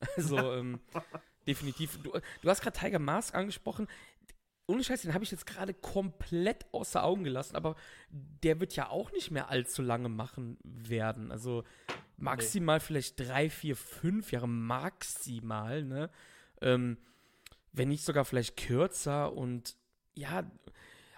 [0.16, 0.80] Also, ähm,
[1.46, 1.98] definitiv.
[2.02, 2.12] Du,
[2.42, 3.86] du hast gerade Tiger Mask angesprochen.
[4.66, 7.76] Ohne Scheiß, den habe ich jetzt gerade komplett außer Augen gelassen, aber
[8.10, 11.30] der wird ja auch nicht mehr allzu lange machen werden.
[11.30, 11.64] Also
[12.16, 12.84] maximal nee.
[12.84, 16.10] vielleicht drei, vier, fünf Jahre maximal, ne?
[16.62, 16.96] Ähm,
[17.72, 19.76] wenn nicht sogar vielleicht kürzer und
[20.14, 20.50] ja,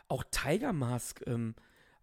[0.08, 1.54] auch Tiger Mask, ähm,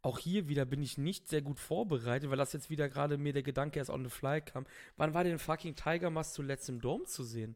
[0.02, 3.34] auch hier wieder bin ich nicht sehr gut vorbereitet, weil das jetzt wieder gerade mir
[3.34, 4.66] der Gedanke erst on the fly kam.
[4.98, 7.56] Wann war denn fucking Tiger Mask zuletzt im Dom zu sehen?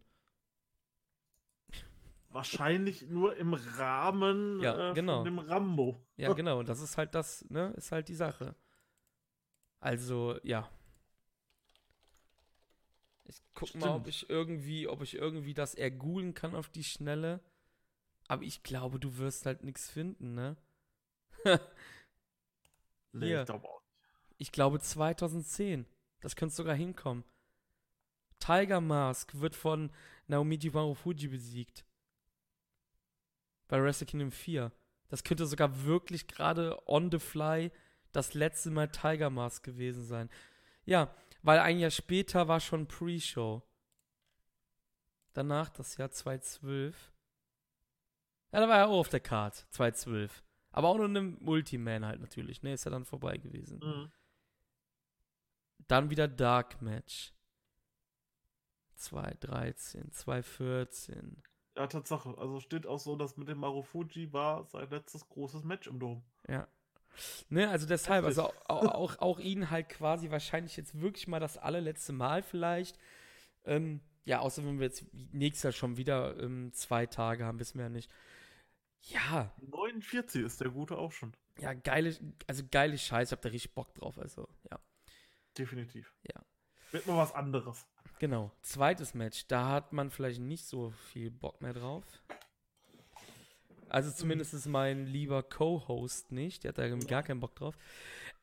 [2.30, 5.17] Wahrscheinlich nur im Rahmen ja, äh, genau.
[5.17, 6.05] von dem Rambo.
[6.17, 6.63] Ja, genau.
[6.63, 8.55] Das ist halt das, ne, ist halt die Sache.
[9.80, 10.69] Also, ja.
[13.25, 13.86] Ich guck Stimmt.
[13.86, 17.41] mal, ob ich irgendwie, ob ich irgendwie das ergoogeln kann auf die Schnelle.
[18.28, 20.57] Aber ich glaube, du wirst halt nichts finden, ne?
[23.13, 24.36] Nee, ich glaube auch nicht.
[24.38, 25.86] Ich glaube 2010.
[26.21, 27.23] Das könnte sogar hinkommen.
[28.39, 29.91] Tiger Mask wird von
[30.28, 31.86] Naomi Marufuji besiegt.
[33.68, 34.72] Bei Wrestle Kingdom 4.
[35.09, 37.72] Das könnte sogar wirklich gerade on the fly
[38.11, 40.30] das letzte Mal Tiger Mask gewesen sein.
[40.86, 41.13] Ja,
[41.43, 43.61] weil ein Jahr später war schon Pre-Show.
[45.34, 47.13] Danach das Jahr 2012.
[48.51, 50.43] Ja, da war er auch auf der Card, 2012.
[50.72, 52.74] Aber auch nur einem Multiman halt natürlich, ne?
[52.74, 53.80] Ist ja dann vorbei gewesen.
[53.80, 54.11] Mhm.
[55.88, 57.34] Dann wieder Dark Match.
[58.97, 61.38] 2.13, 2.14.
[61.78, 62.36] Ja, Tatsache.
[62.39, 66.23] Also steht auch so, dass mit dem Marufuji war sein letztes großes Match im Dom.
[66.47, 66.67] Ja.
[67.49, 71.57] Ne, also deshalb, also auch, auch, auch ihn halt quasi wahrscheinlich jetzt wirklich mal das
[71.57, 72.97] allerletzte Mal vielleicht.
[73.63, 77.78] Ähm, ja, außer wenn wir jetzt nächstes Jahr schon wieder ähm, zwei Tage haben, wissen
[77.78, 78.11] wir ja nicht.
[79.01, 79.53] Ja.
[79.61, 81.34] 49 ist der gute auch schon.
[81.59, 82.15] Ja, geile,
[82.47, 84.80] also geile Scheiße, ich hab da richtig Bock drauf, also, ja.
[85.57, 86.13] Definitiv.
[86.23, 86.41] Ja.
[86.91, 87.86] Wird mal was anderes.
[88.20, 88.51] Genau.
[88.61, 92.03] Zweites Match, da hat man vielleicht nicht so viel Bock mehr drauf.
[93.89, 97.78] Also zumindest ist mein lieber Co-Host nicht, der hat da gar keinen Bock drauf.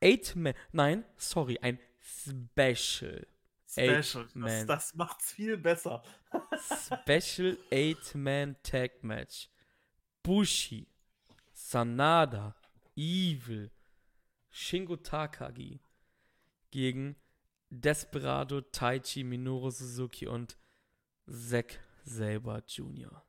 [0.01, 3.27] Eight Man, nein, sorry, ein Special.
[3.67, 6.03] Special, das, das macht's viel besser.
[7.03, 9.49] Special Eight-Man Tag Match.
[10.23, 10.87] Bushi,
[11.53, 12.55] Sanada,
[12.95, 13.71] Evil,
[14.51, 15.81] Shingo Takagi
[16.71, 17.17] gegen
[17.81, 20.57] Desperado, Taichi, Minoru Suzuki und
[21.27, 23.25] Zack Saber Jr.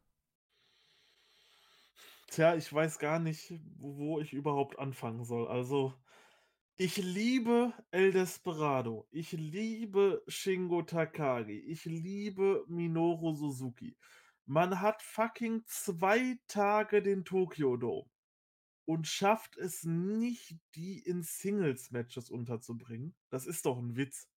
[2.27, 5.47] Tja, ich weiß gar nicht, wo ich überhaupt anfangen soll.
[5.47, 5.93] Also,
[6.77, 9.07] ich liebe El Desperado.
[9.09, 11.59] Ich liebe Shingo Takagi.
[11.59, 13.97] Ich liebe Minoru Suzuki.
[14.45, 18.09] Man hat fucking zwei Tage den Tokyo Dome
[18.85, 23.15] und schafft es nicht, die in Singles-Matches unterzubringen.
[23.29, 24.29] Das ist doch ein Witz.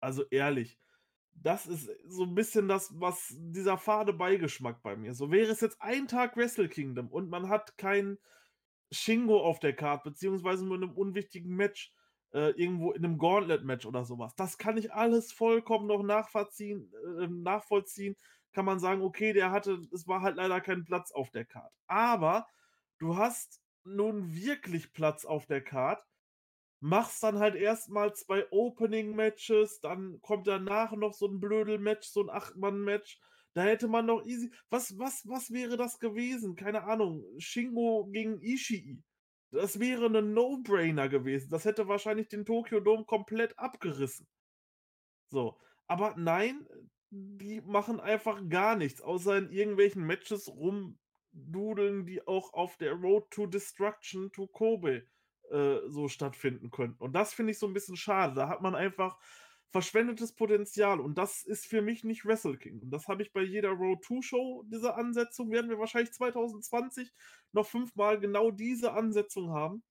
[0.00, 0.78] Also ehrlich,
[1.34, 5.14] das ist so ein bisschen das, was dieser fade Beigeschmack bei mir.
[5.14, 8.18] So wäre es jetzt ein Tag Wrestle Kingdom und man hat kein
[8.90, 11.92] Shingo auf der Karte, beziehungsweise nur in einem unwichtigen Match,
[12.32, 14.34] äh, irgendwo in einem Gauntlet-Match oder sowas.
[14.36, 18.16] Das kann ich alles vollkommen noch nachvollziehen, äh, nachvollziehen
[18.52, 21.72] kann man sagen, okay, der hatte, es war halt leider kein Platz auf der Card.
[21.86, 22.46] Aber
[22.98, 26.02] du hast nun wirklich Platz auf der Card,
[26.80, 32.30] machst dann halt erstmal zwei Opening-Matches, dann kommt danach noch so ein Blödel-Match, so ein
[32.30, 33.20] Acht-Mann-Match.
[33.54, 34.52] Da hätte man noch easy.
[34.70, 36.54] Was, was, was wäre das gewesen?
[36.54, 37.24] Keine Ahnung.
[37.38, 39.02] Shingo gegen Ishii.
[39.50, 41.50] Das wäre ein No-Brainer gewesen.
[41.50, 44.28] Das hätte wahrscheinlich den Tokyo Dome komplett abgerissen.
[45.30, 45.58] So.
[45.86, 46.66] Aber nein,
[47.10, 53.30] die machen einfach gar nichts, außer in irgendwelchen Matches rumdudeln, die auch auf der Road
[53.30, 55.06] to Destruction to Kobe
[55.50, 57.02] äh, so stattfinden könnten.
[57.02, 58.34] Und das finde ich so ein bisschen schade.
[58.34, 59.18] Da hat man einfach
[59.70, 62.80] verschwendetes Potenzial und das ist für mich nicht Wrestle King.
[62.80, 67.12] Und das habe ich bei jeder Road to Show, diese Ansetzung, werden wir wahrscheinlich 2020
[67.52, 69.82] noch fünfmal genau diese Ansetzung haben.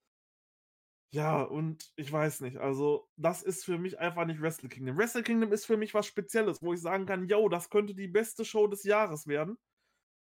[1.13, 4.97] Ja, und ich weiß nicht, also das ist für mich einfach nicht Wrestle Kingdom.
[4.97, 8.07] Wrestle Kingdom ist für mich was Spezielles, wo ich sagen kann, yo, das könnte die
[8.09, 9.57] beste Show des Jahres werden.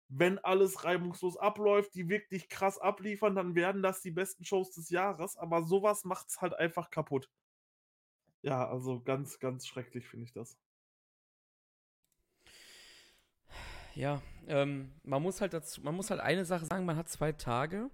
[0.09, 4.89] Wenn alles reibungslos abläuft, die wirklich krass abliefern, dann werden das die besten Shows des
[4.89, 7.29] Jahres, aber sowas macht's halt einfach kaputt.
[8.41, 10.57] Ja, also ganz, ganz schrecklich finde ich das.
[13.95, 17.31] Ja, ähm, man muss halt dazu, man muss halt eine Sache sagen, man hat zwei
[17.31, 17.89] Tage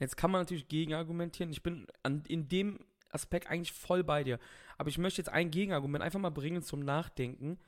[0.00, 1.52] Jetzt kann man natürlich gegenargumentieren.
[1.52, 2.80] Ich bin an, in dem
[3.10, 4.40] Aspekt eigentlich voll bei dir.
[4.78, 7.58] Aber ich möchte jetzt ein Gegenargument einfach mal bringen zum Nachdenken.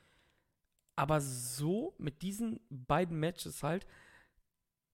[0.97, 3.87] Aber so mit diesen beiden Matches halt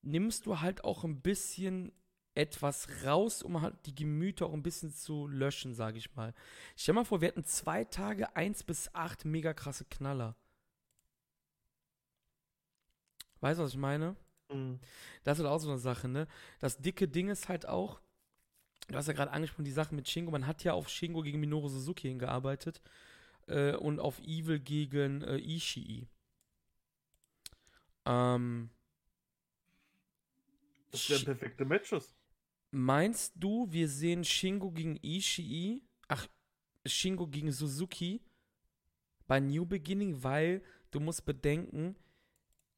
[0.03, 1.93] nimmst du halt auch ein bisschen
[2.35, 6.35] etwas raus, um halt die Gemüter auch ein bisschen zu löschen, sage ich mal.
[6.77, 10.37] Stell mal vor, wir hätten zwei Tage, eins bis acht mega krasse Knaller.
[13.41, 14.15] Weißt du, was ich meine?
[14.53, 14.79] Mhm.
[15.25, 16.29] Das ist halt auch so eine Sache, ne?
[16.61, 18.01] Das dicke Ding ist halt auch,
[18.87, 21.41] du hast ja gerade angesprochen, die Sache mit Shingo, man hat ja auf Shingo gegen
[21.41, 22.81] Minoru Suzuki hingearbeitet
[23.49, 26.09] äh, und auf Evil gegen äh, Ishii.
[28.07, 28.71] Ähm,
[30.91, 32.15] Das wären perfekte Matches.
[32.71, 35.83] Meinst du, wir sehen Shingo gegen Ishii?
[36.09, 36.27] Ach,
[36.87, 38.23] Shingo gegen Suzuki
[39.27, 41.97] bei New Beginning, weil du musst bedenken,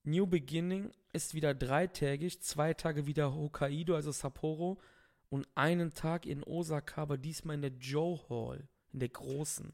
[0.02, 4.80] New Beginning ist wieder dreitägig, zwei Tage wieder Hokkaido, also Sapporo,
[5.28, 9.72] und einen Tag in Osaka, aber diesmal in der Joe Hall, in der großen.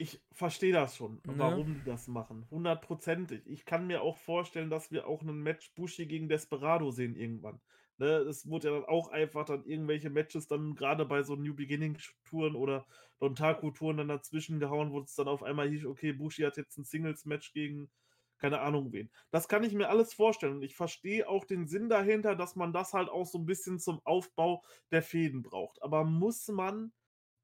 [0.00, 1.34] Ich verstehe das schon, Ne?
[1.36, 2.46] warum die das machen.
[2.50, 3.42] Hundertprozentig.
[3.46, 7.60] Ich kann mir auch vorstellen, dass wir auch ein Match Bushi gegen Desperado sehen irgendwann.
[7.98, 11.54] Ne, es wurde ja dann auch einfach dann irgendwelche Matches dann gerade bei so New
[11.54, 12.86] Beginning Touren oder
[13.18, 16.78] Dontaku Touren dann dazwischen gehauen, wo es dann auf einmal hieß, okay, Bushi hat jetzt
[16.78, 17.90] ein Singles Match gegen
[18.38, 19.10] keine Ahnung wen.
[19.30, 22.72] Das kann ich mir alles vorstellen und ich verstehe auch den Sinn dahinter, dass man
[22.72, 25.82] das halt auch so ein bisschen zum Aufbau der Fäden braucht.
[25.82, 26.94] Aber muss man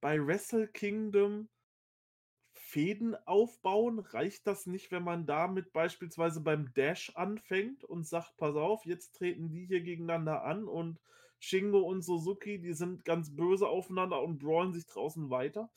[0.01, 1.51] bei Wrestle Kingdom
[2.77, 4.01] Fäden aufbauen?
[4.01, 9.17] Reicht das nicht, wenn man damit beispielsweise beim Dash anfängt und sagt, pass auf, jetzt
[9.17, 11.01] treten die hier gegeneinander an und
[11.39, 15.71] Shingo und Suzuki, die sind ganz böse aufeinander und brawlen sich draußen weiter?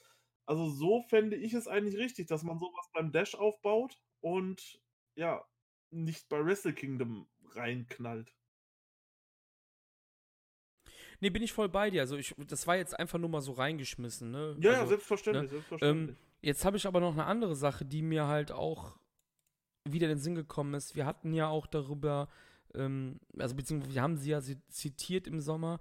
[0.46, 4.82] Also so fände ich es eigentlich richtig, dass man sowas beim Dash aufbaut und
[5.16, 5.46] ja,
[5.92, 8.36] nicht bei Wrestle Kingdom reinknallt.
[11.22, 12.02] Nee, bin ich voll bei dir.
[12.02, 14.58] Also ich, das war jetzt einfach nur mal so reingeschmissen, ne?
[14.60, 16.18] Ja, ja, also, selbstverständlich, selbstverständlich.
[16.42, 18.98] Jetzt habe ich aber noch eine andere Sache, die mir halt auch
[19.88, 20.96] wieder in den Sinn gekommen ist.
[20.96, 22.30] Wir hatten ja auch darüber,
[22.74, 25.80] ähm, also beziehungsweise wir haben sie ja zi- zitiert im Sommer,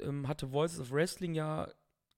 [0.00, 1.72] ähm, hatte Voices of Wrestling ja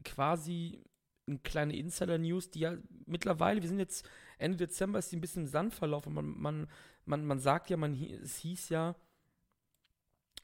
[0.05, 0.83] quasi
[1.29, 4.09] eine kleine Insider-News, die ja mittlerweile, wir sind jetzt
[4.39, 6.15] Ende Dezember, ist die ein bisschen im Sand verlaufen.
[6.15, 6.71] Man, man,
[7.05, 8.95] man, man sagt ja, man, es hieß ja,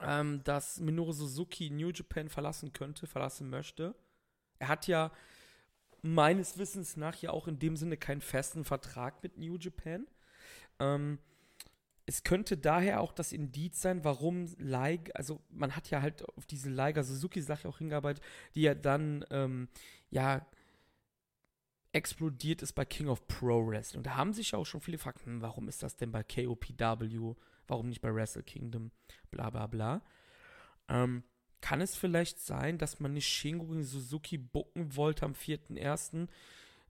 [0.00, 3.94] ähm, dass Minoru Suzuki New Japan verlassen könnte, verlassen möchte.
[4.58, 5.12] Er hat ja
[6.02, 10.06] meines Wissens nach ja auch in dem Sinne keinen festen Vertrag mit New Japan.
[10.78, 11.18] Ähm,
[12.06, 16.46] es könnte daher auch das Indiz sein, warum Liger, also man hat ja halt auf
[16.46, 18.24] diese Liger Suzuki-Sache auch hingearbeitet,
[18.54, 19.68] die ja dann, ähm,
[20.10, 20.44] ja,
[21.92, 23.98] explodiert ist bei King of Pro Wrestling.
[23.98, 26.22] Und da haben sich ja auch schon viele gefragt, hm, warum ist das denn bei
[26.22, 27.34] KOPW,
[27.66, 28.90] warum nicht bei Wrestle Kingdom,
[29.30, 30.02] bla bla bla.
[30.88, 31.22] Ähm,
[31.62, 36.28] kann es vielleicht sein, dass man nicht Shingo gegen Suzuki bucken wollte am 4.1.,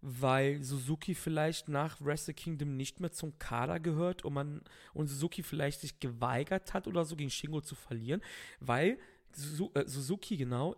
[0.00, 4.62] weil Suzuki vielleicht nach Wrestle Kingdom nicht mehr zum Kader gehört und man
[4.94, 8.20] und Suzuki vielleicht sich geweigert hat oder so gegen Shingo zu verlieren,
[8.58, 8.98] weil
[9.74, 10.74] äh, Suzuki genau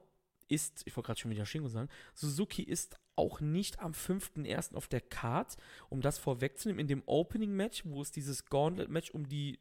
[0.48, 4.74] ist, ich wollte gerade schon wieder Shingo sagen, Suzuki ist auch nicht am 5.1.
[4.74, 5.56] auf der Card,
[5.88, 9.58] um das vorwegzunehmen, in dem Opening-Match, wo es dieses Gauntlet-Match um die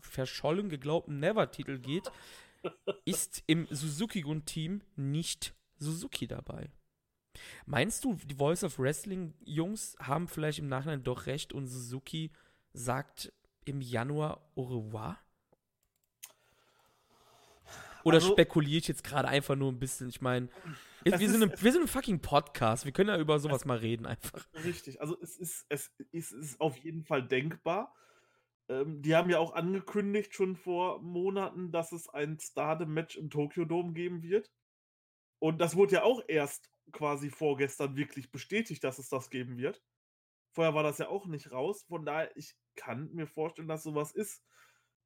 [0.00, 2.10] verschollen geglaubten Never-Titel geht,
[3.04, 6.70] ist im Suzuki-Gun-Team nicht Suzuki dabei.
[7.66, 12.30] Meinst du, die Voice of Wrestling-Jungs haben vielleicht im Nachhinein doch recht und Suzuki
[12.72, 13.32] sagt
[13.64, 15.18] im Januar au revoir?
[18.04, 20.08] Oder Also- spekuliere ich jetzt gerade einfach nur ein bisschen?
[20.10, 20.48] Ich meine,
[21.04, 22.84] wir, sind ein- wir sind ein fucking Podcast.
[22.84, 24.46] Wir können ja über sowas mal reden einfach.
[24.62, 27.94] Richtig, also es ist, es ist, es ist auf jeden Fall denkbar.
[28.68, 33.64] Ähm, die haben ja auch angekündigt schon vor Monaten, dass es ein Stardom-Match im Tokyo
[33.64, 34.50] Dome geben wird.
[35.38, 39.82] Und das wurde ja auch erst quasi vorgestern wirklich bestätigt, dass es das geben wird.
[40.52, 41.84] Vorher war das ja auch nicht raus.
[41.88, 44.42] Von daher, ich kann mir vorstellen, dass sowas ist.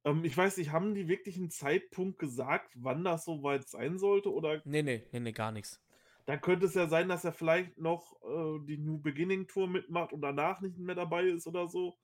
[0.05, 4.31] Ähm, ich weiß nicht, haben die wirklich einen Zeitpunkt gesagt, wann das soweit sein sollte?
[4.33, 5.81] Oder Nee, nee, nee, nee, gar nichts.
[6.25, 10.13] dann könnte es ja sein, dass er vielleicht noch äh, die New Beginning Tour mitmacht
[10.13, 11.97] und danach nicht mehr dabei ist oder so.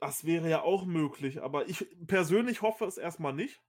[0.00, 3.62] Das wäre ja auch möglich, aber ich persönlich hoffe es erstmal nicht,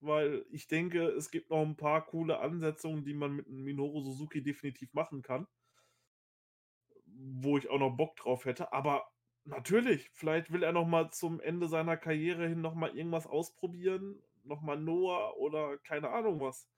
[0.00, 4.00] weil ich denke, es gibt noch ein paar coole Ansetzungen, die man mit einem Minoru
[4.02, 5.48] Suzuki definitiv machen kann.
[7.06, 9.08] Wo ich auch noch Bock drauf hätte, aber
[9.44, 14.22] natürlich, vielleicht will er noch mal zum Ende seiner Karriere hin noch mal irgendwas ausprobieren,
[14.44, 16.68] noch mal Noah oder keine Ahnung was.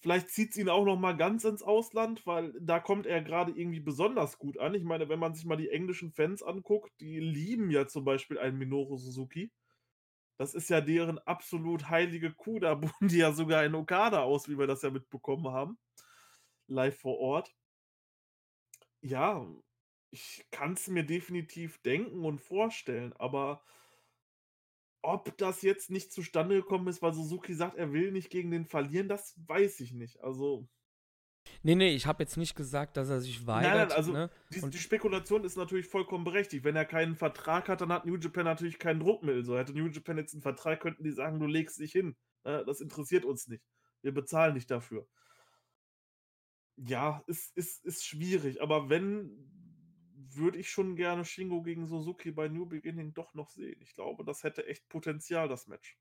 [0.00, 3.52] Vielleicht zieht es ihn auch noch mal ganz ins Ausland, weil da kommt er gerade
[3.52, 4.74] irgendwie besonders gut an.
[4.74, 8.38] Ich meine, wenn man sich mal die englischen Fans anguckt, die lieben ja zum Beispiel
[8.38, 9.52] einen Minoru Suzuki.
[10.38, 12.60] Das ist ja deren absolut heilige Kuh.
[12.60, 15.78] Da buchen die ja sogar in Okada aus, wie wir das ja mitbekommen haben.
[16.68, 17.54] Live vor Ort.
[19.02, 19.46] Ja,
[20.12, 23.64] Ich kann es mir definitiv denken und vorstellen, aber
[25.02, 28.66] ob das jetzt nicht zustande gekommen ist, weil Suzuki sagt, er will nicht gegen den
[28.66, 30.22] verlieren, das weiß ich nicht.
[30.22, 30.68] Also.
[31.62, 33.70] Nee, nee, ich habe jetzt nicht gesagt, dass er sich weigert.
[33.70, 34.30] Nein, nein, also ne?
[34.52, 36.64] die, die, Spekulation ist natürlich vollkommen berechtigt.
[36.64, 39.44] Wenn er keinen Vertrag hat, dann hat New Japan natürlich keinen Druckmittel.
[39.44, 42.16] So hätte New Japan jetzt einen Vertrag, könnten die sagen, du legst dich hin.
[42.44, 42.62] Ne?
[42.66, 43.64] Das interessiert uns nicht.
[44.02, 45.06] Wir bezahlen nicht dafür.
[46.76, 49.59] Ja, ist, ist, ist schwierig, aber wenn,
[50.36, 53.80] würde ich schon gerne Shingo gegen Suzuki bei New Beginning doch noch sehen.
[53.82, 55.98] Ich glaube, das hätte echt Potenzial, das Match.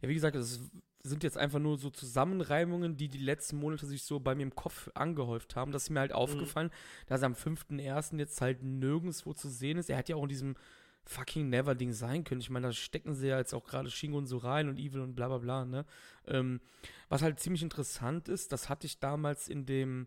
[0.00, 0.60] Ja, wie gesagt, das
[1.02, 4.54] sind jetzt einfach nur so Zusammenreimungen, die die letzten Monate sich so bei mir im
[4.54, 5.72] Kopf angehäuft haben.
[5.72, 6.16] Das ist mir halt mhm.
[6.16, 7.06] aufgefallen, mhm.
[7.06, 8.18] dass er am 5.1.
[8.18, 9.88] jetzt halt nirgendwo zu sehen ist.
[9.88, 10.56] Er hätte ja auch in diesem
[11.04, 12.40] fucking Never-Ding sein können.
[12.40, 15.00] Ich meine, da stecken sie ja jetzt auch gerade Shingo und so rein und Evil
[15.00, 15.86] und bla bla bla, ne?
[16.26, 16.60] Ähm,
[17.08, 20.06] was halt ziemlich interessant ist, das hatte ich damals in dem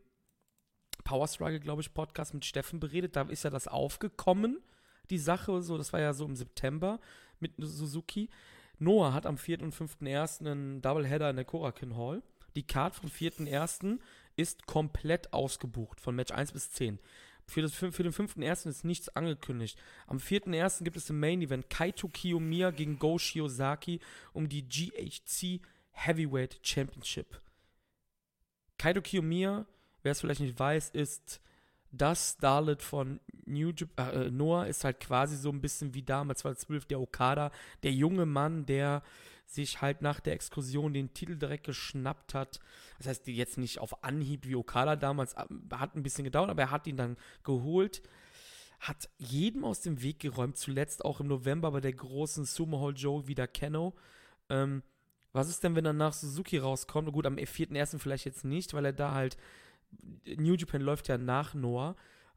[1.04, 3.16] Power Struggle, glaube ich, Podcast mit Steffen beredet.
[3.16, 4.62] Da ist ja das aufgekommen,
[5.10, 7.00] die Sache, so, das war ja so im September
[7.40, 8.30] mit Suzuki.
[8.80, 9.62] Noah hat am 4.
[9.62, 10.40] und 5.1.
[10.40, 12.24] einen Doubleheader in der Korakin Hall.
[12.56, 14.00] Die Card vom 4.1.
[14.36, 17.00] ist komplett ausgebucht, von Match 1 bis 10.
[17.46, 18.70] Für, das, für den 5.1.
[18.70, 19.78] ist nichts angekündigt.
[20.08, 20.84] Am 4.1.
[20.84, 24.00] gibt es im Main Event Kaito Kiyomiya gegen Go Shiozaki
[24.32, 27.42] um die GHC Heavyweight Championship.
[28.78, 29.66] Kaito Kiyomiya
[30.04, 31.42] wer es vielleicht nicht weiß, ist
[31.92, 36.40] das Starlet von New Japan, äh, Noah ist halt quasi so ein bisschen wie damals
[36.40, 37.52] 2012 der Okada,
[37.84, 39.04] der junge Mann, der
[39.46, 42.60] sich halt nach der Exkursion den Titel direkt geschnappt hat.
[42.98, 46.64] Das heißt, jetzt nicht auf Anhieb wie Okada damals, äh, hat ein bisschen gedauert, aber
[46.64, 48.02] er hat ihn dann geholt.
[48.80, 52.94] Hat jedem aus dem Weg geräumt, zuletzt auch im November bei der großen Sumo Hall
[52.96, 53.94] Joe wieder Keno.
[54.50, 54.84] Ähm,
[55.32, 57.12] was ist denn, wenn er nach Suzuki rauskommt?
[57.12, 58.00] Gut, am 4.1.
[58.00, 59.38] vielleicht jetzt nicht, weil er da halt
[60.26, 61.96] New Japan läuft ja nach Noah.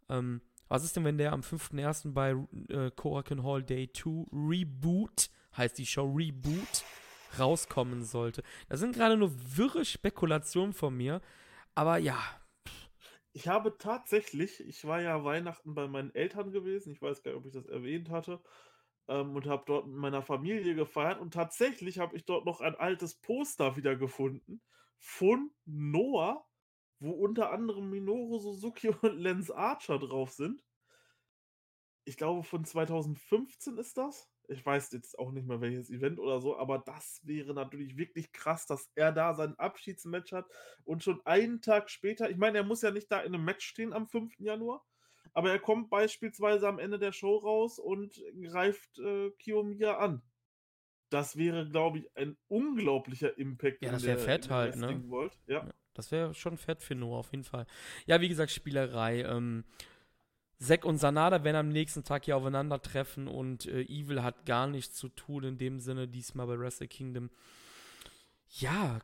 [0.08, 2.12] Ähm, was ist denn, wenn der am 5.1.
[2.12, 2.34] bei
[2.68, 6.84] äh, Korakuen Hall Day 2 Reboot, heißt die Show Reboot,
[7.38, 8.42] rauskommen sollte?
[8.68, 11.20] Das sind gerade nur wirre Spekulationen von mir,
[11.74, 12.18] aber ja.
[13.32, 17.40] Ich habe tatsächlich, ich war ja Weihnachten bei meinen Eltern gewesen, ich weiß gar nicht,
[17.40, 18.40] ob ich das erwähnt hatte,
[19.08, 22.74] ähm, und habe dort mit meiner Familie gefeiert und tatsächlich habe ich dort noch ein
[22.74, 24.60] altes Poster wiedergefunden
[24.98, 26.44] von Noah
[26.98, 30.64] wo unter anderem Minoru Suzuki und Lance Archer drauf sind.
[32.04, 34.30] Ich glaube, von 2015 ist das.
[34.48, 38.30] Ich weiß jetzt auch nicht mehr welches Event oder so, aber das wäre natürlich wirklich
[38.30, 40.48] krass, dass er da sein Abschiedsmatch hat
[40.84, 43.66] und schon einen Tag später, ich meine, er muss ja nicht da in einem Match
[43.66, 44.38] stehen am 5.
[44.38, 44.84] Januar,
[45.32, 50.22] aber er kommt beispielsweise am Ende der Show raus und greift äh, Kiyomiya an.
[51.10, 53.84] Das wäre, glaube ich, ein unglaublicher Impact.
[53.84, 55.02] Ja, das wäre fett halt, ne?
[55.46, 55.64] Ja.
[55.64, 55.74] ja.
[55.98, 57.66] Das wäre schon fett für Noah, auf jeden Fall.
[58.06, 59.22] Ja, wie gesagt, Spielerei.
[59.22, 59.64] Ähm,
[60.58, 64.96] Zack und Sanada werden am nächsten Tag hier aufeinandertreffen und äh, Evil hat gar nichts
[64.96, 67.30] zu tun in dem Sinne, diesmal bei Wrestle Kingdom.
[68.48, 69.00] Ja,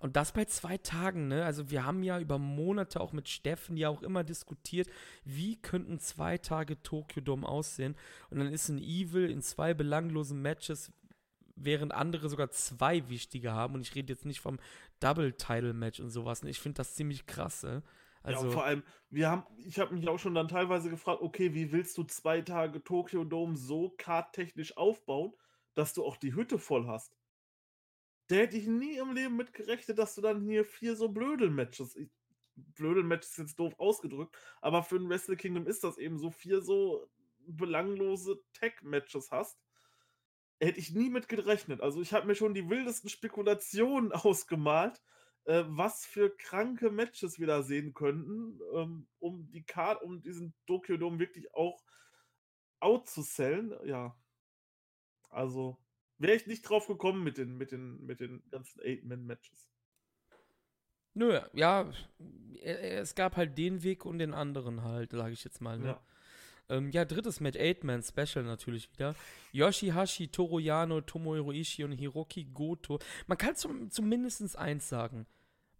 [0.00, 1.44] und das bei zwei Tagen, ne?
[1.44, 4.88] Also wir haben ja über Monate auch mit Steffen ja auch immer diskutiert,
[5.24, 7.96] wie könnten zwei Tage Tokyo Dome aussehen.
[8.28, 10.92] Und dann ist ein Evil in zwei belanglosen Matches
[11.56, 13.74] während andere sogar zwei wichtige haben.
[13.74, 14.58] Und ich rede jetzt nicht vom
[15.00, 16.42] Double-Title-Match und sowas.
[16.44, 17.64] Ich finde das ziemlich krass.
[17.64, 17.82] Äh?
[18.22, 21.52] Also, ja, vor allem, wir haben, ich habe mich auch schon dann teilweise gefragt, okay,
[21.54, 25.34] wie willst du zwei Tage Tokyo Dome so karttechnisch aufbauen,
[25.74, 27.14] dass du auch die Hütte voll hast?
[28.28, 31.98] Da hätte ich nie im Leben mit gerechnet, dass du dann hier vier so Blödel-Matches,
[32.56, 36.62] Blödel-Matches ist jetzt doof ausgedrückt, aber für ein Wrestle Kingdom ist das eben so, vier
[36.62, 37.06] so
[37.46, 39.58] belanglose Tag-Matches hast
[40.60, 41.80] hätte ich nie mit gerechnet.
[41.80, 45.00] Also ich habe mir schon die wildesten Spekulationen ausgemalt,
[45.44, 50.54] äh, was für kranke Matches wir da sehen könnten, ähm, um die Karte, um diesen
[50.66, 51.82] Tokyo Dome wirklich auch
[52.80, 53.74] outzusellen.
[53.84, 54.16] Ja.
[55.30, 55.78] Also
[56.18, 59.68] wäre ich nicht drauf gekommen mit den, mit den, mit den ganzen Eight-Man-Matches.
[61.16, 61.92] Nö, ja,
[62.60, 65.78] es gab halt den Weg und den anderen halt, sage ich jetzt mal.
[65.78, 65.86] Ne?
[65.86, 66.02] Ja.
[66.68, 69.14] Ähm, ja, drittes Match, Eight-Man-Special natürlich wieder.
[69.52, 72.98] Yoshihashi, Toroyano, Tomohiro Ishii und Hiroki Goto.
[73.26, 75.26] Man kann zum, zumindest eins sagen.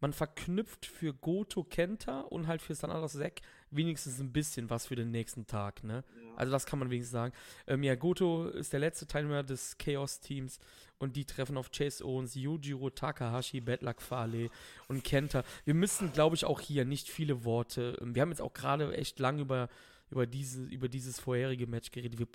[0.01, 4.97] Man verknüpft für Goto Kenta und halt für Sanada Zack wenigstens ein bisschen was für
[4.97, 6.05] den nächsten Tag, ne?
[6.23, 6.35] Ja.
[6.37, 7.33] Also das kann man wenigstens sagen.
[7.67, 10.59] Ähm, ja, Goto ist der letzte Teilnehmer des Chaos-Teams
[10.99, 14.51] und die treffen auf Chase Owens, Yujiro Takahashi, Bad Luck Fale
[14.89, 15.43] und Kenta.
[15.65, 17.97] Wir müssen, glaube ich, auch hier nicht viele Worte.
[18.03, 19.71] Ähm, wir haben jetzt auch gerade echt lang über
[20.11, 22.19] über, diese, über dieses vorherige Match geredet.
[22.19, 22.29] Wir,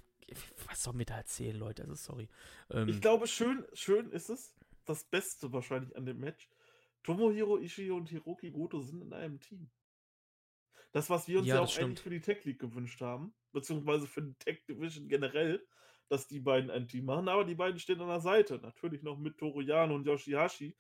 [0.68, 1.84] was soll mir da erzählen, Leute?
[1.84, 2.30] Also sorry.
[2.70, 4.56] Ähm, ich glaube, schön, schön ist es.
[4.86, 6.50] Das Beste wahrscheinlich an dem Match.
[7.04, 9.70] Tomohiro Ishii und Hiroki Goto sind in einem Team.
[10.92, 11.86] Das, was wir uns Ja, ja, auch stimmt.
[11.86, 15.66] eigentlich für die Tech League gewünscht haben, beziehungsweise für die Tech Division generell,
[16.08, 18.58] dass die beiden ein Team machen, aber die beiden stehen an der Seite.
[18.58, 20.76] Natürlich noch mit Toriyano und Yoshihashi.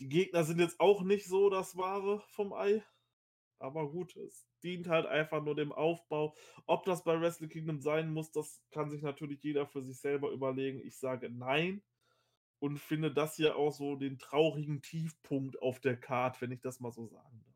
[0.00, 2.84] Die Gegner sind jetzt auch nicht so das Wahre vom Ei.
[3.60, 6.34] Aber gut, es dient halt einfach nur dem Aufbau.
[6.66, 10.30] Ob das bei Wrestle Kingdom sein muss, das kann sich natürlich jeder für sich selber
[10.30, 10.80] überlegen.
[10.84, 11.82] Ich sage nein
[12.58, 16.80] und finde das hier auch so den traurigen Tiefpunkt auf der Card, wenn ich das
[16.80, 17.52] mal so sagen darf.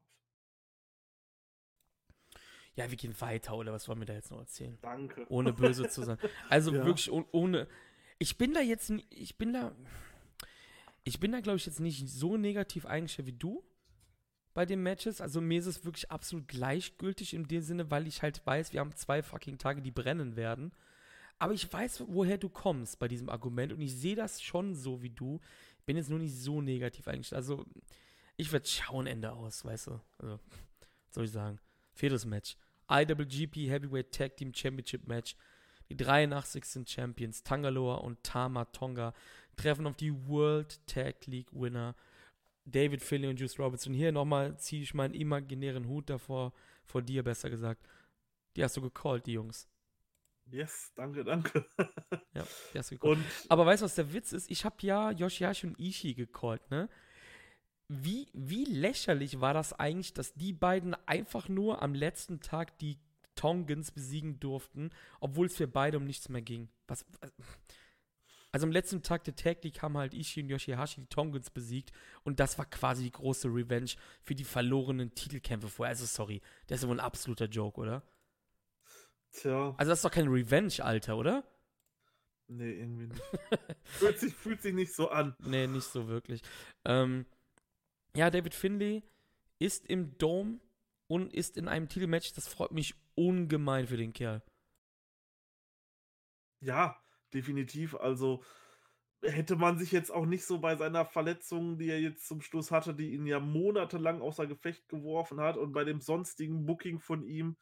[2.75, 4.77] Ja, wir gehen weiter, oder was wollen wir da jetzt noch erzählen?
[4.83, 5.25] Danke.
[5.31, 6.19] Ohne böse zu sein.
[6.51, 6.85] Also Ja.
[6.85, 7.69] wirklich oh- ohne.
[8.19, 9.75] Ich bin da jetzt, ich bin da,
[11.05, 13.65] ich bin da, glaube ich, jetzt nicht so negativ eingestellt wie du
[14.57, 15.21] bei den Matches.
[15.21, 18.81] Also mir ist es wirklich absolut gleichgültig in dem Sinne, weil ich halt weiß, wir
[18.81, 20.73] haben zwei fucking Tage, die brennen werden.
[21.39, 25.03] Aber ich weiß, woher du kommst bei diesem Argument und ich sehe das schon so
[25.03, 25.41] wie du.
[25.85, 27.37] Bin jetzt nur nicht so negativ eingestellt.
[27.37, 27.67] Also
[28.39, 30.01] ich werde schauen Ende aus, weißt du.
[30.21, 31.61] Also, was soll ich sagen?
[31.93, 32.57] Viertes Match.
[32.91, 35.37] IWGP Heavyweight Tag Team Championship Match.
[35.91, 36.89] Die 83.
[36.89, 39.13] Champions Tangaloa und Tama Tonga
[39.57, 41.95] treffen auf die World Tag League Winner
[42.67, 43.95] David Finlay und Juice Robertson.
[43.95, 46.53] Hier nochmal ziehe ich meinen imaginären Hut davor,
[46.85, 47.87] vor dir besser gesagt.
[48.57, 49.69] Die hast du gecallt, die Jungs.
[50.51, 51.65] Yes, danke, danke.
[52.35, 53.19] Ja, die hast du gecallt.
[53.19, 54.51] Und Aber weißt du, was der Witz ist?
[54.51, 56.89] Ich habe ja Yoshihashi und Ishii gecallt, ne?
[57.89, 62.99] Wie, wie lächerlich war das eigentlich, dass die beiden einfach nur am letzten Tag die
[63.37, 64.91] Tongans besiegen durften,
[65.21, 66.69] obwohl es für beide um nichts mehr ging.
[66.89, 67.33] Was, was-
[68.57, 71.93] also am letzten Tag der Tag League haben halt Ishii und Yoshihashi die Tongans besiegt
[72.25, 73.91] und das war quasi die große Revenge
[74.23, 75.91] für die verlorenen Titelkämpfe vorher.
[75.91, 78.03] Also sorry, das ist wohl ein absoluter Joke, oder?
[79.33, 81.45] tja, Also das ist doch kein Revenge, Alter, oder?
[82.49, 83.23] nee, irgendwie nicht.
[83.85, 85.37] fühlt, sich, fühlt sich nicht so an.
[85.41, 86.41] Nee, nicht so wirklich.
[86.87, 87.27] Ähm,
[88.15, 89.03] ja, David Finlay
[89.59, 90.61] ist im Dome
[91.09, 92.33] und ist in einem Titelmatch.
[92.33, 94.43] Das freut mich ungemein für den Kerl.
[96.63, 96.99] Ja,
[97.37, 97.95] definitiv.
[97.95, 98.43] Also
[99.23, 102.71] hätte man sich jetzt auch nicht so bei seiner Verletzung, die er jetzt zum Schluss
[102.71, 107.25] hatte, die ihn ja monatelang außer Gefecht geworfen hat und bei dem sonstigen Booking von
[107.25, 107.57] ihm,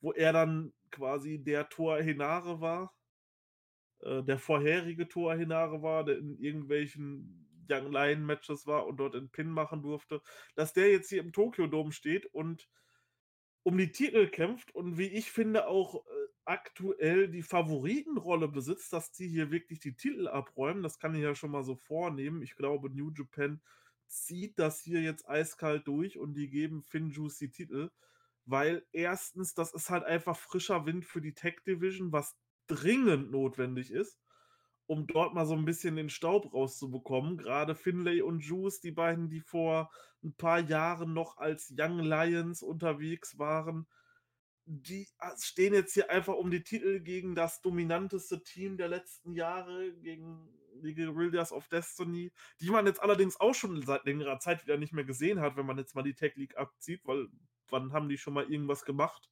[0.00, 2.94] wo er dann quasi der Tor Hinare war,
[4.00, 9.14] äh, der vorherige Tor Hinare war, der in irgendwelchen Young Lion Matches war und dort
[9.14, 10.20] einen Pin machen durfte,
[10.56, 12.68] dass der jetzt hier im Tokyo Dome steht und
[13.62, 19.12] um die Titel kämpft und wie ich finde auch äh, aktuell die Favoritenrolle besitzt, dass
[19.12, 20.82] die hier wirklich die Titel abräumen.
[20.82, 22.42] Das kann ich ja schon mal so vornehmen.
[22.42, 23.60] Ich glaube, New Japan
[24.08, 27.90] zieht das hier jetzt eiskalt durch und die geben Finn Juice die Titel,
[28.44, 32.36] weil erstens, das ist halt einfach frischer Wind für die Tech Division, was
[32.66, 34.18] dringend notwendig ist,
[34.86, 37.38] um dort mal so ein bisschen den Staub rauszubekommen.
[37.38, 39.90] Gerade Finlay und Juice, die beiden, die vor
[40.22, 43.86] ein paar Jahren noch als Young Lions unterwegs waren,
[44.80, 49.32] die äh, stehen jetzt hier einfach um die Titel gegen das dominanteste Team der letzten
[49.32, 50.48] Jahre, gegen
[50.82, 54.92] die Guerrillas of Destiny, die man jetzt allerdings auch schon seit längerer Zeit wieder nicht
[54.92, 57.28] mehr gesehen hat, wenn man jetzt mal die Tech League abzieht, weil
[57.68, 59.30] wann haben die schon mal irgendwas gemacht?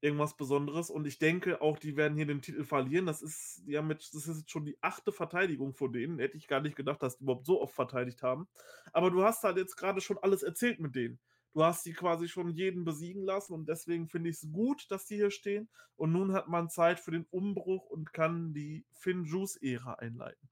[0.00, 0.90] Irgendwas Besonderes.
[0.90, 3.06] Und ich denke auch, die werden hier den Titel verlieren.
[3.06, 6.18] Das ist, haben jetzt, das ist jetzt schon die achte Verteidigung von denen.
[6.18, 8.46] Hätte ich gar nicht gedacht, dass die überhaupt so oft verteidigt haben.
[8.92, 11.18] Aber du hast halt jetzt gerade schon alles erzählt mit denen.
[11.56, 15.06] Du hast sie quasi schon jeden besiegen lassen und deswegen finde ich es gut, dass
[15.06, 15.70] die hier stehen.
[15.96, 20.50] Und nun hat man Zeit für den Umbruch und kann die Finn Juice-Ära einleiten.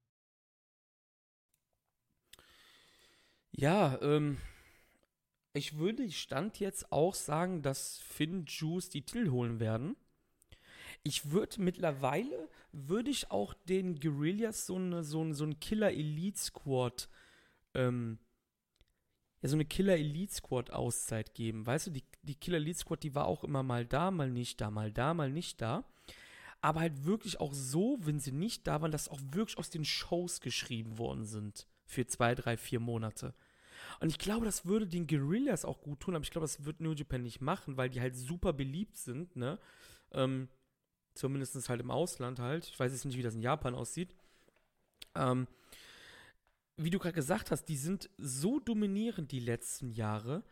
[3.52, 4.38] Ja, ähm,
[5.52, 9.96] ich würde Stand jetzt auch sagen, dass Finn Juice die Titel holen werden.
[11.02, 17.10] Ich würde mittlerweile, würde ich auch den Guerillas so eine, so, so Killer Elite Squad,
[17.74, 18.18] ähm,
[19.44, 21.66] ja, so eine Killer Elite Squad Auszeit geben.
[21.66, 24.58] Weißt du, die, die Killer Elite Squad, die war auch immer mal da, mal nicht
[24.58, 25.84] da, mal da, mal nicht da.
[26.62, 29.84] Aber halt wirklich auch so, wenn sie nicht da waren, dass auch wirklich aus den
[29.84, 31.66] Shows geschrieben worden sind.
[31.84, 33.34] Für zwei, drei, vier Monate.
[34.00, 36.80] Und ich glaube, das würde den Guerillas auch gut tun, aber ich glaube, das wird
[36.80, 39.58] New Japan nicht machen, weil die halt super beliebt sind, ne?
[40.12, 40.48] Ähm,
[41.12, 42.64] zumindest halt im Ausland halt.
[42.64, 44.16] Ich weiß jetzt nicht, wie das in Japan aussieht.
[45.14, 45.46] Ähm,
[46.76, 50.44] wie du gerade gesagt hast, die sind so dominierend die letzten Jahre.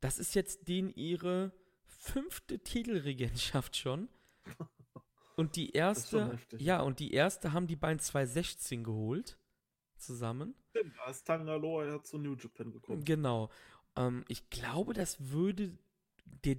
[0.00, 1.52] Das ist jetzt denen ihre
[1.86, 4.08] fünfte Titelregentschaft schon.
[5.36, 6.62] Und die erste, heftig.
[6.62, 9.38] ja, und die erste haben die beiden 2016 geholt.
[9.98, 10.54] Zusammen.
[10.70, 13.04] Stimmt, ist Tangaloa ja zu New Japan gekommen.
[13.04, 13.50] Genau.
[13.96, 15.76] Ähm, ich glaube, das würde
[16.44, 16.56] der.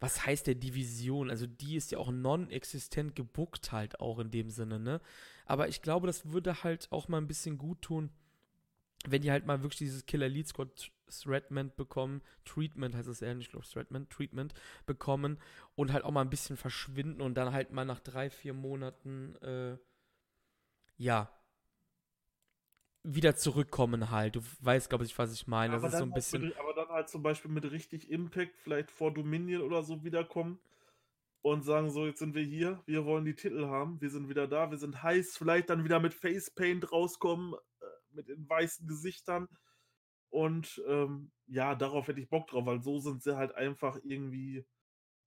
[0.00, 1.28] Was heißt der Division?
[1.30, 5.00] Also die ist ja auch non-existent gebuckt halt auch in dem Sinne, ne?
[5.48, 8.10] Aber ich glaube, das würde halt auch mal ein bisschen gut tun,
[9.06, 12.20] wenn die halt mal wirklich dieses Killer Elite Squad Threatment bekommen.
[12.44, 14.52] Treatment heißt es eher nicht, ich glaube Threatment, Treatment
[14.84, 15.38] bekommen
[15.74, 19.36] und halt auch mal ein bisschen verschwinden und dann halt mal nach drei, vier Monaten,
[19.36, 19.78] äh,
[20.98, 21.30] ja,
[23.02, 24.36] wieder zurückkommen halt.
[24.36, 25.76] Du weißt, glaube ich, was ich meine.
[25.76, 26.42] aber, das ist so dann ein halt bisschen.
[26.42, 30.58] mit, aber dann halt zum Beispiel mit richtig Impact, vielleicht vor Dominion oder so wiederkommen
[31.52, 34.46] und sagen so, jetzt sind wir hier, wir wollen die Titel haben, wir sind wieder
[34.46, 39.48] da, wir sind heiß, vielleicht dann wieder mit Facepaint rauskommen, äh, mit den weißen Gesichtern.
[40.30, 44.66] Und ähm, ja, darauf hätte ich Bock drauf, weil so sind sie halt einfach irgendwie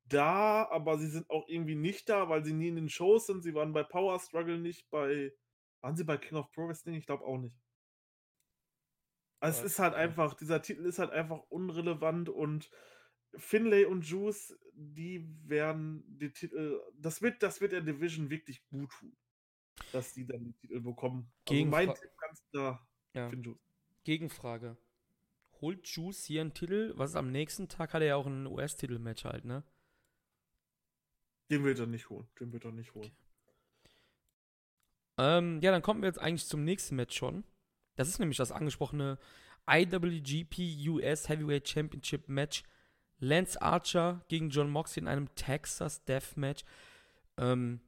[0.05, 3.43] da, aber sie sind auch irgendwie nicht da, weil sie nie in den Shows sind.
[3.43, 5.33] Sie waren bei Power Struggle nicht, bei.
[5.81, 6.95] Waren sie bei King of Pro Wrestling?
[6.95, 7.55] Ich glaube auch nicht.
[9.39, 12.69] Also es ist halt einfach, dieser Titel ist halt einfach unrelevant und
[13.35, 18.91] Finlay und Juice, die werden die Titel, das wird, das wird der Division wirklich gut
[18.91, 19.15] tun,
[19.91, 21.31] dass die dann die Titel bekommen.
[21.49, 23.29] Also mein Gegenfra- Tipp ganz klar, Ja.
[23.29, 23.59] Finn Juice.
[24.03, 24.77] Gegenfrage.
[25.61, 26.93] Holt Juice hier einen Titel?
[26.95, 27.93] Was ist am nächsten Tag?
[27.93, 29.63] Hat er ja auch ein US-Titel-Match halt, ne?
[31.51, 32.27] Den wird er nicht holen.
[32.39, 33.11] Den wird er nicht holen.
[35.17, 37.43] Ähm, ja, dann kommen wir jetzt eigentlich zum nächsten Match schon.
[37.95, 39.19] Das ist nämlich das angesprochene
[39.69, 42.63] IWGP US Heavyweight Championship Match.
[43.21, 46.63] Lance Archer gegen John Moxley in einem Texas Death Match.
[47.37, 47.79] Ähm,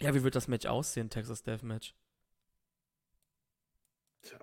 [0.00, 1.94] ja, wie wird das Match aussehen, Texas Death Match?
[4.22, 4.38] Tja.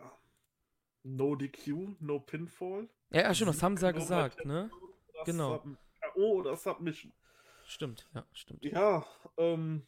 [1.04, 2.88] No DQ, no Pinfall.
[3.10, 4.72] Ja, ja, stimmt, das haben sie ja gesagt, ne?
[5.14, 5.58] oder Genau.
[5.58, 5.78] Sub-
[6.14, 7.12] KO oder Submission.
[7.66, 8.64] Stimmt, ja, stimmt.
[8.64, 9.06] Ja,
[9.38, 9.86] ähm,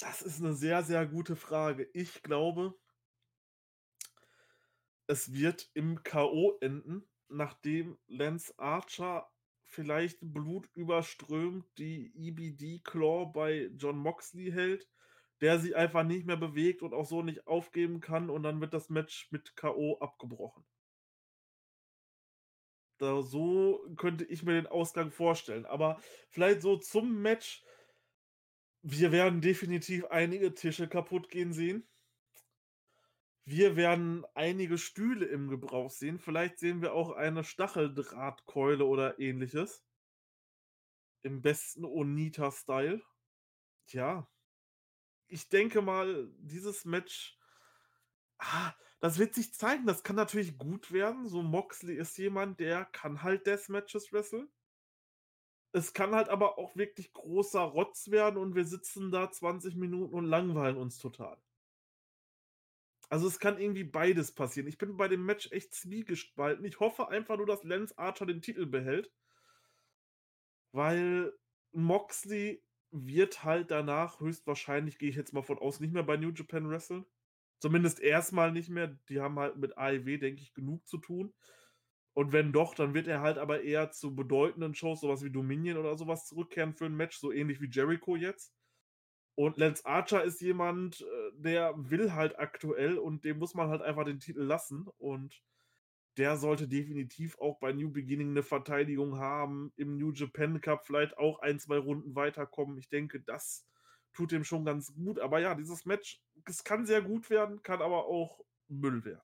[0.00, 1.88] das ist eine sehr, sehr gute Frage.
[1.92, 2.74] Ich glaube,
[5.06, 6.58] es wird im K.O.
[6.60, 9.30] enden, nachdem Lance Archer
[9.62, 14.88] vielleicht blutüberströmt die EBD-Claw bei John Moxley hält,
[15.40, 18.74] der sie einfach nicht mehr bewegt und auch so nicht aufgeben kann und dann wird
[18.74, 19.98] das Match mit K.O.
[19.98, 20.64] abgebrochen.
[22.98, 25.66] Da, so könnte ich mir den Ausgang vorstellen.
[25.66, 26.00] Aber
[26.30, 27.62] vielleicht so zum Match.
[28.82, 31.86] Wir werden definitiv einige Tische kaputt gehen sehen.
[33.50, 36.18] Wir werden einige Stühle im Gebrauch sehen.
[36.18, 39.82] Vielleicht sehen wir auch eine Stacheldrahtkeule oder ähnliches.
[41.22, 43.00] Im besten Onita-Style.
[43.86, 44.30] Tja.
[45.28, 47.38] Ich denke mal, dieses Match.
[48.36, 49.86] Ah, das wird sich zeigen.
[49.86, 51.26] Das kann natürlich gut werden.
[51.26, 54.50] So Moxley ist jemand, der kann halt Deathmatches wresteln.
[55.72, 60.12] Es kann halt aber auch wirklich großer Rotz werden und wir sitzen da 20 Minuten
[60.12, 61.40] und langweilen uns total.
[63.10, 64.68] Also es kann irgendwie beides passieren.
[64.68, 66.64] Ich bin bei dem Match echt zwiegespalten.
[66.64, 69.10] Ich hoffe einfach nur, dass Lance Archer den Titel behält.
[70.72, 71.32] Weil
[71.72, 76.30] Moxley wird halt danach höchstwahrscheinlich, gehe ich jetzt mal von aus, nicht mehr bei New
[76.30, 77.04] Japan wresteln.
[77.60, 78.98] Zumindest erstmal nicht mehr.
[79.08, 81.34] Die haben halt mit AEW, denke ich, genug zu tun.
[82.14, 85.78] Und wenn doch, dann wird er halt aber eher zu bedeutenden Shows, sowas wie Dominion
[85.78, 88.57] oder sowas, zurückkehren für ein Match, so ähnlich wie Jericho jetzt.
[89.38, 93.82] Und Lance Archer ist jemand, äh, der will halt aktuell und dem muss man halt
[93.82, 94.88] einfach den Titel lassen.
[94.98, 95.44] Und
[96.16, 101.16] der sollte definitiv auch bei New Beginning eine Verteidigung haben, im New Japan Cup vielleicht
[101.18, 102.78] auch ein, zwei Runden weiterkommen.
[102.78, 103.64] Ich denke, das
[104.12, 105.20] tut dem schon ganz gut.
[105.20, 109.22] Aber ja, dieses Match, es kann sehr gut werden, kann aber auch Müll werden.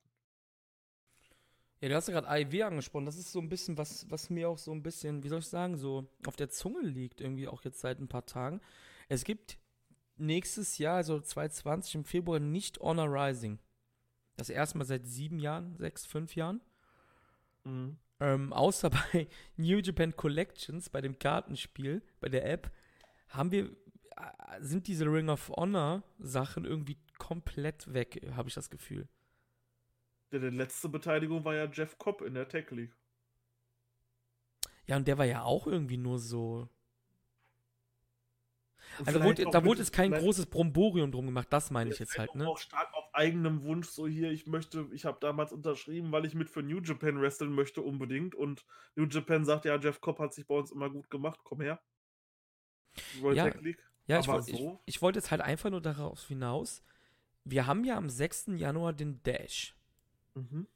[1.81, 3.05] Ja, du hast ja gerade AIW angesprochen.
[3.05, 5.47] Das ist so ein bisschen, was, was mir auch so ein bisschen, wie soll ich
[5.47, 8.61] sagen, so auf der Zunge liegt, irgendwie auch jetzt seit ein paar Tagen.
[9.09, 9.59] Es gibt
[10.17, 13.59] nächstes Jahr, also 2020 im Februar, nicht Honor Rising.
[14.37, 16.61] Das erste Mal seit sieben Jahren, sechs, fünf Jahren.
[17.63, 17.97] Mhm.
[18.19, 22.71] Ähm, außer bei New Japan Collections, bei dem Kartenspiel, bei der App,
[23.29, 28.69] haben wir, äh, sind diese Ring of Honor Sachen irgendwie komplett weg, habe ich das
[28.69, 29.07] Gefühl.
[30.31, 32.95] Ja, die letzte Beteiligung war ja Jeff Cobb in der Tech League.
[34.87, 36.69] Ja, und der war ja auch irgendwie nur so.
[39.03, 42.17] Also wurde, auch da wurde jetzt kein großes Bromborium drum gemacht, das meine ich jetzt
[42.17, 42.47] halt, ne?
[42.47, 46.35] Auch stark auf eigenem Wunsch, so hier, ich möchte, ich habe damals unterschrieben, weil ich
[46.35, 48.35] mit für New Japan wresteln möchte unbedingt.
[48.35, 48.65] Und
[48.95, 51.81] New Japan sagt, ja, Jeff Cobb hat sich bei uns immer gut gemacht, komm her.
[53.19, 53.45] World Ja.
[54.07, 54.81] Ja, ich, aber woll- ich, so?
[54.85, 56.83] ich wollte jetzt halt einfach nur darauf hinaus.
[57.43, 58.51] Wir haben ja am 6.
[58.55, 59.75] Januar den Dash.
[60.35, 60.67] Mhm.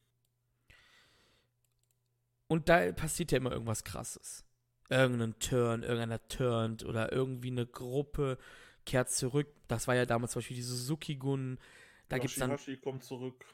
[2.48, 4.44] Und da passiert ja immer irgendwas krasses.
[4.90, 8.38] Irgendein Turn, irgendeiner turnt oder irgendwie eine Gruppe
[8.86, 9.48] kehrt zurück.
[9.68, 11.60] Das war ja damals zum Beispiel die Suzuki-Gun.
[12.08, 13.46] Da gibt's dann Yoshihashi kommt zurück.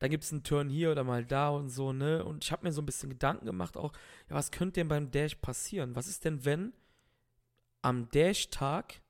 [0.00, 2.24] dann gibt es einen Turn hier oder mal da und so, ne?
[2.24, 3.92] Und ich habe mir so ein bisschen Gedanken gemacht auch,
[4.28, 5.94] ja, was könnte denn beim Dash passieren?
[5.94, 6.72] Was ist denn, wenn
[7.82, 9.02] am Dash-Tag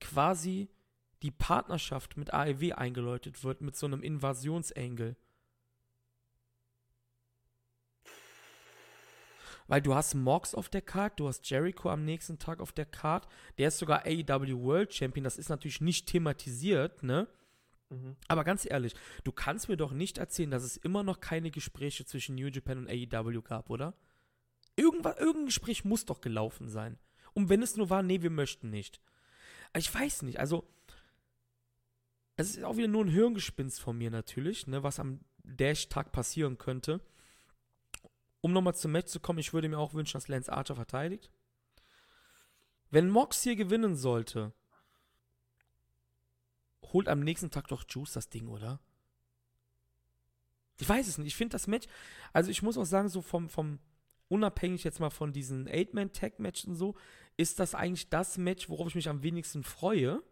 [0.00, 0.70] quasi
[1.22, 5.16] die Partnerschaft mit AEW eingeläutet wird mit so einem Invasionsengel?
[9.70, 12.86] Weil du hast Mox auf der Card, du hast Jericho am nächsten Tag auf der
[12.86, 13.28] Card.
[13.56, 15.22] Der ist sogar AEW World Champion.
[15.22, 17.28] Das ist natürlich nicht thematisiert, ne?
[17.88, 18.16] Mhm.
[18.26, 22.04] Aber ganz ehrlich, du kannst mir doch nicht erzählen, dass es immer noch keine Gespräche
[22.04, 23.94] zwischen New Japan und AEW gab, oder?
[24.74, 26.98] Irgendwas, irgendein Gespräch muss doch gelaufen sein.
[27.32, 29.00] Und wenn es nur war, nee, wir möchten nicht.
[29.76, 30.68] Ich weiß nicht, also.
[32.34, 36.58] Es ist auch wieder nur ein Hirngespinst von mir natürlich, ne, was am Dash-Tag passieren
[36.58, 37.00] könnte.
[38.40, 41.30] Um nochmal zum Match zu kommen, ich würde mir auch wünschen, dass Lance Archer verteidigt.
[42.90, 44.52] Wenn Mox hier gewinnen sollte,
[46.92, 48.80] holt am nächsten Tag doch Juice das Ding, oder?
[50.78, 51.28] Ich weiß es nicht.
[51.28, 51.86] Ich finde das Match,
[52.32, 53.78] also ich muss auch sagen, so vom, vom,
[54.28, 56.96] unabhängig jetzt mal von diesen Eight-Man-Tag-Matches und so,
[57.36, 60.22] ist das eigentlich das Match, worauf ich mich am wenigsten freue.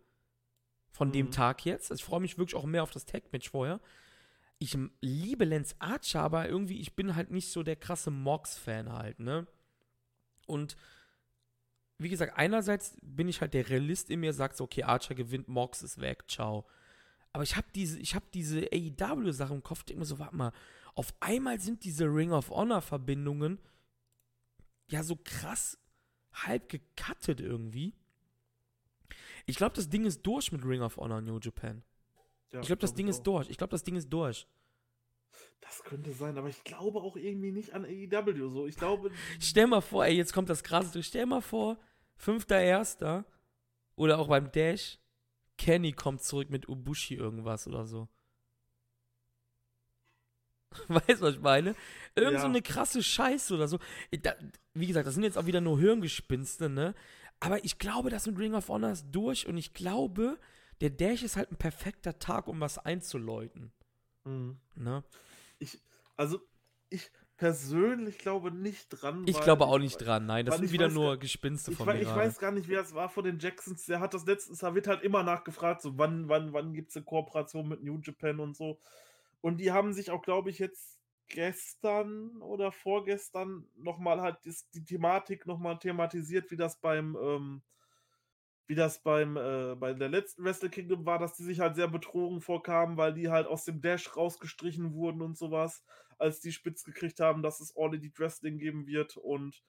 [0.90, 1.32] Von dem Mhm.
[1.32, 1.90] Tag jetzt.
[1.90, 3.78] Also ich freue mich wirklich auch mehr auf das Tag-Match vorher.
[4.58, 9.20] Ich liebe Lance Archer, aber irgendwie, ich bin halt nicht so der krasse Mox-Fan halt,
[9.20, 9.46] ne?
[10.46, 10.76] Und
[11.98, 15.48] wie gesagt, einerseits bin ich halt der Realist in mir, sagt so, okay, Archer gewinnt,
[15.48, 16.66] Mox ist weg, ciao.
[17.32, 20.52] Aber ich habe diese, ich habe diese AEW-Sache im Kopf, denke mir so, warte mal,
[20.94, 23.58] auf einmal sind diese Ring of Honor-Verbindungen
[24.88, 25.78] ja so krass
[26.32, 27.94] halb gecuttet irgendwie.
[29.46, 31.82] Ich glaube, das Ding ist durch mit Ring of Honor New Japan.
[32.52, 33.24] Ja, Ich glaube, das glaub Ding ist auch.
[33.24, 33.50] durch.
[33.50, 34.46] Ich glaube, das Ding ist durch.
[35.60, 38.66] Das könnte sein, aber ich glaube auch irgendwie nicht an AEW so.
[38.66, 41.02] Ich glaube, Stell mal vor, ey, jetzt kommt das krasse.
[41.02, 41.78] Stell mal vor,
[42.16, 43.24] fünfter Erster
[43.96, 44.98] oder auch beim Dash,
[45.58, 48.08] Kenny kommt zurück mit Ubushi irgendwas oder so.
[50.88, 51.74] Weißt du, was ich meine?
[52.14, 52.50] Irgend so Ja.
[52.50, 53.78] eine krasse Scheiße oder so.
[54.22, 54.34] Da,
[54.74, 56.94] wie gesagt, das sind jetzt auch wieder nur Hirngespinste, ne?
[57.40, 60.38] Aber ich glaube, das mit Ring of Honor ist durch und ich glaube,
[60.80, 63.72] der Dash ist halt ein perfekter Tag, um was einzuläuten.
[64.24, 65.02] hm, Ne?
[65.58, 65.80] ich,
[66.16, 66.40] also
[66.90, 69.24] ich persönlich glaube nicht dran.
[69.26, 70.44] Ich glaube auch nicht dran, nein.
[70.46, 72.00] Das sind ich wieder weiß nur Gespinste Ich, von wei- mir.
[72.02, 72.20] ich gerade.
[72.20, 73.86] weiß gar nicht, wer es war von den Jacksons.
[73.86, 76.96] Der hat das letztens, da wird halt immer nachgefragt, so wann, wann, wann gibt es
[76.96, 78.78] eine Kooperation mit New Japan und so.
[79.40, 80.98] Und die haben sich auch, glaube ich, jetzt
[81.28, 87.62] gestern oder vorgestern nochmal halt dis- die Thematik nochmal thematisiert, wie das beim, ähm,
[88.68, 91.88] wie das beim, äh, bei der letzten Wrestle Kingdom war, dass die sich halt sehr
[91.88, 95.82] betrogen vorkamen, weil die halt aus dem Dash rausgestrichen wurden und sowas,
[96.18, 99.16] als die spitz gekriegt haben, dass es All Elite Wrestling geben wird.
[99.16, 99.64] Und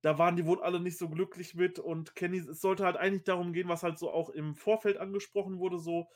[0.00, 1.78] da waren die wohl alle nicht so glücklich mit.
[1.78, 5.58] Und Kenny, es sollte halt eigentlich darum gehen, was halt so auch im Vorfeld angesprochen
[5.58, 6.08] wurde, so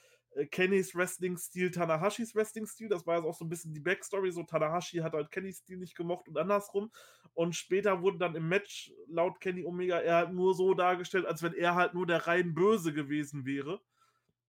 [0.51, 4.99] Kennys Wrestling-Stil, Tanahashis Wrestling-Stil, das war jetzt auch so ein bisschen die Backstory, so Tanahashi
[4.99, 6.91] hat halt Kennys Stil nicht gemocht und andersrum
[7.35, 11.43] und später wurde dann im Match laut Kenny Omega er halt nur so dargestellt, als
[11.43, 13.81] wenn er halt nur der rein Böse gewesen wäre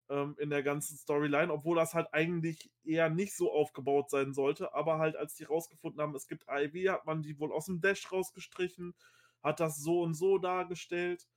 [0.09, 4.75] ähm, in der ganzen Storyline, obwohl das halt eigentlich eher nicht so aufgebaut sein sollte.
[4.75, 7.81] Aber halt, als die rausgefunden haben, es gibt AEW, hat man die wohl aus dem
[7.81, 8.95] Dash rausgestrichen,
[9.43, 11.29] hat das so und so dargestellt.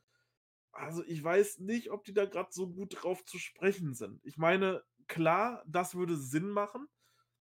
[0.71, 4.21] Also ich weiß nicht, ob die da gerade so gut drauf zu sprechen sind.
[4.23, 6.87] Ich meine, klar, das würde Sinn machen.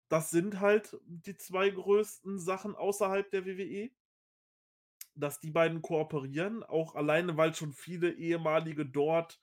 [0.08, 3.90] Das sind halt die zwei größten Sachen außerhalb der WWE.
[5.14, 9.40] Dass die beiden kooperieren, auch alleine, weil schon viele ehemalige dort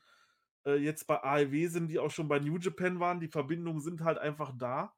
[0.65, 3.19] äh, jetzt bei AEW sind, die auch schon bei New Japan waren.
[3.19, 4.96] Die Verbindungen sind halt einfach da.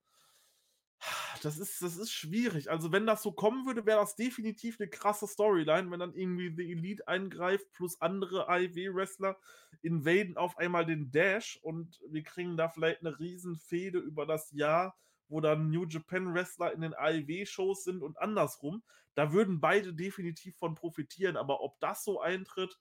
[1.42, 2.70] Das ist, das ist schwierig.
[2.70, 6.54] Also, wenn das so kommen würde, wäre das definitiv eine krasse Storyline, wenn dann irgendwie
[6.56, 9.38] The Elite eingreift, plus andere AEW-Wrestler
[9.82, 14.98] invaden auf einmal den Dash und wir kriegen da vielleicht eine Riesenfehde über das Jahr,
[15.30, 18.84] wo dann New Japan-Wrestler in den AEW-Shows sind und andersrum.
[19.16, 22.78] Da würden beide definitiv von profitieren, aber ob das so eintritt,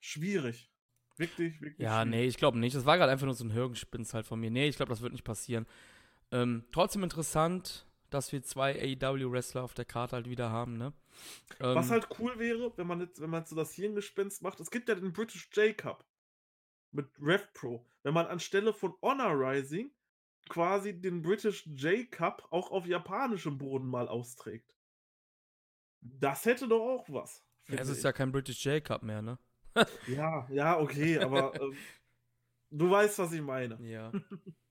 [0.00, 0.70] schwierig.
[1.16, 1.78] Wirklich, wirklich.
[1.78, 2.10] Ja, schwierig.
[2.10, 2.74] nee, ich glaube nicht.
[2.74, 4.50] Das war gerade einfach nur so ein Hirngespinst halt von mir.
[4.50, 5.66] Nee, ich glaube, das wird nicht passieren.
[6.34, 10.92] Ähm, trotzdem interessant, dass wir zwei AEW-Wrestler auf der Karte halt wieder haben, ne?
[11.60, 14.72] Ähm, Was halt cool wäre, wenn man jetzt, wenn man so das Hirngespinst macht, es
[14.72, 16.04] gibt ja den British J Cup
[16.90, 17.86] mit Rev Pro.
[18.02, 19.92] Wenn man anstelle von Honor Rising
[20.48, 24.74] quasi den British J Cup auch auf japanischem Boden mal austrägt.
[26.00, 27.44] Das hätte doch auch was.
[27.68, 28.04] es ist ich.
[28.04, 29.38] ja kein British J-Cup mehr, ne?
[30.08, 31.76] ja, ja, okay, aber ähm,
[32.70, 33.80] du weißt, was ich meine.
[33.80, 34.12] Ja.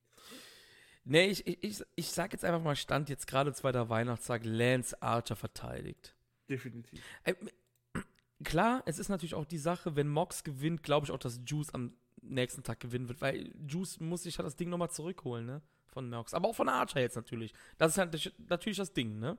[1.04, 5.02] nee, ich, ich, ich, ich sag jetzt einfach mal Stand, jetzt gerade zweiter Weihnachtstag, Lance
[5.02, 6.16] Archer verteidigt.
[6.50, 7.04] Definitiv.
[8.44, 11.74] Klar, es ist natürlich auch die Sache, wenn Mox gewinnt, glaube ich auch, dass Juice
[11.74, 15.62] am nächsten Tag gewinnen wird, weil Juice muss sich halt das Ding nochmal zurückholen, ne?
[15.88, 16.34] Von Mox.
[16.34, 17.54] Aber auch von Archer jetzt natürlich.
[17.78, 19.38] Das ist halt natürlich das Ding, ne?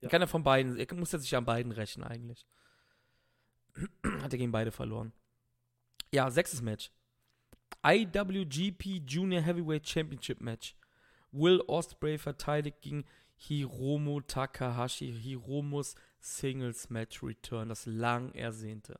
[0.00, 0.08] Ja.
[0.08, 2.46] Kann er von beiden, er muss ja sich an beiden rächen eigentlich.
[4.22, 5.12] Hat er gegen beide verloren.
[6.12, 6.90] Ja, sechstes Match.
[7.82, 10.76] IWGP Junior Heavyweight Championship Match.
[11.32, 13.04] Will Ospreay verteidigt gegen
[13.36, 18.98] Hiromu Takahashi, Hiromus Singles Match Return, das lang ersehnte.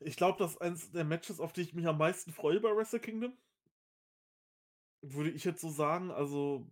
[0.00, 2.74] Ich glaube, das ist eines der Matches, auf die ich mich am meisten freue bei
[2.74, 3.32] Wrestle Kingdom.
[5.02, 6.70] Würde ich jetzt so sagen, also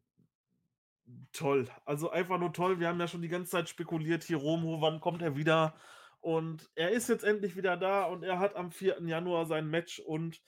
[1.33, 1.69] toll.
[1.85, 2.81] Also einfach nur toll.
[2.81, 5.75] Wir haben ja schon die ganze Zeit spekuliert, Hiromu, wann kommt er wieder?
[6.21, 9.03] Und er ist jetzt endlich wieder da und er hat am 4.
[9.03, 10.43] Januar sein Match und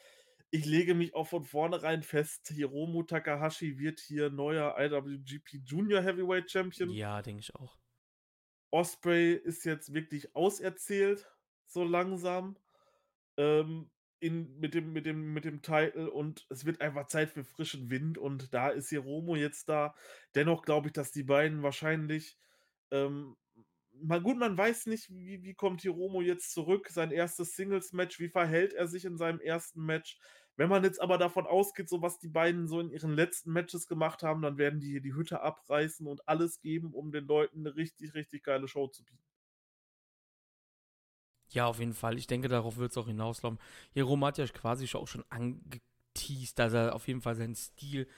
[0.51, 6.51] ich lege mich auch von vornherein fest, Hiromu Takahashi wird hier neuer IWGP Junior Heavyweight
[6.51, 6.90] Champion.
[6.90, 7.78] Ja, denke ich auch.
[8.70, 11.31] Osprey ist jetzt wirklich auserzählt,
[11.66, 12.57] so langsam.
[13.36, 13.90] Ähm,
[14.20, 17.89] in, mit, dem, mit, dem, mit dem Titel und es wird einfach Zeit für frischen
[17.90, 19.95] Wind und da ist Hiromo jetzt da.
[20.35, 22.36] Dennoch glaube ich, dass die beiden wahrscheinlich
[22.90, 23.36] ähm,
[24.02, 28.28] mal gut, man weiß nicht, wie, wie kommt Hiromo jetzt zurück, sein erstes Singles-Match, wie
[28.28, 30.18] verhält er sich in seinem ersten Match.
[30.56, 33.86] Wenn man jetzt aber davon ausgeht, so was die beiden so in ihren letzten Matches
[33.86, 37.60] gemacht haben, dann werden die hier die Hütte abreißen und alles geben, um den Leuten
[37.60, 39.22] eine richtig, richtig geile Show zu bieten.
[41.50, 42.18] Ja, auf jeden Fall.
[42.18, 43.58] Ich denke, darauf wird es auch hinauslaufen.
[43.94, 48.08] Hiromo hat ja quasi auch schon angeteased, dass er auf jeden Fall seinen Stil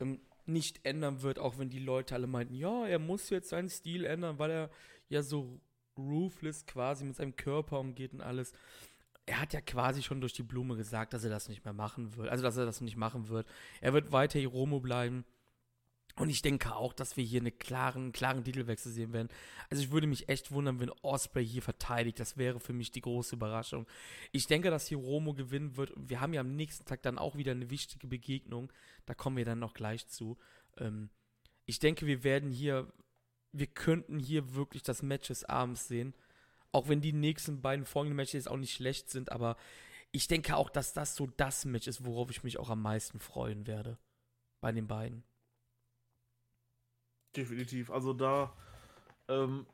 [0.00, 3.68] ähm, nicht ändern wird, auch wenn die Leute alle meinten, ja, er muss jetzt seinen
[3.68, 4.70] Stil ändern, weil er
[5.12, 5.60] ja so
[5.96, 8.52] ruthless quasi mit seinem Körper umgeht und alles.
[9.26, 12.16] Er hat ja quasi schon durch die Blume gesagt, dass er das nicht mehr machen
[12.16, 12.28] wird.
[12.28, 13.46] Also, dass er das nicht machen wird.
[13.80, 15.24] Er wird weiter Hiromo bleiben.
[16.16, 19.28] Und ich denke auch, dass wir hier einen klaren, klaren Titelwechsel sehen werden.
[19.70, 22.20] Also ich würde mich echt wundern, wenn Osprey hier verteidigt.
[22.20, 23.86] Das wäre für mich die große Überraschung.
[24.30, 25.92] Ich denke, dass Hiromo gewinnen wird.
[25.96, 28.70] Wir haben ja am nächsten Tag dann auch wieder eine wichtige Begegnung.
[29.06, 30.36] Da kommen wir dann noch gleich zu.
[30.76, 31.08] Ähm,
[31.64, 32.92] ich denke, wir werden hier
[33.52, 36.14] wir könnten hier wirklich das Match des Abends sehen.
[36.72, 39.56] Auch wenn die nächsten beiden folgenden Matches auch nicht schlecht sind, aber
[40.10, 43.20] ich denke auch, dass das so das Match ist, worauf ich mich auch am meisten
[43.20, 43.98] freuen werde.
[44.60, 45.24] Bei den beiden.
[47.36, 47.90] Definitiv.
[47.90, 48.54] Also da,
[49.28, 49.66] ähm,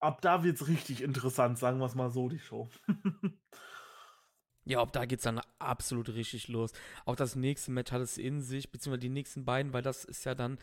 [0.00, 2.68] ab da wird es richtig interessant, sagen wir es mal so, die Show.
[4.64, 6.72] ja, ab da geht es dann absolut richtig los.
[7.04, 10.24] Auch das nächste Match hat es in sich, beziehungsweise die nächsten beiden, weil das ist
[10.24, 10.58] ja dann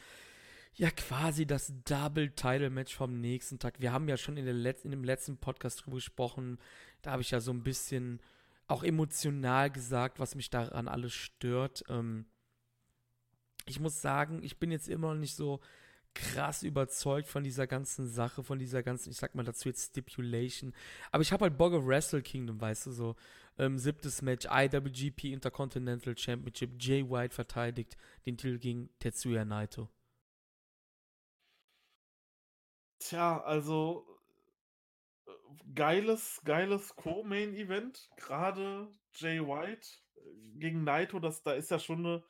[0.73, 3.79] ja quasi das Double-Title-Match vom nächsten Tag.
[3.79, 6.59] Wir haben ja schon in, der Let in dem letzten Podcast drüber gesprochen.
[7.01, 8.21] Da habe ich ja so ein bisschen
[8.67, 11.83] auch emotional gesagt, was mich daran alles stört.
[11.89, 12.25] Ähm,
[13.65, 15.59] ich muss sagen, ich bin jetzt immer noch nicht so
[16.13, 20.73] krass überzeugt von dieser ganzen Sache, von dieser ganzen, ich sag mal dazu jetzt Stipulation.
[21.11, 23.15] Aber ich habe halt Bock auf Wrestle Kingdom, weißt du, so.
[23.57, 29.89] Ähm, siebtes Match, IWGP Intercontinental Championship, Jay White verteidigt den Titel gegen Tetsuya Naito.
[33.01, 34.05] Tja, also
[35.25, 35.31] äh,
[35.73, 38.11] geiles, geiles Co-Main-Event.
[38.15, 42.23] Gerade Jay White äh, gegen Naito, das, da ist ja schon eine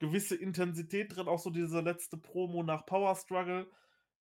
[0.00, 1.28] gewisse Intensität drin.
[1.28, 3.70] Auch so diese letzte Promo nach Power Struggle,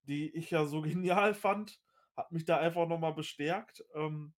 [0.03, 1.81] die ich ja so genial fand,
[2.15, 3.83] hat mich da einfach nochmal bestärkt.
[3.95, 4.35] Ähm,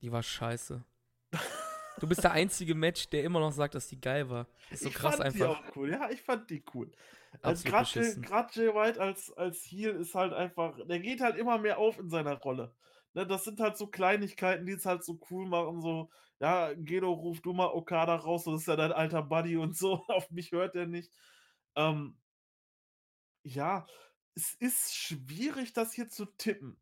[0.00, 0.84] die war scheiße.
[2.00, 4.46] Du bist der einzige Match, der immer noch sagt, dass die geil war.
[4.70, 5.38] Ist so ich krass fand einfach.
[5.38, 5.90] Die auch cool.
[5.90, 6.90] Ja, ich fand die cool.
[7.42, 11.78] Also gerade Jay White als, als Heel ist halt einfach, der geht halt immer mehr
[11.78, 12.74] auf in seiner Rolle.
[13.14, 16.10] Ne, das sind halt so Kleinigkeiten, die es halt so cool machen, so,
[16.40, 20.04] ja, Gedo, ruf du mal Okada raus, das ist ja dein alter Buddy und so,
[20.08, 21.12] auf mich hört er nicht.
[21.76, 22.16] Ähm,
[23.44, 23.86] ja,
[24.34, 26.80] es ist schwierig, das hier zu tippen.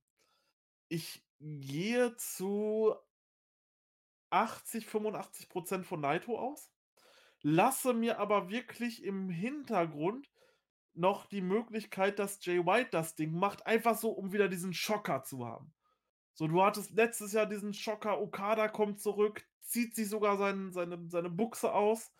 [0.88, 2.94] Ich gehe zu
[4.32, 6.70] 80, 85 Prozent von Naito aus,
[7.42, 10.30] lasse mir aber wirklich im Hintergrund
[10.94, 15.22] noch die Möglichkeit, dass Jay White das Ding macht, einfach so, um wieder diesen Schocker
[15.22, 15.72] zu haben.
[16.34, 21.08] So, du hattest letztes Jahr diesen Schocker, Okada kommt zurück, zieht sich sogar sein, seine,
[21.08, 22.12] seine Buchse aus,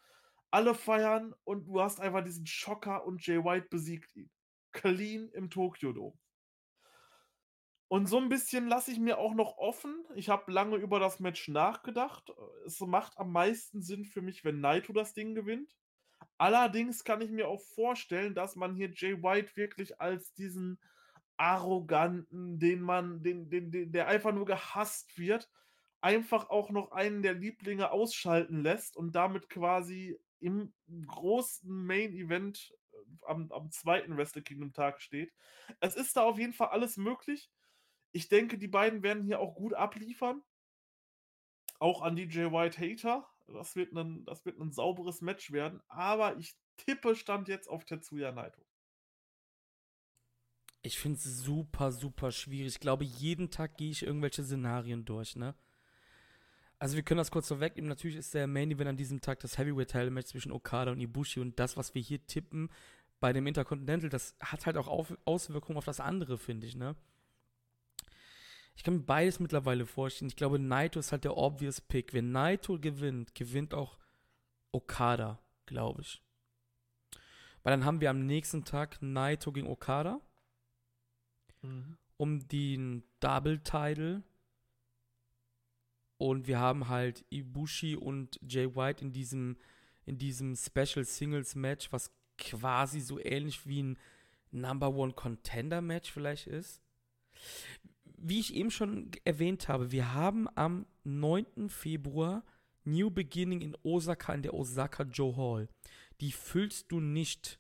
[0.50, 4.30] alle feiern und du hast einfach diesen Schocker und Jay White besiegt ihn.
[4.72, 6.18] Clean im Tokyo Dome.
[7.92, 9.94] Und so ein bisschen lasse ich mir auch noch offen.
[10.14, 12.32] Ich habe lange über das Match nachgedacht.
[12.64, 15.76] Es macht am meisten Sinn für mich, wenn Naito das Ding gewinnt.
[16.38, 20.80] Allerdings kann ich mir auch vorstellen, dass man hier Jay White wirklich als diesen
[21.36, 25.50] arroganten, den man, den, den, den, der einfach nur gehasst wird,
[26.00, 30.72] einfach auch noch einen der Lieblinge ausschalten lässt und damit quasi im
[31.08, 35.34] großen Main Event äh, am, am zweiten Wrestle Kingdom Tag steht.
[35.80, 37.50] Es ist da auf jeden Fall alles möglich.
[38.12, 40.42] Ich denke, die beiden werden hier auch gut abliefern.
[41.78, 43.28] Auch an DJ White Hater.
[43.48, 45.80] Das wird, ein, das wird ein sauberes Match werden.
[45.88, 48.62] Aber ich tippe Stand jetzt auf Tetsuya Naito.
[50.82, 52.74] Ich finde es super, super schwierig.
[52.74, 55.54] Ich glaube, jeden Tag gehe ich irgendwelche Szenarien durch, ne?
[56.78, 57.88] Also wir können das kurz vorwegnehmen.
[57.88, 61.00] Natürlich ist der Main Event an diesem Tag das Heavyweight Title Match zwischen Okada und
[61.00, 62.70] Ibushi und das, was wir hier tippen,
[63.20, 66.96] bei dem Intercontinental, das hat halt auch auf, Auswirkungen auf das andere, finde ich, ne?
[68.74, 70.28] Ich kann mir beides mittlerweile vorstellen.
[70.28, 72.12] Ich glaube, Naito ist halt der obvious Pick.
[72.14, 73.98] Wenn Naito gewinnt, gewinnt auch
[74.72, 76.22] Okada, glaube ich.
[77.62, 80.20] Weil dann haben wir am nächsten Tag Naito gegen Okada.
[81.60, 81.96] Mhm.
[82.16, 84.22] Um den Double Title.
[86.16, 89.58] Und wir haben halt Ibushi und Jay White in diesem,
[90.06, 93.98] in diesem Special Singles Match, was quasi so ähnlich wie ein
[94.50, 96.80] Number One Contender Match vielleicht ist.
[98.24, 101.68] Wie ich eben schon erwähnt habe, wir haben am 9.
[101.68, 102.44] Februar
[102.84, 105.68] New Beginning in Osaka in der Osaka Joe Hall.
[106.20, 107.58] Die füllst du nicht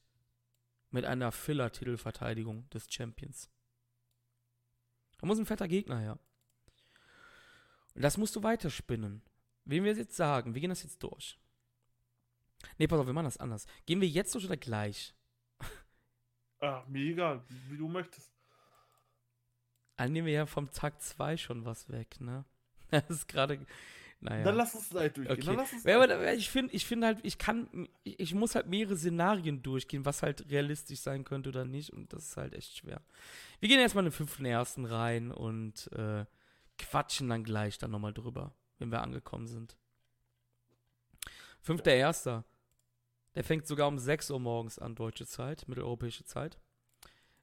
[0.90, 3.50] mit einer Filler-Titelverteidigung des Champions.
[5.18, 6.18] Da muss ein fetter Gegner her.
[7.94, 9.22] Und das musst du weiterspinnen.
[9.64, 11.40] Wem wir jetzt sagen, wir gehen das jetzt durch.
[12.78, 13.66] Nee, pass auf, wir machen das anders.
[13.84, 15.12] Gehen wir jetzt durch oder gleich?
[16.86, 18.31] Mir egal, wie du möchtest.
[19.96, 22.44] Dann nehmen wir ja vom Tag 2 schon was weg, ne?
[22.90, 23.64] Das ist gerade.
[24.20, 24.44] Naja.
[24.44, 25.48] Dann lass uns gleich durchgehen.
[25.48, 25.58] Okay.
[25.58, 28.96] Uns ja, aber ich finde, ich finde halt, ich kann, ich, ich, muss halt mehrere
[28.96, 31.92] Szenarien durchgehen, was halt realistisch sein könnte oder nicht.
[31.92, 33.00] Und das ist halt echt schwer.
[33.58, 36.24] Wir gehen erstmal in den fünften ersten rein und äh,
[36.78, 39.76] quatschen dann gleich dann nochmal drüber, wenn wir angekommen sind.
[41.60, 42.44] Fünfter Erster.
[43.34, 46.58] Der fängt sogar um 6 Uhr morgens an, deutsche Zeit, mitteleuropäische Zeit.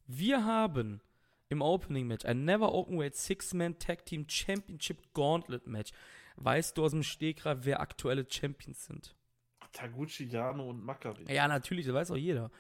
[0.06, 1.02] Wir haben
[1.50, 5.92] im Opening Match ein Never Openweight Six-Man Tag Team Championship Gauntlet Match.
[6.36, 9.16] Weißt du aus dem Stegreif, wer aktuelle Champions sind?
[9.74, 11.32] Taguchi, Yano und Makari.
[11.32, 12.52] Ja, natürlich, das weiß auch jeder.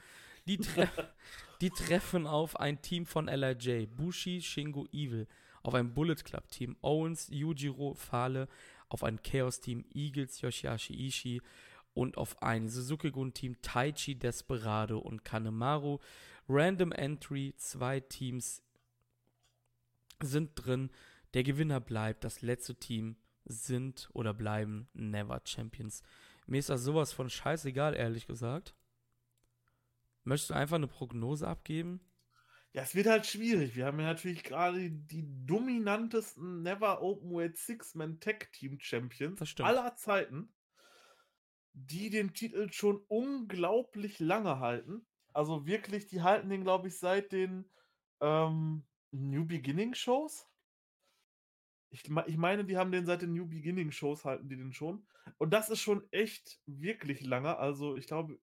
[0.48, 0.88] Die, tre
[1.62, 5.28] die treffen auf ein Team von LIJ, Bushi, Shingo, Evil,
[5.64, 8.48] auf ein Bullet Club Team, Owens, Yujiro, Fale,
[8.90, 11.42] auf ein Chaos Team, Eagles, Yoshihashi Ishii
[11.94, 16.00] und auf ein Suzuki-Gun-Team, Taichi, Desperado und Kanemaru.
[16.48, 18.64] Random Entry, zwei Teams
[20.24, 20.92] sind drin.
[21.34, 22.24] Der Gewinner bleibt.
[22.24, 26.04] Das letzte Team sind oder bleiben Never Champions.
[26.46, 28.76] Mir ist das sowas von scheißegal, ehrlich gesagt.
[30.24, 32.02] Möchtest du einfach eine Prognose abgeben?
[32.72, 33.76] Ja, es wird halt schwierig.
[33.76, 40.54] Wir haben ja natürlich gerade die dominantesten Never Openweight Six-Man Tag Team Champions aller Zeiten,
[41.74, 45.06] die den Titel schon unglaublich lange halten.
[45.34, 47.66] Also wirklich, die halten den, glaube ich, seit den
[48.22, 50.48] ähm, New Beginning Shows.
[51.92, 55.08] Ich, ich meine, die haben den seit den New Beginning Shows halten die den schon.
[55.38, 57.58] Und das ist schon echt wirklich lange.
[57.58, 58.40] Also ich glaube,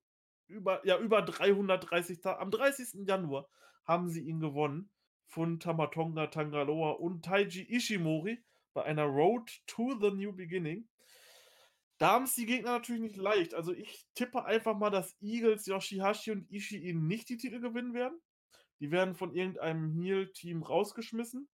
[0.49, 2.41] über, ja, über 330 Tage.
[2.41, 3.07] Am 30.
[3.07, 3.49] Januar
[3.85, 4.91] haben sie ihn gewonnen
[5.27, 8.43] von Tamatonga Tangaloa und Taiji Ishimori
[8.75, 10.89] bei einer Road to the New Beginning.
[11.99, 13.55] Da haben es die Gegner natürlich nicht leicht.
[13.55, 18.21] Also ich tippe einfach mal, dass Eagles, Yoshihashi und Ishii nicht die Titel gewinnen werden.
[18.81, 21.49] Die werden von irgendeinem Heal-Team rausgeschmissen.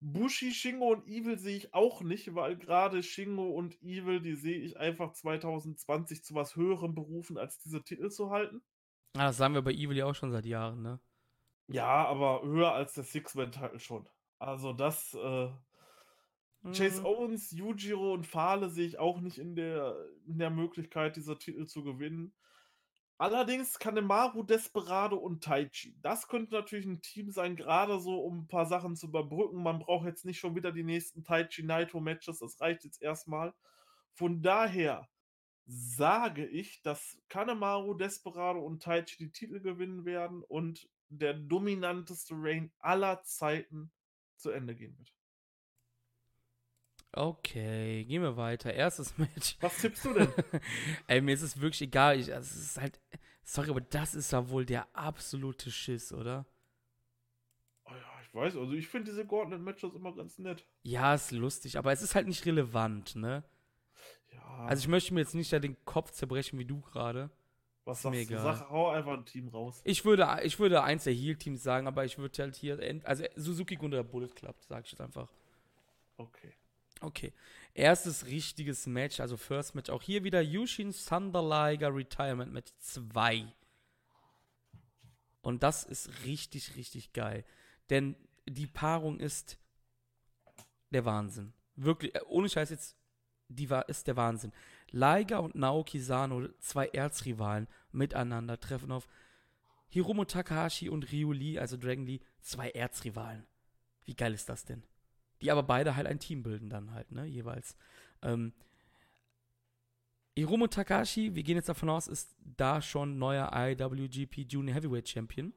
[0.00, 4.58] Bushi, Shingo und Evil sehe ich auch nicht, weil gerade Shingo und Evil, die sehe
[4.58, 8.62] ich einfach 2020 zu was Höherem berufen, als diese Titel zu halten.
[9.14, 11.00] Ah, das sagen wir bei Evil ja auch schon seit Jahren, ne?
[11.68, 14.08] Ja, aber höher als der Six-Man-Titel schon.
[14.38, 15.46] Also das, äh,
[16.62, 16.72] mhm.
[16.72, 19.96] Chase Owens, Yujiro und Fale sehe ich auch nicht in der,
[20.26, 22.32] in der Möglichkeit, diese Titel zu gewinnen.
[23.20, 25.94] Allerdings Kanemaru, Desperado und Taichi.
[26.00, 29.62] Das könnte natürlich ein Team sein, gerade so, um ein paar Sachen zu überbrücken.
[29.62, 32.38] Man braucht jetzt nicht schon wieder die nächsten Taichi Naito Matches.
[32.38, 33.52] Das reicht jetzt erstmal.
[34.14, 35.06] Von daher
[35.66, 42.72] sage ich, dass Kanemaru, Desperado und Taichi die Titel gewinnen werden und der dominanteste Reign
[42.78, 43.92] aller Zeiten
[44.38, 45.12] zu Ende gehen wird.
[47.12, 48.72] Okay, gehen wir weiter.
[48.72, 49.56] Erstes Match.
[49.60, 50.28] Was tippst du denn?
[51.06, 52.18] Ey, mir ist es wirklich egal.
[52.18, 53.00] Ich, also, es ist halt.
[53.42, 56.46] Sorry, aber das ist ja wohl der absolute Schiss, oder?
[57.84, 58.56] Oh ja, ich weiß.
[58.56, 60.64] Also, ich finde diese Gauntlet-Matches immer ganz nett.
[60.82, 63.42] Ja, ist lustig, aber es ist halt nicht relevant, ne?
[64.32, 64.66] Ja.
[64.66, 67.30] Also, ich möchte mir jetzt nicht ja den Kopf zerbrechen wie du gerade.
[67.84, 68.38] Was sagst du?
[68.38, 69.80] Sag, hau einfach ein Team raus.
[69.82, 72.78] Ich würde, ich würde eins der Heal-Teams sagen, aber ich würde halt hier.
[73.02, 75.28] Also, Suzuki Gun oder Bullet Club, sag ich jetzt einfach.
[76.16, 76.52] Okay.
[77.00, 77.32] Okay.
[77.72, 79.90] Erstes richtiges Match, also First Match.
[79.90, 83.46] Auch hier wieder Yushin Thunder Liger Retirement Match 2.
[85.42, 87.44] Und das ist richtig, richtig geil.
[87.88, 88.16] Denn
[88.46, 89.58] die Paarung ist
[90.90, 91.52] der Wahnsinn.
[91.76, 92.96] Wirklich, äh, ohne Scheiß jetzt,
[93.48, 94.52] die war, ist der Wahnsinn.
[94.90, 99.08] Liger und Naoki Sano, zwei Erzrivalen, miteinander treffen auf
[99.88, 103.46] Hiromo Takahashi und Ryu Lee, also Dragon Lee, zwei Erzrivalen.
[104.04, 104.82] Wie geil ist das denn?
[105.42, 107.76] Die aber beide halt ein Team bilden dann halt, ne, jeweils.
[108.22, 108.52] Ähm,
[110.36, 115.52] Hiromu Takashi, wir gehen jetzt davon aus, ist da schon neuer IWGP Junior Heavyweight Champion.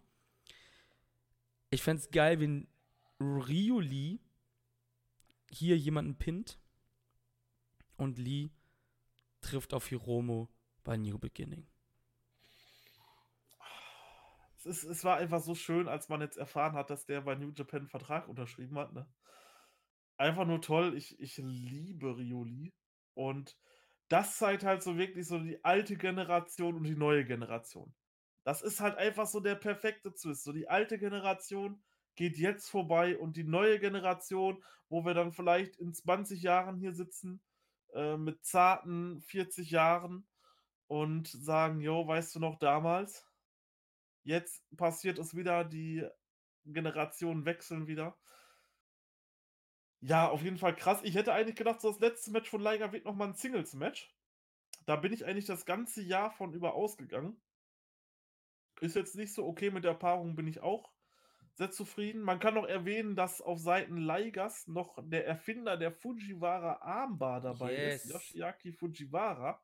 [1.69, 2.67] Ich fände es geil, wenn
[3.19, 4.19] Ryu Lee
[5.51, 6.59] hier jemanden pinnt
[7.97, 8.49] und Lee
[9.41, 10.47] trifft auf Hiromu
[10.83, 11.67] bei New Beginning.
[14.57, 17.35] Es, ist, es war einfach so schön, als man jetzt erfahren hat, dass der bei
[17.35, 18.93] New Japan einen Vertrag unterschrieben hat.
[18.93, 19.05] Ne?
[20.17, 20.95] Einfach nur toll.
[20.95, 22.73] Ich, ich liebe Rioli.
[23.13, 23.57] Und
[24.09, 27.93] das zeigt halt so wirklich so die alte Generation und die neue Generation.
[28.43, 30.43] Das ist halt einfach so der perfekte Twist.
[30.43, 31.81] So die alte Generation
[32.15, 36.93] geht jetzt vorbei und die neue Generation, wo wir dann vielleicht in 20 Jahren hier
[36.93, 37.41] sitzen,
[37.93, 40.27] äh, mit zarten 40 Jahren
[40.87, 43.25] und sagen, jo, weißt du noch damals?
[44.23, 46.07] Jetzt passiert es wieder, die
[46.65, 48.15] Generationen wechseln wieder.
[50.05, 50.99] Ja, auf jeden Fall krass.
[51.03, 54.13] Ich hätte eigentlich gedacht, so das letzte Match von Liger wird nochmal ein Singles-Match.
[54.85, 57.41] Da bin ich eigentlich das ganze Jahr von über ausgegangen.
[58.81, 60.91] Ist jetzt nicht so okay mit der Paarung, bin ich auch
[61.53, 62.21] sehr zufrieden.
[62.21, 67.73] Man kann noch erwähnen, dass auf Seiten Leigers noch der Erfinder der Fujiwara Armbar dabei
[67.73, 68.03] yes.
[68.03, 68.13] ist.
[68.13, 69.61] Yoshiaki Fujiwara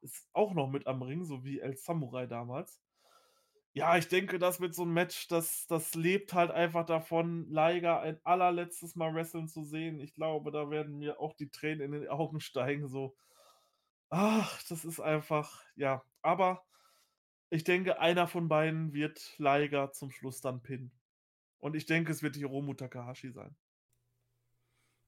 [0.00, 2.80] ist auch noch mit am Ring, so wie El Samurai damals.
[3.76, 8.00] Ja, ich denke, das wird so ein Match, das, das lebt halt einfach davon, Liger
[8.00, 9.98] ein allerletztes Mal wrestlen zu sehen.
[9.98, 12.86] Ich glaube, da werden mir auch die Tränen in den Augen steigen.
[12.86, 13.16] So,
[14.10, 16.04] ach, das ist einfach, ja.
[16.22, 16.64] Aber
[17.50, 20.92] ich denke, einer von beiden wird Liger zum Schluss dann pinnen.
[21.58, 23.56] Und ich denke, es wird Hiromu Takahashi sein.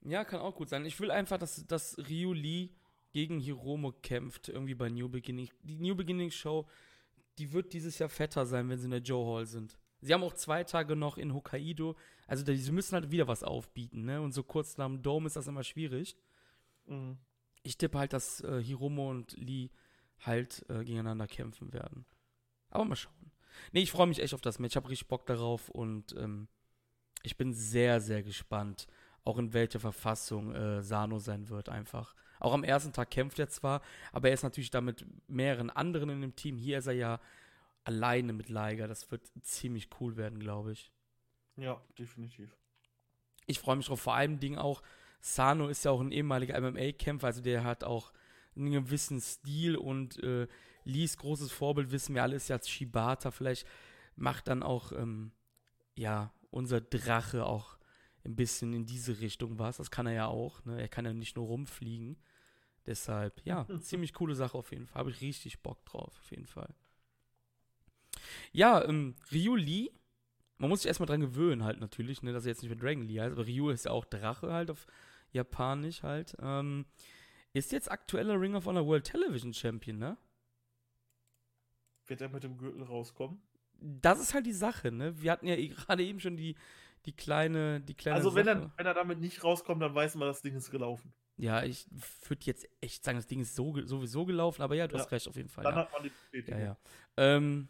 [0.01, 0.85] Ja, kann auch gut sein.
[0.87, 2.71] Ich will einfach, dass, dass Ryu Lee
[3.13, 5.51] gegen Hiromu kämpft, irgendwie bei New Beginning.
[5.63, 6.69] Die New Beginning Show
[7.39, 9.79] die wird dieses Jahr fetter sein, wenn sie in der Joe Hall sind.
[10.01, 11.97] Sie haben auch zwei Tage noch in Hokkaido.
[12.27, 14.21] Also sie müssen halt wieder was aufbieten, ne?
[14.21, 16.17] Und so kurz nach dem Dome ist das immer schwierig.
[16.87, 17.19] Mhm.
[17.63, 19.71] Ich tippe halt, dass äh, Hiromo und Lee
[20.21, 22.07] halt äh, gegeneinander kämpfen werden.
[22.71, 23.33] Aber mal schauen.
[23.73, 24.73] Nee, ich freue mich echt auf das Match.
[24.73, 26.49] Ich habe richtig Bock darauf und ähm,
[27.23, 28.87] ich bin sehr, sehr gespannt,
[29.27, 32.15] auch in welcher Verfassung äh, Sano sein wird, einfach.
[32.39, 33.82] Auch am ersten Tag kämpft er zwar,
[34.12, 36.57] aber er ist natürlich da mit mehreren anderen in dem Team.
[36.57, 37.20] Hier ist er ja
[37.82, 38.86] alleine mit Liger.
[38.86, 40.93] Das wird ziemlich cool werden, glaube ich.
[41.57, 42.57] Ja, definitiv.
[43.47, 44.01] Ich freue mich drauf.
[44.01, 44.82] Vor allem Ding auch,
[45.20, 48.12] Sano ist ja auch ein ehemaliger MMA-Kämpfer, also der hat auch
[48.55, 50.47] einen gewissen Stil und äh,
[50.85, 53.32] Lees großes Vorbild, wissen wir alle, ist ja Shibata.
[53.32, 53.66] Vielleicht
[54.15, 55.32] macht dann auch, ähm,
[55.97, 57.76] ja, unser Drache auch
[58.27, 59.78] ein bisschen in diese Richtung was.
[59.78, 60.65] Das kann er ja auch.
[60.65, 60.81] Ne?
[60.81, 62.19] Er kann ja nicht nur rumfliegen.
[62.86, 65.01] Deshalb, ja, ziemlich coole Sache auf jeden Fall.
[65.01, 66.74] Habe ich richtig Bock drauf, auf jeden Fall.
[68.53, 69.90] Ja, ähm, Ryu Lee,
[70.59, 73.03] man muss sich erstmal dran gewöhnen, halt natürlich, ne, dass er jetzt nicht mehr Dragon
[73.03, 74.86] Lee heißt, aber Ryu ist ja auch Drache halt auf
[75.32, 76.36] Japanisch halt.
[76.40, 76.86] Ähm,
[77.53, 80.16] ist jetzt aktueller Ring of Honor World Television Champion, ne?
[82.07, 83.40] Wird er mit dem Gürtel rauskommen?
[83.78, 85.20] Das ist halt die Sache, ne?
[85.20, 86.55] Wir hatten ja eh gerade eben schon die,
[87.07, 88.16] die kleine, die kleine.
[88.16, 91.12] Also, wenn er, wenn er damit nicht rauskommt, dann weiß man, das Ding ist gelaufen.
[91.39, 91.87] Ja, ich
[92.27, 95.03] würde jetzt echt sagen, das Ding ist so, sowieso gelaufen, aber ja, du ja.
[95.03, 95.65] hast recht auf jeden Fall.
[95.65, 95.81] Dann ja.
[95.81, 96.61] hat man die Bestätigung.
[96.61, 96.77] Ja, ja.
[97.16, 97.69] Ähm,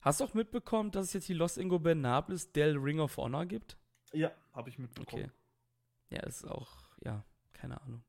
[0.00, 3.76] hast du auch mitbekommen, dass es jetzt die Los Ingobernables Del Ring of Honor gibt?
[4.12, 5.24] Ja, habe ich mitbekommen.
[5.24, 6.16] Okay.
[6.16, 8.02] Ja, ist auch, ja, keine Ahnung.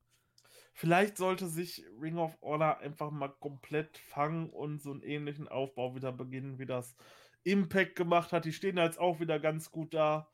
[0.72, 5.94] Vielleicht sollte sich Ring of Honor einfach mal komplett fangen und so einen ähnlichen Aufbau
[5.94, 6.96] wieder beginnen, wie das
[7.44, 8.44] Impact gemacht hat.
[8.44, 10.28] Die stehen jetzt auch wieder ganz gut da.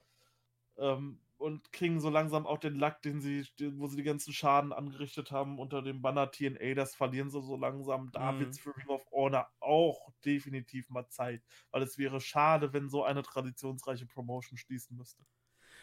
[0.79, 4.75] Ähm, und kriegen so langsam auch den Lack, den sie, wo sie die ganzen Schaden
[4.75, 8.13] angerichtet haben unter dem Banner TNA, das verlieren sie so langsam.
[8.13, 8.41] Da mhm.
[8.41, 12.91] wird es für Ring of Honor auch definitiv mal Zeit, weil es wäre schade, wenn
[12.91, 15.25] so eine traditionsreiche Promotion schließen müsste.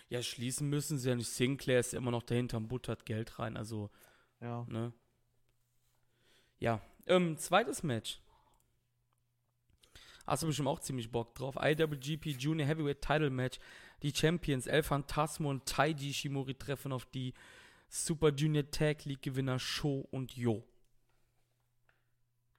[0.10, 1.30] Ja, schließen müssen sie ja nicht.
[1.30, 3.90] Sinclair ist ja immer noch dahinter und buttert Geld rein, also.
[4.40, 4.64] Ja.
[4.70, 4.94] Ne?
[6.60, 6.82] Ja.
[7.08, 8.22] Ähm, zweites Match.
[10.28, 11.56] Hast du bestimmt auch ziemlich Bock drauf.
[11.56, 13.60] IWGP Junior Heavyweight Title Match.
[14.04, 17.34] Die Champions El Phantasmo und Taiji Shimori treffen auf die
[17.88, 20.64] Super Junior Tag League Gewinner Sho und Yo.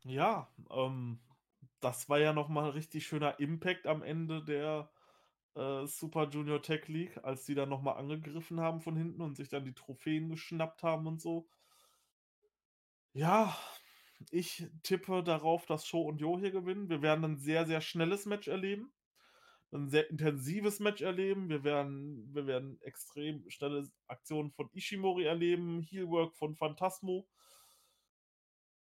[0.04, 1.18] Ja, ähm,
[1.80, 4.90] das war ja nochmal ein richtig schöner Impact am Ende der
[5.54, 9.50] äh, Super Junior Tag League, als die dann nochmal angegriffen haben von hinten und sich
[9.50, 11.46] dann die Trophäen geschnappt haben und so.
[13.12, 13.56] Ja,
[14.30, 16.88] ich tippe darauf, dass Show und Jo hier gewinnen.
[16.88, 18.92] Wir werden ein sehr, sehr schnelles Match erleben.
[19.70, 21.48] Ein sehr intensives Match erleben.
[21.48, 25.82] Wir werden, wir werden extrem schnelle Aktionen von Ishimori erleben.
[25.82, 27.28] Heelwork von Phantasmo.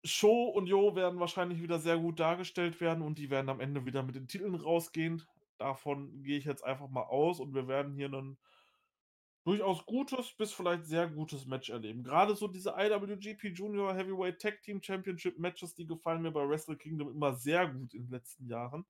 [0.04, 3.84] Show und Jo werden wahrscheinlich wieder sehr gut dargestellt werden und die werden am Ende
[3.84, 5.22] wieder mit den Titeln rausgehen.
[5.58, 8.38] Davon gehe ich jetzt einfach mal aus und wir werden hier einen
[9.48, 12.02] durchaus gutes bis vielleicht sehr gutes Match erleben.
[12.02, 16.76] Gerade so diese IWGP Junior Heavyweight Tag Team Championship Matches, die gefallen mir bei Wrestle
[16.76, 18.84] Kingdom immer sehr gut in den letzten Jahren.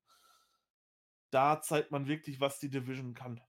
[1.29, 3.39] Da zeigt man wirklich, was die Division kann.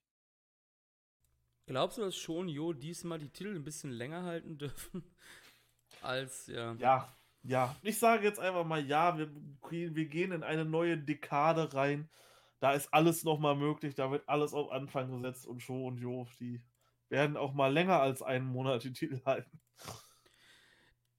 [1.66, 5.02] Glaubst du, dass schon Jo diesmal die Titel ein bisschen länger halten dürfen?
[6.02, 6.74] Als, ja.
[6.74, 7.12] Ja,
[7.42, 7.74] ja.
[7.82, 9.28] Ich sage jetzt einfach mal, ja, wir,
[9.68, 12.08] wir gehen in eine neue Dekade rein.
[12.60, 16.28] Da ist alles nochmal möglich, da wird alles auf Anfang gesetzt und Show und Jo,
[16.38, 16.62] die
[17.10, 19.60] werden auch mal länger als einen Monat die Titel halten.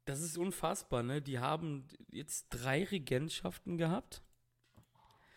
[0.05, 1.22] Das ist unfassbar, ne?
[1.22, 4.23] Die haben jetzt drei Regentschaften gehabt.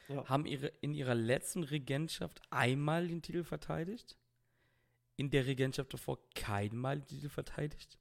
[0.08, 0.26] Ja.
[0.28, 4.18] Haben ihre, in ihrer letzten Regentschaft einmal den Titel verteidigt.
[5.16, 7.98] In der Regentschaft davor keinmal den Titel verteidigt.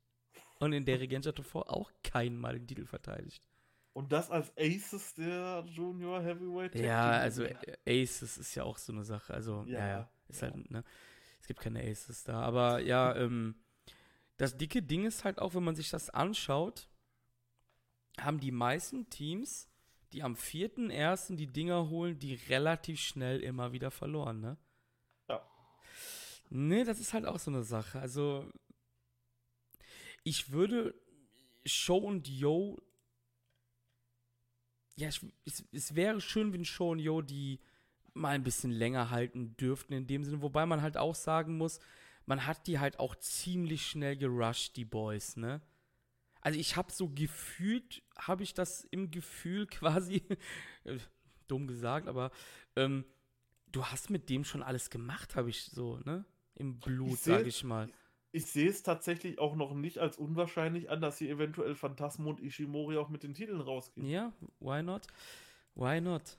[0.59, 3.47] Und in der Regentschaft davor auch keinmal den Titel verteidigt.
[3.93, 6.73] Und das als Aces der Junior Heavyweight?
[6.75, 7.45] Ja, also
[7.85, 9.33] Aces ist ja auch so eine Sache.
[9.33, 10.49] Also, ja, ja ist ja.
[10.49, 10.83] halt, ne?
[11.43, 12.39] Es gibt keine Aces da.
[12.39, 13.55] Aber ja, ähm,
[14.37, 16.87] das dicke Ding ist halt auch, wenn man sich das anschaut,
[18.17, 19.69] haben die meisten Teams,
[20.13, 21.35] die am 4.1.
[21.35, 24.57] die Dinger holen, die relativ schnell immer wieder verloren, ne?
[25.27, 25.45] Ja.
[26.49, 27.99] Ne, das ist halt auch so eine Sache.
[27.99, 28.49] Also,
[30.23, 30.95] ich würde
[31.65, 32.81] Show und Yo.
[34.95, 37.59] Ja, ich, es, es wäre schön, wenn Show und Yo die
[38.13, 40.41] mal ein bisschen länger halten dürften in dem Sinne.
[40.41, 41.79] Wobei man halt auch sagen muss,
[42.25, 45.61] man hat die halt auch ziemlich schnell gerusht, die Boys, ne?
[46.41, 50.23] Also ich habe so gefühlt, habe ich das im Gefühl quasi,
[51.47, 52.31] dumm gesagt, aber
[52.75, 53.05] ähm,
[53.71, 56.25] du hast mit dem schon alles gemacht, habe ich so, ne?
[56.55, 57.89] Im Blut, sage ich mal.
[58.31, 62.29] Ich, ich sehe es tatsächlich auch noch nicht als unwahrscheinlich an, dass hier eventuell Phantasmo
[62.29, 64.05] und Ishimori auch mit den Titeln rausgehen.
[64.05, 65.07] Ja, why not?
[65.75, 66.37] Why not?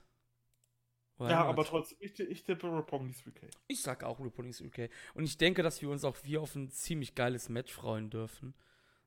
[1.17, 1.49] Why ja, not?
[1.49, 3.49] aber trotzdem, ich, ich tippe Roppongi's 3K.
[3.67, 4.89] Ich sag auch Roppongi's 3K.
[5.13, 8.53] Und ich denke, dass wir uns auch wir auf ein ziemlich geiles Match freuen dürfen.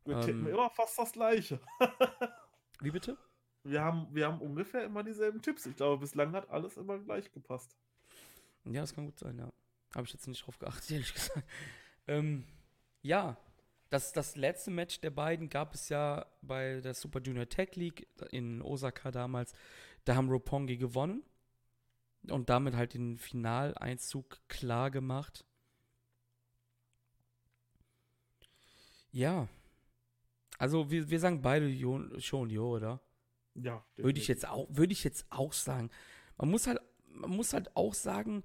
[0.05, 1.61] Wir ähm, tippen immer fast das gleiche.
[2.81, 3.19] wie bitte?
[3.63, 5.67] Wir haben, wir haben ungefähr immer dieselben Tipps.
[5.67, 7.77] Ich glaube, bislang hat alles immer gleich gepasst.
[8.65, 9.53] Ja, das kann gut sein, ja.
[9.95, 11.45] Habe ich jetzt nicht drauf geachtet, ehrlich gesagt.
[12.07, 12.45] Ähm,
[13.03, 13.37] ja,
[13.91, 18.07] das, das letzte Match der beiden gab es ja bei der Super Junior Tech League
[18.31, 19.53] in Osaka damals.
[20.07, 21.23] Da haben Roppongi gewonnen
[22.31, 25.45] und damit halt den Finaleinzug klar gemacht.
[29.11, 29.49] Ja.
[30.59, 33.01] Also wir, wir sagen beide jo, schon Jo, oder?
[33.55, 33.85] Ja.
[33.97, 35.91] Würde ich jetzt auch, würde ich jetzt auch sagen.
[36.37, 38.45] Man muss halt, man muss halt auch sagen,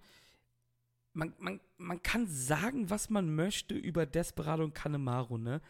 [1.13, 5.61] man, man, man kann sagen, was man möchte über Desperado und Kanemaru, ne?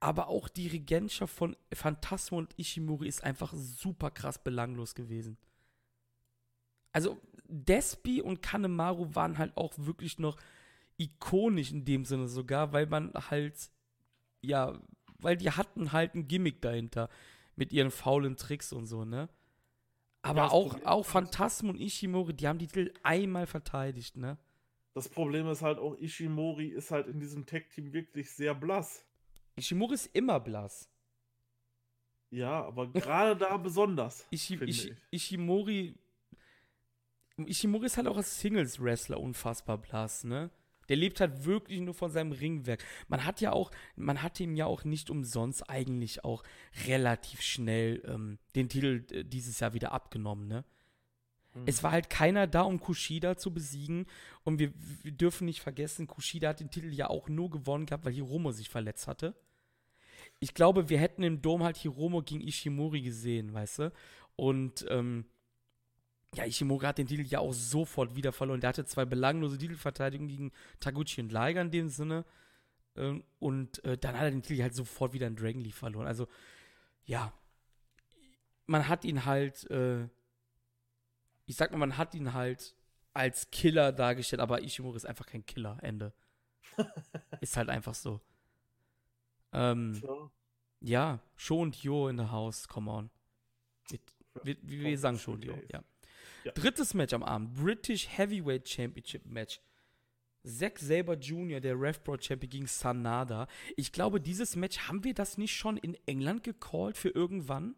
[0.00, 5.38] Aber auch die Regentschaft von Phantasmo und Ishimori ist einfach super krass belanglos gewesen.
[6.92, 10.36] Also, Despi und Kanemaru waren halt auch wirklich noch
[10.98, 13.70] ikonisch in dem Sinne sogar, weil man halt,
[14.40, 14.80] ja,
[15.18, 17.08] weil die hatten halt ein Gimmick dahinter
[17.54, 19.28] mit ihren faulen Tricks und so, ne?
[20.22, 24.38] Aber ja, auch, auch Phantasm und Ishimori, die haben die Titel einmal verteidigt, ne?
[24.94, 29.04] Das Problem ist halt auch, Ishimori ist halt in diesem Tech-Team wirklich sehr blass.
[29.56, 30.90] Ishimori ist immer blass.
[32.30, 34.26] Ja, aber gerade da besonders.
[34.30, 35.94] Ishi, Ishi, Ishimori.
[37.38, 40.50] Ishimori ist halt auch als Singles-Wrestler unfassbar blass, ne?
[40.88, 42.84] Der lebt halt wirklich nur von seinem Ringwerk.
[43.08, 46.44] Man hat ja auch, man hat ihm ja auch nicht umsonst eigentlich auch
[46.86, 50.64] relativ schnell ähm, den Titel äh, dieses Jahr wieder abgenommen, ne?
[51.56, 51.64] Mhm.
[51.66, 54.06] Es war halt keiner da, um Kushida zu besiegen.
[54.44, 54.72] Und wir,
[55.02, 58.52] wir, dürfen nicht vergessen, Kushida hat den Titel ja auch nur gewonnen gehabt, weil Hiromo
[58.52, 59.34] sich verletzt hatte.
[60.38, 63.92] Ich glaube, wir hätten im Dom halt Hiromo gegen Ishimori gesehen, weißt du?
[64.36, 65.24] Und ähm,
[66.36, 68.60] ja, Ishimori hat den Titel ja auch sofort wieder verloren.
[68.60, 72.24] Der hatte zwei belanglose Titelverteidigungen gegen Taguchi und Liger in dem Sinne.
[72.96, 76.06] Ähm, und äh, dann hat er den Titel halt sofort wieder in Dragon League verloren.
[76.06, 76.28] Also,
[77.04, 77.32] ja.
[78.66, 80.08] Man hat ihn halt äh,
[81.46, 82.74] ich sag mal, man hat ihn halt
[83.14, 86.12] als Killer dargestellt, aber Ishimori ist einfach kein Killer, Ende.
[87.40, 88.20] ist halt einfach so.
[89.52, 90.30] Ähm, so.
[90.80, 93.10] Ja, Sho und Yo in the house, come on.
[94.42, 95.82] Wir, wir, wir sagen Sho und Yo, ja.
[96.46, 96.52] Ja.
[96.52, 99.60] Drittes Match am Abend, British Heavyweight Championship Match.
[100.44, 103.48] Zack Saber Jr., der RevPro Champion gegen Sanada.
[103.76, 107.74] Ich glaube, dieses Match, haben wir das nicht schon in England gecallt für irgendwann?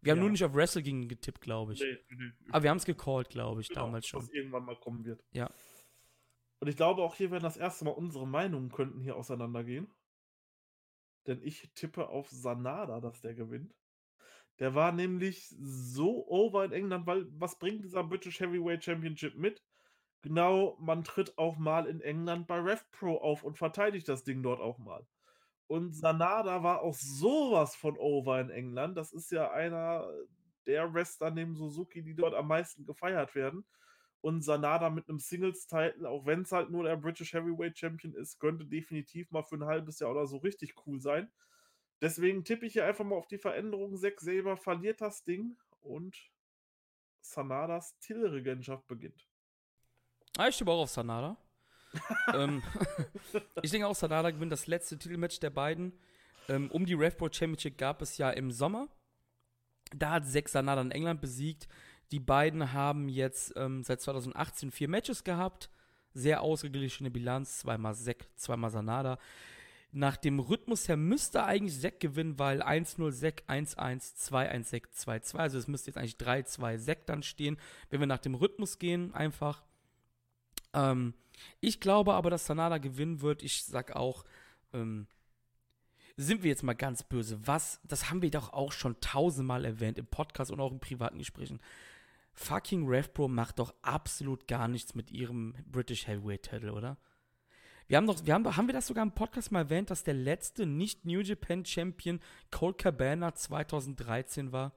[0.00, 0.22] Wir haben ja.
[0.22, 1.80] nur nicht auf Wrestle King getippt, glaube ich.
[1.80, 2.30] Nee, nee.
[2.50, 4.20] Aber wir haben es gecallt, glaube ich, genau, damals schon.
[4.20, 5.24] Dass irgendwann mal kommen wird.
[5.32, 5.50] Ja.
[6.60, 9.88] Und ich glaube, auch hier werden das erste Mal unsere Meinungen könnten hier auseinandergehen.
[11.26, 13.74] Denn ich tippe auf Sanada, dass der gewinnt.
[14.58, 19.62] Der war nämlich so over in England, weil was bringt dieser British Heavyweight Championship mit?
[20.26, 24.60] genau, man tritt auch mal in England bei RevPro auf und verteidigt das Ding dort
[24.60, 25.06] auch mal.
[25.68, 28.96] Und Sanada war auch sowas von over in England.
[28.96, 30.08] Das ist ja einer
[30.66, 33.64] der Wrestler neben Suzuki, die dort am meisten gefeiert werden.
[34.20, 38.40] Und Sanada mit einem Singles-Title, auch wenn es halt nur der British Heavyweight Champion ist,
[38.40, 41.30] könnte definitiv mal für ein halbes Jahr oder so richtig cool sein.
[42.00, 43.96] Deswegen tippe ich hier einfach mal auf die Veränderung.
[43.96, 46.16] Zack selber verliert das Ding und
[47.20, 49.26] Sanadas Titelregentschaft beginnt.
[50.36, 51.36] Ah, ich tippe auch auf Sanada.
[52.34, 52.62] ähm,
[53.62, 55.98] ich denke auch, Sanada gewinnt das letzte Titelmatch der beiden.
[56.48, 58.88] Ähm, um die RevPro Championship gab es ja im Sommer.
[59.94, 61.68] Da hat Zack Sanada in England besiegt.
[62.12, 65.70] Die beiden haben jetzt ähm, seit 2018 vier Matches gehabt.
[66.12, 67.58] Sehr ausgeglichene Bilanz.
[67.58, 69.18] Zweimal Zack, zweimal Sanada.
[69.92, 75.36] Nach dem Rhythmus her müsste eigentlich Zack gewinnen, weil 1-0 Zack, 1-1, 2-1 Zack, 2-2.
[75.36, 77.56] Also es müsste jetzt eigentlich 3-2 Zack dann stehen,
[77.90, 79.64] wenn wir nach dem Rhythmus gehen, einfach.
[80.74, 81.14] Ähm,
[81.60, 83.42] ich glaube aber, dass Sanada gewinnen wird.
[83.42, 84.24] Ich sag auch,
[84.72, 85.06] ähm,
[86.16, 87.38] sind wir jetzt mal ganz böse.
[87.46, 91.18] Was, das haben wir doch auch schon tausendmal erwähnt im Podcast und auch in privaten
[91.18, 91.60] Gesprächen.
[92.32, 96.98] Fucking RevPro macht doch absolut gar nichts mit ihrem British Heavyweight Title, oder?
[97.88, 100.14] Wir haben doch, wir haben, haben wir das sogar im Podcast mal erwähnt, dass der
[100.14, 104.72] letzte nicht New Japan Champion Colt Cabana 2013 war?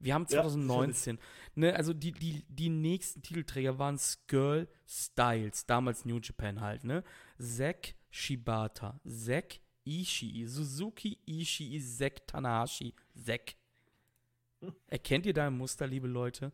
[0.00, 1.16] Wir haben 2019.
[1.16, 1.22] Ja,
[1.54, 7.04] ne, also die, die, die nächsten Titelträger waren Skirl Styles, damals New Japan halt, ne?
[7.38, 13.54] Zack Shibata, Zack Ishii, Suzuki Ishii, Zack Tanahashi, Zack.
[14.88, 16.50] Erkennt ihr da ein Muster, liebe Leute?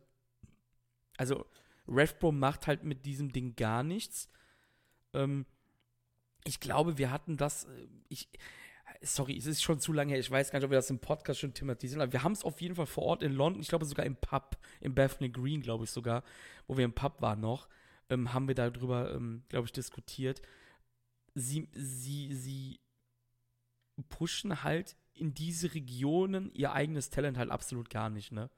[1.17, 1.45] Also,
[1.87, 4.29] RevPro macht halt mit diesem Ding gar nichts.
[5.13, 5.45] Ähm,
[6.43, 7.65] ich glaube, wir hatten das.
[7.65, 8.29] Äh, ich,
[9.01, 10.19] sorry, es ist schon zu lange her.
[10.19, 12.43] Ich weiß gar nicht, ob wir das im Podcast schon thematisieren, aber wir haben es
[12.43, 15.61] auf jeden Fall vor Ort in London, ich glaube sogar im Pub, im Bethnal Green,
[15.61, 16.23] glaube ich sogar,
[16.67, 17.67] wo wir im Pub waren noch,
[18.09, 20.41] ähm, haben wir darüber, ähm, glaube ich, diskutiert.
[21.35, 22.79] Sie, sie, sie
[24.09, 28.49] pushen halt in diese Regionen ihr eigenes Talent halt absolut gar nicht, ne?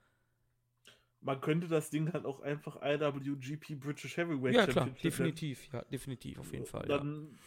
[1.22, 6.38] Man könnte das Ding halt auch einfach IWGP British Heavyweight ja, klar, definitiv, ja, definitiv,
[6.38, 6.86] auf jeden Fall.
[6.86, 7.38] Dann ja.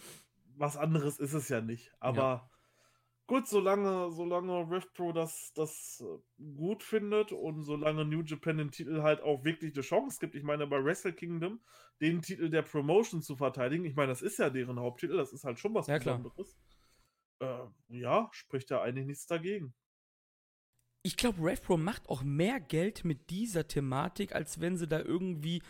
[0.57, 1.91] was anderes ist es ja nicht.
[1.99, 2.49] Aber ja.
[3.25, 9.01] gut, solange, solange RevPro das, das äh, gut findet und solange New Japan den Titel
[9.01, 11.59] halt auch wirklich eine Chance gibt, ich meine, bei Wrestle Kingdom
[11.99, 15.45] den Titel der Promotion zu verteidigen, ich meine, das ist ja deren Haupttitel, das ist
[15.45, 16.55] halt schon was ja, Besonderes.
[17.39, 19.73] Äh, ja, spricht ja eigentlich nichts dagegen.
[21.05, 25.61] Ich glaube, RevPro macht auch mehr Geld mit dieser Thematik, als wenn sie da irgendwie,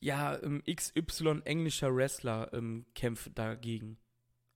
[0.00, 3.96] ja, ähm, XY englischer Wrestler ähm, kämpft dagegen.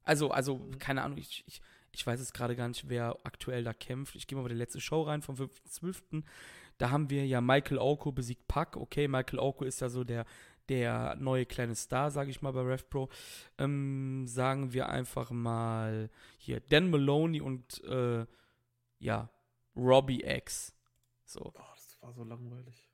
[0.02, 0.78] Also, also, mhm.
[0.78, 1.60] keine Ahnung, ich, ich,
[1.92, 4.16] ich weiß jetzt gerade gar nicht, wer aktuell da kämpft.
[4.16, 6.24] Ich gehe mal bei der letzte Show rein vom 5.12.
[6.78, 8.76] Da haben wir ja Michael Oko besiegt Pack.
[8.76, 10.26] Okay, Michael Oko ist ja so der,
[10.68, 13.08] der neue kleine Star, sage ich mal, bei RevPro.
[13.58, 18.26] Ähm, sagen wir einfach mal hier Dan Maloney und äh,
[18.98, 19.30] ja,
[19.76, 20.74] Robbie X.
[21.24, 21.52] So.
[21.54, 22.88] Oh, das war so langweilig.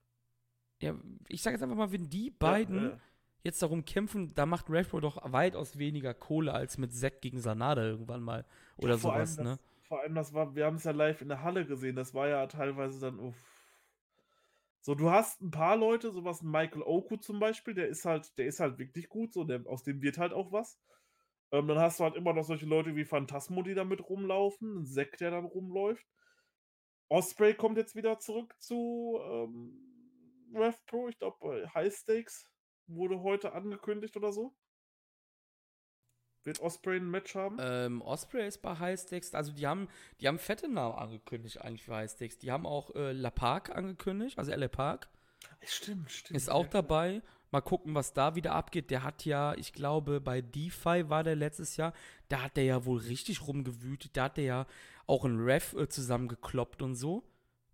[0.81, 0.97] Ja,
[1.29, 3.01] ich sage jetzt einfach mal, wenn die beiden ja, ja.
[3.45, 7.83] jetzt darum kämpfen, da macht RevPro doch weitaus weniger Kohle als mit Zack gegen Sanada
[7.83, 8.45] irgendwann mal
[8.77, 9.45] oder ja, sowas, ne?
[9.45, 12.15] Das, vor allem, das war, wir haben es ja live in der Halle gesehen, das
[12.15, 13.37] war ja teilweise dann, uff.
[14.81, 18.47] So, du hast ein paar Leute, sowas Michael Oku zum Beispiel, der ist halt, der
[18.47, 20.81] ist halt wirklich gut, so, der, aus dem wird halt auch was.
[21.53, 24.87] Ähm, dann hast du halt immer noch solche Leute wie Phantasmo, die damit rumlaufen, ein
[24.87, 26.05] Zack, der dann rumläuft.
[27.13, 31.09] Osprey kommt jetzt wieder zurück zu ähm, Rev Pro.
[31.09, 32.47] Ich glaube, High Stakes
[32.87, 34.55] wurde heute angekündigt oder so.
[36.45, 37.59] Wird Osprey ein Match haben?
[37.61, 39.89] Ähm, Osprey ist bei High Stakes, also die haben,
[40.21, 42.39] die haben fette Namen angekündigt eigentlich für High Stakes.
[42.39, 45.09] Die haben auch äh, La Park angekündigt, also LA Park.
[45.65, 46.37] Stimmt, stimmt.
[46.37, 47.21] Ist auch dabei.
[47.53, 48.91] Mal gucken, was da wieder abgeht.
[48.91, 51.93] Der hat ja, ich glaube, bei DeFi war der letztes Jahr,
[52.29, 54.17] da hat der ja wohl richtig rumgewütet.
[54.17, 54.67] Da hat der ja
[55.07, 57.23] auch einen Ref äh, zusammengekloppt und so.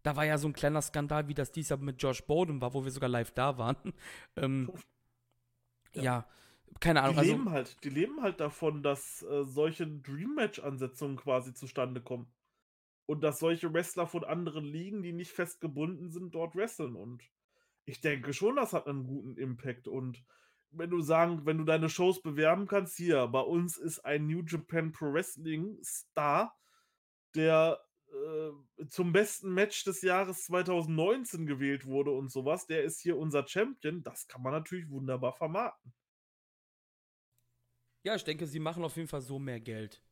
[0.03, 2.75] Da war ja so ein kleiner Skandal, wie das dies Jahr mit Josh Bowden war,
[2.75, 3.77] wo wir sogar live da waren.
[4.37, 4.73] ähm,
[5.95, 6.03] ja.
[6.03, 6.27] ja.
[6.81, 7.15] keine Ahnung.
[7.15, 12.01] Die also, leben halt, die leben halt davon, dass äh, solche Dream Match-Ansetzungen quasi zustande
[12.01, 12.27] kommen.
[13.07, 16.97] Und dass solche Wrestler von anderen Ligen, die nicht fest gebunden sind, dort wresteln.
[16.97, 17.23] Und
[17.89, 19.89] ich denke schon, das hat einen guten Impact.
[19.89, 20.23] Und
[20.70, 24.43] wenn du sagen, wenn du deine Shows bewerben kannst, hier, bei uns ist ein New
[24.44, 26.55] Japan Pro Wrestling Star,
[27.35, 33.16] der äh, zum besten Match des Jahres 2019 gewählt wurde und sowas, der ist hier
[33.16, 35.94] unser Champion, das kann man natürlich wunderbar vermarkten.
[38.02, 40.02] Ja, ich denke, sie machen auf jeden Fall so mehr Geld.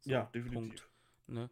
[0.00, 0.54] So, ja, definitiv.
[0.54, 0.90] Punkt,
[1.26, 1.50] ne?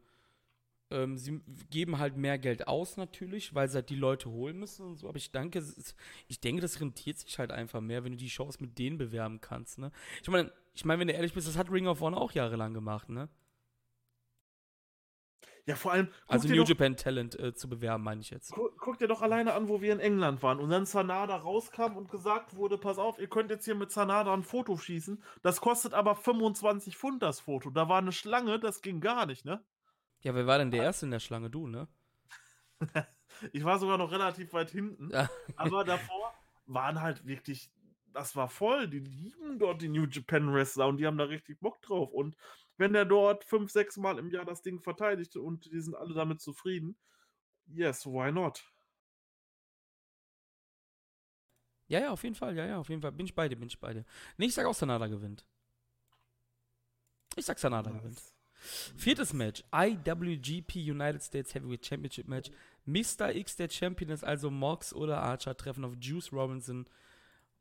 [0.94, 1.40] Ähm, sie
[1.70, 5.08] geben halt mehr Geld aus natürlich, weil sie halt die Leute holen müssen und so.
[5.08, 5.96] Aber ich denke, ist,
[6.28, 9.40] ich denke, das rentiert sich halt einfach mehr, wenn du die Shows mit denen bewerben
[9.40, 9.78] kannst.
[9.78, 9.90] Ne?
[10.22, 12.74] Ich meine, ich meine, wenn du ehrlich bist, das hat Ring of Honor auch jahrelang
[12.74, 13.28] gemacht, ne?
[15.66, 16.08] Ja, vor allem.
[16.26, 18.52] Also New doch, Japan Talent äh, zu bewerben, meine ich jetzt.
[18.52, 21.96] Guck, guck, dir doch alleine an, wo wir in England waren und dann Sanada rauskam
[21.96, 25.22] und gesagt wurde: Pass auf, ihr könnt jetzt hier mit Sanada ein Foto schießen.
[25.42, 27.70] Das kostet aber 25 Pfund das Foto.
[27.70, 29.64] Da war eine Schlange, das ging gar nicht, ne?
[30.24, 31.50] Ja, wer war denn der Erste in der Schlange?
[31.50, 31.86] Du, ne?
[33.52, 35.10] ich war sogar noch relativ weit hinten.
[35.10, 35.30] Ja.
[35.54, 36.34] aber davor
[36.66, 37.70] waren halt wirklich.
[38.12, 38.88] Das war voll.
[38.88, 42.10] Die lieben dort die New Japan Wrestler und die haben da richtig Bock drauf.
[42.10, 42.36] Und
[42.78, 46.14] wenn der dort fünf, sechs Mal im Jahr das Ding verteidigt und die sind alle
[46.14, 46.96] damit zufrieden,
[47.66, 48.64] yes, why not?
[51.88, 53.12] Ja, ja, auf jeden Fall, ja, ja, auf jeden Fall.
[53.12, 54.06] Bin ich beide, bin ich beide.
[54.38, 55.44] Nee, ich sag auch, Sanada gewinnt.
[57.36, 58.33] Ich sag, Sanada gewinnt.
[58.96, 62.50] Viertes Match, IWGP United States Heavyweight Championship Match.
[62.86, 63.34] Mr.
[63.34, 66.86] X, der Champion ist also Mox oder Archer, treffen auf Juice Robinson.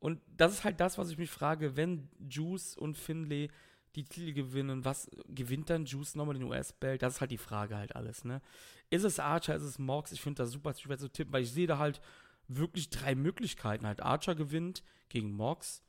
[0.00, 3.48] Und das ist halt das, was ich mich frage, wenn Juice und Finlay
[3.94, 7.02] die Titel gewinnen, was gewinnt dann Juice nochmal den US-Belt?
[7.02, 8.42] Das ist halt die Frage halt alles, ne?
[8.90, 10.12] Ist es Archer, ist es Mox?
[10.12, 12.00] Ich finde das super schwer zu tippen, weil ich sehe da halt
[12.48, 13.86] wirklich drei Möglichkeiten.
[13.86, 15.82] Halt Archer gewinnt gegen Mox,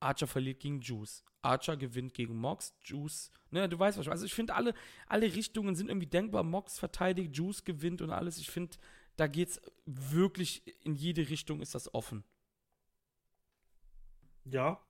[0.00, 1.24] Archer verliert gegen Juice.
[1.42, 4.08] Archer gewinnt gegen Mox, Juice, ne, du weißt was.
[4.08, 4.74] Also ich finde alle,
[5.06, 6.42] alle Richtungen sind irgendwie denkbar.
[6.42, 8.38] Mox verteidigt, Juice gewinnt und alles.
[8.38, 8.76] Ich finde,
[9.16, 12.24] da geht's wirklich in jede Richtung ist das offen.
[14.44, 14.80] Ja,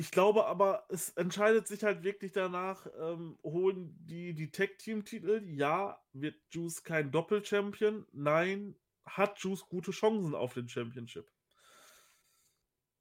[0.00, 5.42] ich glaube aber, es entscheidet sich halt wirklich danach, ähm, holen die die Tag-Team-Titel.
[5.44, 8.06] Ja, wird Juice kein Doppel-Champion?
[8.12, 11.30] Nein, hat Juice gute Chancen auf den Championship?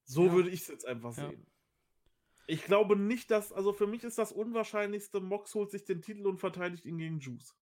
[0.10, 0.34] So ja.
[0.34, 1.30] würde ich es jetzt einfach ja.
[1.30, 1.46] sehen.
[2.48, 6.26] Ich glaube nicht, dass, also für mich ist das Unwahrscheinlichste, Mox holt sich den Titel
[6.26, 7.56] und verteidigt ihn gegen Juice.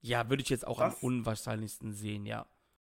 [0.00, 2.46] Ja, würde ich jetzt auch das, am unwahrscheinlichsten sehen, ja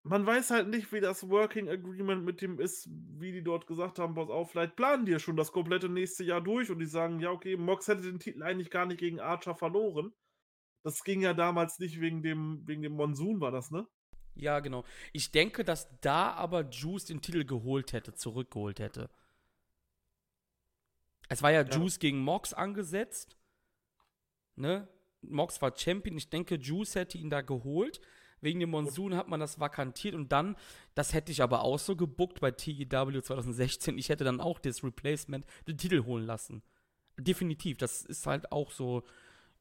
[0.09, 3.99] man weiß halt nicht, wie das Working Agreement mit dem ist, wie die dort gesagt
[3.99, 6.87] haben, pass auf, vielleicht planen die ja schon das komplette nächste Jahr durch und die
[6.87, 10.13] sagen, ja, okay, Mox hätte den Titel eigentlich gar nicht gegen Archer verloren.
[10.83, 13.87] Das ging ja damals nicht wegen dem, wegen dem Monsun, war das, ne?
[14.39, 14.85] Ja, genau.
[15.13, 19.11] Ich denke, dass da aber Juice den Titel geholt hätte, zurückgeholt hätte.
[21.29, 21.69] Es war ja, ja.
[21.69, 23.37] Juice gegen Mox angesetzt.
[24.57, 24.89] Ne?
[25.23, 26.17] Mox war Champion.
[26.17, 28.01] Ich denke, Juice hätte ihn da geholt.
[28.41, 30.57] Wegen dem Monsun hat man das vakantiert und dann,
[30.95, 34.85] das hätte ich aber auch so gebuckt bei TEW 2016, ich hätte dann auch das
[34.85, 36.63] Replacement den Titel holen lassen.
[37.19, 39.03] Definitiv, das ist halt auch so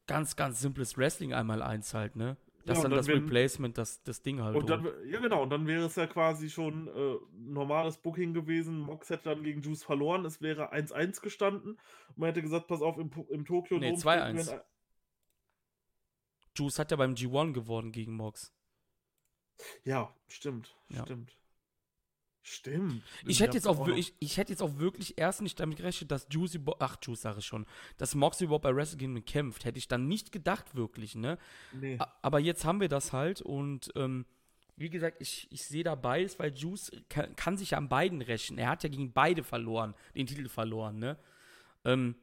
[0.06, 2.36] ganz, ganz simples Wrestling einmal eins halt, ne?
[2.68, 4.54] Das ja, dann, dann das Replacement, das, das Ding halt.
[4.54, 8.80] Und dann, ja, genau, und dann wäre es ja quasi schon äh, normales Booking gewesen.
[8.80, 11.78] Mox hätte dann gegen Juice verloren, es wäre 1-1 gestanden.
[12.08, 13.78] Und man hätte gesagt, pass auf, im, im Tokio.
[13.78, 14.60] Nee, 2-1.
[16.54, 18.54] Juice hat ja beim G1 geworden gegen Mox.
[19.84, 21.04] Ja, stimmt, ja.
[21.04, 21.37] stimmt.
[22.48, 23.02] Stimmt.
[23.26, 26.10] Ich hätte, jetzt auch, auch ich, ich hätte jetzt auch wirklich erst nicht damit gerechnet,
[26.10, 27.66] dass Juicy, ach, Juice sage ich schon,
[27.98, 29.64] dass Moxie überhaupt bei Wrestle Kingdom kämpft.
[29.64, 31.38] Hätte ich dann nicht gedacht, wirklich, ne?
[31.72, 31.98] Nee.
[32.22, 34.24] Aber jetzt haben wir das halt und, ähm,
[34.76, 38.22] wie gesagt, ich, ich sehe da beides, weil Juice kann, kann, sich ja an beiden
[38.22, 38.58] rächen.
[38.58, 41.18] Er hat ja gegen beide verloren, den Titel verloren, ne?
[41.84, 42.14] Ähm,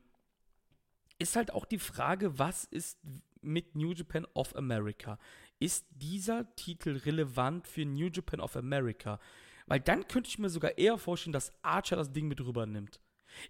[1.19, 2.97] ist halt auch die Frage, was ist
[3.41, 5.19] mit New Japan of America?
[5.59, 9.19] ist dieser Titel relevant für New Japan of America?
[9.67, 12.99] Weil dann könnte ich mir sogar eher vorstellen, dass Archer das Ding mit rüber nimmt.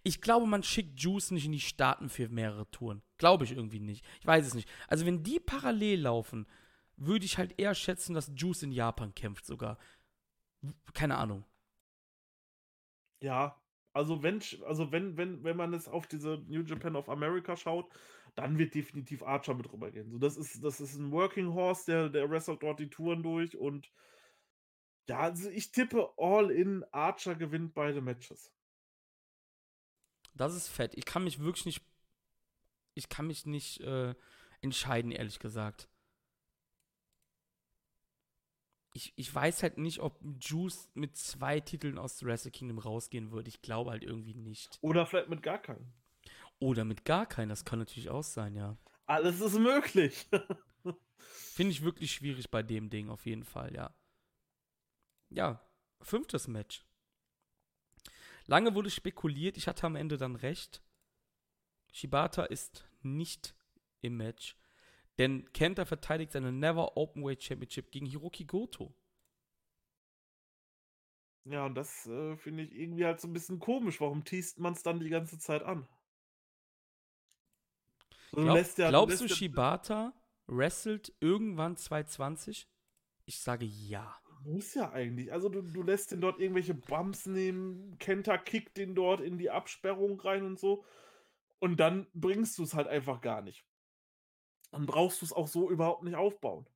[0.04, 3.02] Ich glaube, man schickt Juice nicht in die Staaten für mehrere Touren.
[3.18, 4.06] Glaube ich irgendwie nicht.
[4.20, 4.70] Ich weiß es nicht.
[4.88, 6.48] Also, wenn die parallel laufen,
[6.98, 9.78] würde ich halt eher schätzen, dass Juice in Japan kämpft sogar.
[10.94, 11.46] Keine Ahnung.
[13.22, 13.62] Ja,
[13.94, 17.90] also wenn, also wenn, wenn, wenn man es auf diese New Japan of America schaut,
[18.36, 20.10] dann wird definitiv Archer mit rübergehen.
[20.10, 23.56] So, das ist, das ist ein Working Horse, der, der wrestelt dort die Touren durch
[23.56, 23.90] und
[25.08, 28.52] ja, also ich tippe all in, Archer gewinnt beide Matches.
[30.34, 30.94] Das ist fett.
[30.96, 31.82] Ich kann mich wirklich nicht,
[32.94, 34.16] ich kann mich nicht äh,
[34.62, 35.88] entscheiden, ehrlich gesagt.
[38.94, 43.50] Ich, ich weiß halt nicht, ob Juice mit zwei Titeln aus Wrestle Kingdom rausgehen würde.
[43.50, 44.78] Ich glaube halt irgendwie nicht.
[44.82, 45.94] Oder vielleicht mit gar keinen.
[46.60, 48.78] Oder mit gar keinen, das kann natürlich auch sein, ja.
[49.06, 50.28] Alles ist möglich.
[51.18, 53.94] Finde ich wirklich schwierig bei dem Ding, auf jeden Fall, ja.
[55.30, 55.62] Ja,
[56.02, 56.86] fünftes Match.
[58.48, 60.82] Lange wurde spekuliert, ich hatte am Ende dann recht.
[61.92, 63.56] Shibata ist nicht
[64.02, 64.56] im Match,
[65.18, 68.94] denn Kenta verteidigt seine Never Openweight Championship gegen Hiroki Goto.
[71.46, 74.02] Ja, und das äh, finde ich irgendwie halt so ein bisschen komisch.
[74.02, 75.88] Warum teast man es dann die ganze Zeit an?
[78.32, 80.14] Glaub, ja, glaubst du, Shibata
[80.48, 82.68] wrestelt irgendwann 220?
[83.26, 84.20] Ich sage ja.
[84.46, 85.34] Muss ja eigentlich.
[85.34, 89.50] Also du, du lässt den dort irgendwelche Bumps nehmen, Kenta kickt den dort in die
[89.50, 90.86] Absperrung rein und so.
[91.60, 93.66] Und dann bringst du es halt einfach gar nicht.
[94.72, 96.68] Dann brauchst du es auch so überhaupt nicht aufbauen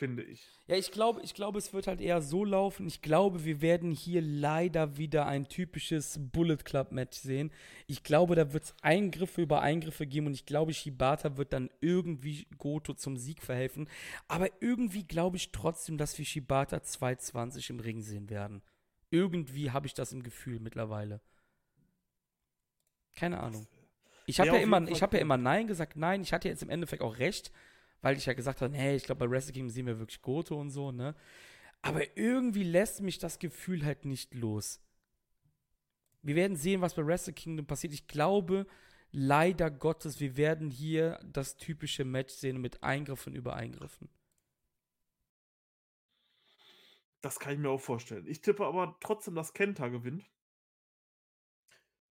[0.00, 0.48] finde ich.
[0.66, 2.86] Ja, ich glaube, ich glaube, es wird halt eher so laufen.
[2.86, 7.52] Ich glaube, wir werden hier leider wieder ein typisches Bullet Club Match sehen.
[7.86, 11.68] Ich glaube, da wird es Eingriffe über Eingriffe geben und ich glaube, Shibata wird dann
[11.82, 13.90] irgendwie Goto zum Sieg verhelfen.
[14.26, 18.62] Aber irgendwie glaube ich trotzdem, dass wir Shibata 220 im Ring sehen werden.
[19.10, 21.20] Irgendwie habe ich das im Gefühl mittlerweile.
[23.16, 23.66] Keine Ahnung.
[24.24, 25.96] Ich habe ja, ja, immer, ich hab ja immer Nein gesagt.
[25.96, 27.52] Nein, ich hatte jetzt im Endeffekt auch recht
[28.02, 30.58] weil ich ja gesagt habe, hey, ich glaube, bei Wrestle Kingdom sehen wir wirklich Goto
[30.58, 31.14] und so, ne?
[31.82, 34.80] Aber irgendwie lässt mich das Gefühl halt nicht los.
[36.22, 37.94] Wir werden sehen, was bei Wrestle Kingdom passiert.
[37.94, 38.66] Ich glaube,
[39.12, 44.10] leider Gottes, wir werden hier das typische Match sehen mit Eingriffen über Eingriffen.
[47.22, 48.26] Das kann ich mir auch vorstellen.
[48.26, 50.24] Ich tippe aber trotzdem, dass Kenta gewinnt.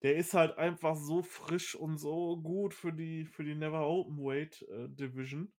[0.02, 4.18] Der ist halt einfach so frisch und so gut für die, für die Never Open
[4.18, 5.52] Weight äh, Division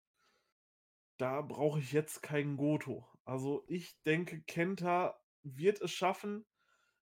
[1.19, 3.05] da brauche ich jetzt keinen Goto.
[3.25, 6.45] Also ich denke, Kenta wird es schaffen.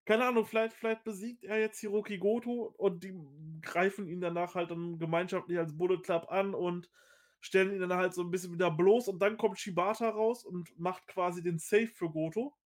[0.06, 3.14] Keine Ahnung, vielleicht, vielleicht besiegt er jetzt Hiroki Goto und die
[3.62, 6.90] greifen ihn danach halt dann gemeinschaftlich als Bullet Club an und
[7.42, 10.78] stellen ihn dann halt so ein bisschen wieder bloß und dann kommt Shibata raus und
[10.80, 12.58] macht quasi den Save für Goto.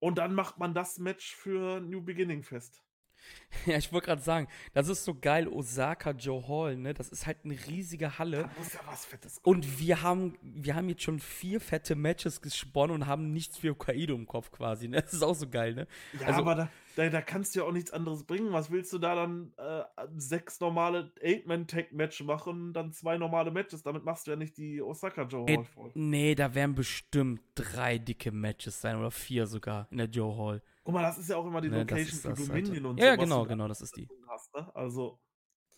[0.00, 2.82] Und dann macht man das Match für New Beginning fest.
[3.66, 6.94] Ja, ich wollte gerade sagen, das ist so geil, Osaka Joe Hall, ne?
[6.94, 8.42] Das ist halt eine riesige Halle.
[8.42, 9.56] Da muss ja was Fettes kommen.
[9.56, 13.76] Und wir haben, wir haben jetzt schon vier fette Matches gesponnen und haben nichts für
[13.76, 15.02] Kaido im Kopf quasi, ne?
[15.02, 15.86] Das ist auch so geil, ne?
[16.20, 18.52] Ja, also, aber da, da, da, kannst du ja auch nichts anderes bringen.
[18.52, 19.84] Was willst du da dann äh,
[20.16, 23.84] sechs normale Eight-Man-Tag-Match machen, dann zwei normale Matches?
[23.84, 25.92] Damit machst du ja nicht die Osaka Joe Hall voll.
[25.94, 30.62] Nee, da werden bestimmt drei dicke Matches sein oder vier sogar in der Joe Hall.
[30.82, 33.06] Guck mal, das ist ja auch immer die ne, Location für Dominion und so.
[33.06, 34.08] Ja, genau, genau, das ist die.
[34.26, 34.74] Hast, ne?
[34.74, 35.20] Also.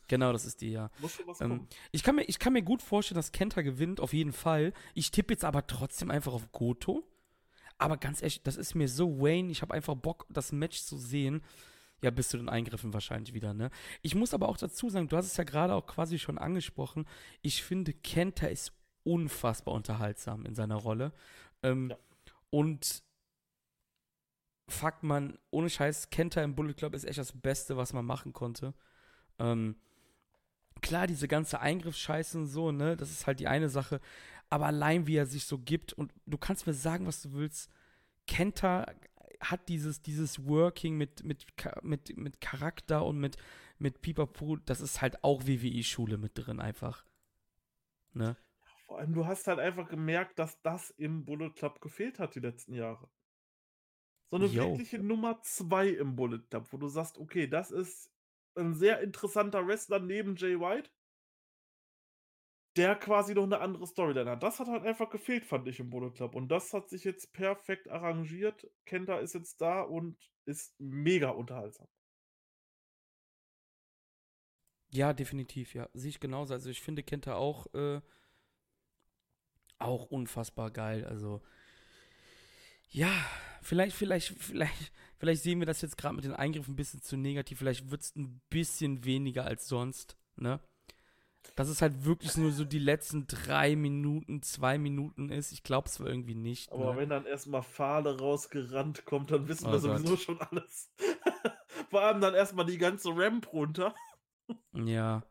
[0.09, 0.91] Genau, das ist die, ja.
[1.41, 4.73] Ähm, ich, kann mir, ich kann mir gut vorstellen, dass Kenta gewinnt, auf jeden Fall.
[4.95, 7.05] Ich tippe jetzt aber trotzdem einfach auf Goto.
[7.81, 9.51] Aber ganz ehrlich, das ist mir so Wayne.
[9.51, 11.43] Ich habe einfach Bock, das Match zu sehen.
[12.03, 13.71] Ja, bis zu den Eingriffen wahrscheinlich wieder, ne?
[14.01, 17.07] Ich muss aber auch dazu sagen, du hast es ja gerade auch quasi schon angesprochen.
[17.43, 21.13] Ich finde, Kenta ist unfassbar unterhaltsam in seiner Rolle.
[21.63, 21.97] Ähm, ja.
[22.51, 23.03] Und
[24.69, 28.33] fuck man, ohne Scheiß, Kenta im Bullet Club ist echt das Beste, was man machen
[28.33, 28.75] konnte.
[29.39, 29.77] Ähm,
[30.81, 34.01] klar, diese ganze Eingriffsscheiße und so, ne, das ist halt die eine Sache.
[34.51, 37.71] Aber allein wie er sich so gibt und du kannst mir sagen, was du willst.
[38.27, 38.87] Kenta
[39.41, 41.47] hat dieses, dieses Working mit, mit,
[41.83, 43.37] mit, mit Charakter und mit,
[43.79, 47.05] mit Pipapo, das ist halt auch WWE-Schule mit drin einfach.
[48.13, 48.37] Ne?
[48.87, 52.41] Vor allem, du hast halt einfach gemerkt, dass das im Bullet Club gefehlt hat die
[52.41, 53.09] letzten Jahre.
[54.31, 54.71] So eine Yo.
[54.71, 58.13] wirkliche Nummer 2 im Bullet Club, wo du sagst, okay, das ist
[58.55, 60.91] ein sehr interessanter Wrestler neben Jay White,
[62.77, 64.43] der quasi noch eine andere Storyline hat.
[64.43, 66.35] Das hat halt einfach gefehlt, fand ich im Bullet Club.
[66.35, 68.71] Und das hat sich jetzt perfekt arrangiert.
[68.87, 71.89] Kenta ist jetzt da und ist mega unterhaltsam.
[74.93, 75.89] Ja, definitiv, ja.
[75.95, 76.55] Sehe ich genauso.
[76.55, 78.01] Also ich finde Kenta auch, äh,
[79.79, 81.05] auch unfassbar geil.
[81.05, 81.43] Also
[82.91, 83.13] ja,
[83.63, 87.17] vielleicht, vielleicht, vielleicht, vielleicht sehen wir das jetzt gerade mit den Eingriffen ein bisschen zu
[87.17, 87.59] negativ.
[87.59, 90.61] Vielleicht wird es ein bisschen weniger als sonst, ne?
[91.57, 95.53] Dass es halt wirklich nur so die letzten drei Minuten, zwei Minuten ist.
[95.53, 96.71] Ich glaube es irgendwie nicht.
[96.73, 97.01] Aber ne?
[97.01, 99.99] wenn dann erstmal Fahle rausgerannt kommt, dann wissen oh wir Gott.
[99.99, 100.91] sowieso schon alles.
[101.91, 103.95] Vor allem dann erstmal die ganze Ramp runter.
[104.73, 105.23] ja.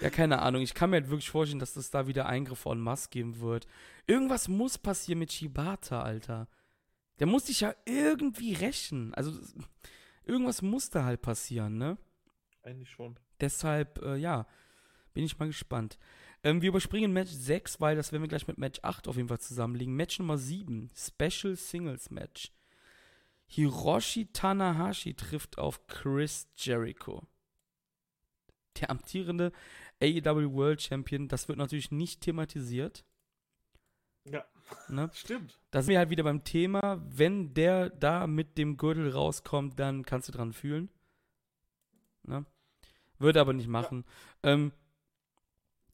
[0.00, 0.62] Ja, keine Ahnung.
[0.62, 3.66] Ich kann mir halt wirklich vorstellen, dass es da wieder Eingriffe en masse geben wird.
[4.06, 6.46] Irgendwas muss passieren mit Shibata, Alter.
[7.18, 9.12] Der muss sich ja irgendwie rächen.
[9.14, 9.32] Also
[10.24, 11.98] irgendwas muss da halt passieren, ne?
[12.62, 13.18] Eigentlich schon.
[13.40, 14.46] Deshalb, äh, ja,
[15.18, 15.98] bin ich mal gespannt.
[16.44, 19.26] Ähm, wir überspringen Match 6, weil das werden wir gleich mit Match 8 auf jeden
[19.26, 19.96] Fall zusammenlegen.
[19.96, 22.52] Match Nummer 7, Special Singles Match.
[23.48, 27.26] Hiroshi Tanahashi trifft auf Chris Jericho.
[28.80, 29.50] Der amtierende
[30.00, 33.04] AEW World Champion, das wird natürlich nicht thematisiert.
[34.24, 34.44] Ja.
[34.88, 35.10] Ne?
[35.14, 35.58] Stimmt.
[35.72, 40.04] Da sind wir halt wieder beim Thema, wenn der da mit dem Gürtel rauskommt, dann
[40.04, 40.88] kannst du dran fühlen.
[42.22, 42.46] Ne?
[43.18, 44.04] Würde aber nicht machen.
[44.44, 44.52] Ja.
[44.52, 44.70] Ähm,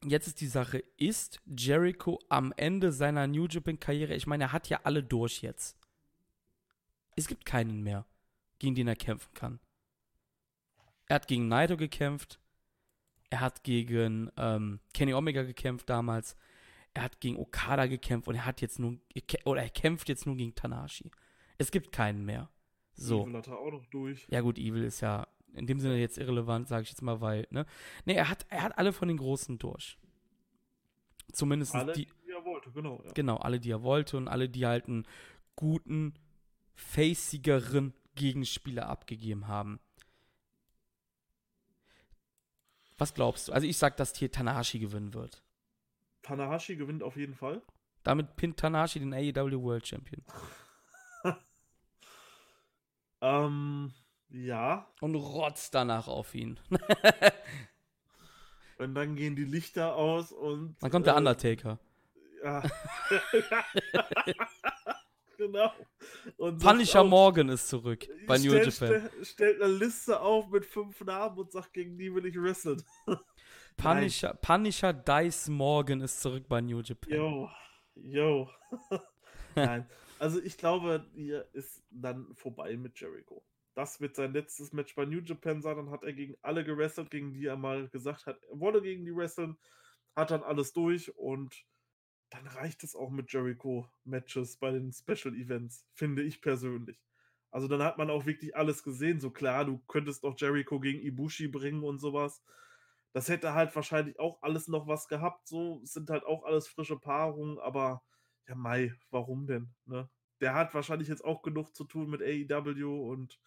[0.03, 4.69] jetzt ist die Sache, ist Jericho am Ende seiner New Japan-Karriere, ich meine, er hat
[4.69, 5.77] ja alle durch jetzt.
[7.15, 8.05] Es gibt keinen mehr,
[8.59, 9.59] gegen den er kämpfen kann.
[11.07, 12.39] Er hat gegen Naito gekämpft.
[13.29, 16.35] Er hat gegen ähm, Kenny Omega gekämpft damals.
[16.93, 18.97] Er hat gegen Okada gekämpft und er hat jetzt nur
[19.43, 21.11] oder er kämpft jetzt nur gegen Tanahashi.
[21.57, 22.49] Es gibt keinen mehr.
[22.93, 23.23] So.
[23.23, 24.25] Evil hat er auch noch durch.
[24.29, 27.47] Ja gut, Evil ist ja in dem Sinne jetzt irrelevant, sage ich jetzt mal, weil,
[27.49, 27.65] ne?
[28.05, 29.97] Ne, er hat, er hat alle von den Großen durch.
[31.31, 33.01] Zumindest Alle, die, die er wollte, genau.
[33.03, 33.11] Ja.
[33.13, 35.07] genau, alle, die er wollte und alle, die halt einen
[35.55, 36.13] guten,
[36.75, 39.79] facigeren Gegenspieler abgegeben haben.
[42.97, 43.53] Was glaubst du?
[43.53, 45.43] Also ich sag, dass hier Tanahashi gewinnen wird.
[46.21, 47.61] Tanahashi gewinnt auf jeden Fall.
[48.03, 50.23] Damit pinnt Tanahashi den AEW World Champion.
[53.21, 53.91] Ähm,
[54.35, 54.87] ja.
[55.01, 56.59] Und rotzt danach auf ihn.
[58.77, 60.75] Und dann gehen die Lichter aus und.
[60.81, 61.79] Dann kommt der äh, Undertaker.
[62.43, 62.61] Ja.
[65.37, 65.71] genau.
[66.37, 68.71] Und Punisher auch, Morgan ist zurück bei New Japan.
[68.71, 72.83] ste- Stellt eine Liste auf mit fünf Namen und sagt, gegen die will ich wresteln.
[73.77, 77.13] Punisher, Punisher Dice Morgan ist zurück bei New Japan.
[77.13, 77.49] Yo,
[77.95, 78.49] yo.
[79.55, 79.89] Nein,
[80.19, 83.41] also ich glaube, hier ist dann vorbei mit Jericho.
[83.75, 85.75] Das wird sein letztes Match bei New Japan sein.
[85.75, 89.05] Dann hat er gegen alle gewrestelt, gegen die er mal gesagt hat, er wolle gegen
[89.05, 89.57] die wresteln.
[90.15, 91.65] Hat dann alles durch und
[92.29, 96.99] dann reicht es auch mit Jericho-Matches bei den Special Events, finde ich persönlich.
[97.51, 99.21] Also dann hat man auch wirklich alles gesehen.
[99.21, 102.41] So klar, du könntest auch Jericho gegen Ibushi bringen und sowas.
[103.13, 105.47] Das hätte halt wahrscheinlich auch alles noch was gehabt.
[105.47, 108.03] So es sind halt auch alles frische Paarungen, aber
[108.47, 109.73] ja, Mai, warum denn?
[109.85, 110.09] Ne?
[110.41, 113.39] Der hat wahrscheinlich jetzt auch genug zu tun mit AEW und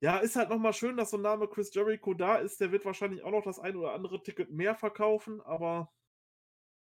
[0.00, 2.60] ja, ist halt nochmal schön, dass so ein Name Chris Jericho da ist.
[2.60, 5.92] Der wird wahrscheinlich auch noch das ein oder andere Ticket mehr verkaufen, aber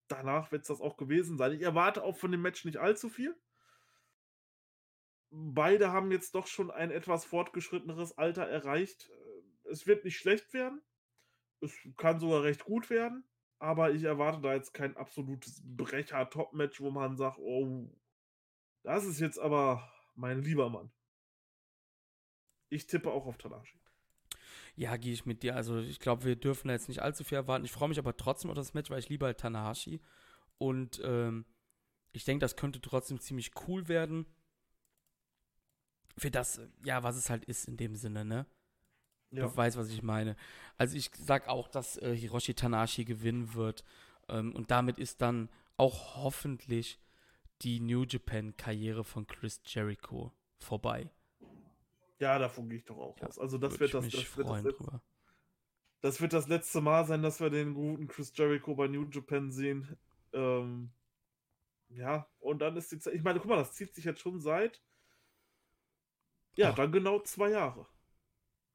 [0.09, 1.53] danach wird es das auch gewesen sein.
[1.53, 3.37] Ich erwarte auch von dem Match nicht allzu viel.
[5.31, 9.11] Beide haben jetzt doch schon ein etwas fortgeschritteneres Alter erreicht.
[9.65, 10.81] Es wird nicht schlecht werden.
[11.61, 13.25] Es kann sogar recht gut werden.
[13.59, 17.89] Aber ich erwarte da jetzt kein absolutes Brecher-Top-Match, wo man sagt, oh,
[18.83, 20.93] das ist jetzt aber mein lieber Mann.
[22.73, 23.79] Ich tippe auch auf Tanashi.
[24.77, 25.55] Ja, gehe ich mit dir.
[25.55, 27.67] Also ich glaube, wir dürfen da jetzt nicht allzu viel erwarten.
[27.67, 30.01] Ich freue mich aber trotzdem auf das Match, weil ich liebe halt Tanahashi.
[30.57, 31.45] Und ähm,
[32.13, 34.25] ich denke, das könnte trotzdem ziemlich cool werden.
[36.17, 38.47] Für das, ja, was es halt ist in dem Sinne, ne?
[39.33, 39.47] Ja.
[39.47, 40.35] Du weißt, was ich meine.
[40.79, 43.85] Also ich sag auch, dass äh, Hiroshi Tanahashi gewinnen wird.
[44.31, 46.99] Ähm, und damit ist dann auch hoffentlich
[47.61, 51.11] die New Japan-Karriere von Chris Jericho vorbei.
[52.23, 53.39] Ja, davon gehe ich doch auch Ja, aus.
[53.39, 55.03] Also das wird das, das, wird das, drüber.
[56.03, 59.51] das wird das letzte Mal sein, dass wir den guten Chris Jericho bei New Japan
[59.51, 59.99] sehen.
[60.33, 60.93] Ähm,
[61.89, 63.15] ja, und dann ist die Zeit.
[63.15, 64.81] Ich meine, guck mal, das zieht sich jetzt schon seit.
[66.55, 66.75] Ja, Ach.
[66.77, 67.89] dann genau zwei Jahre.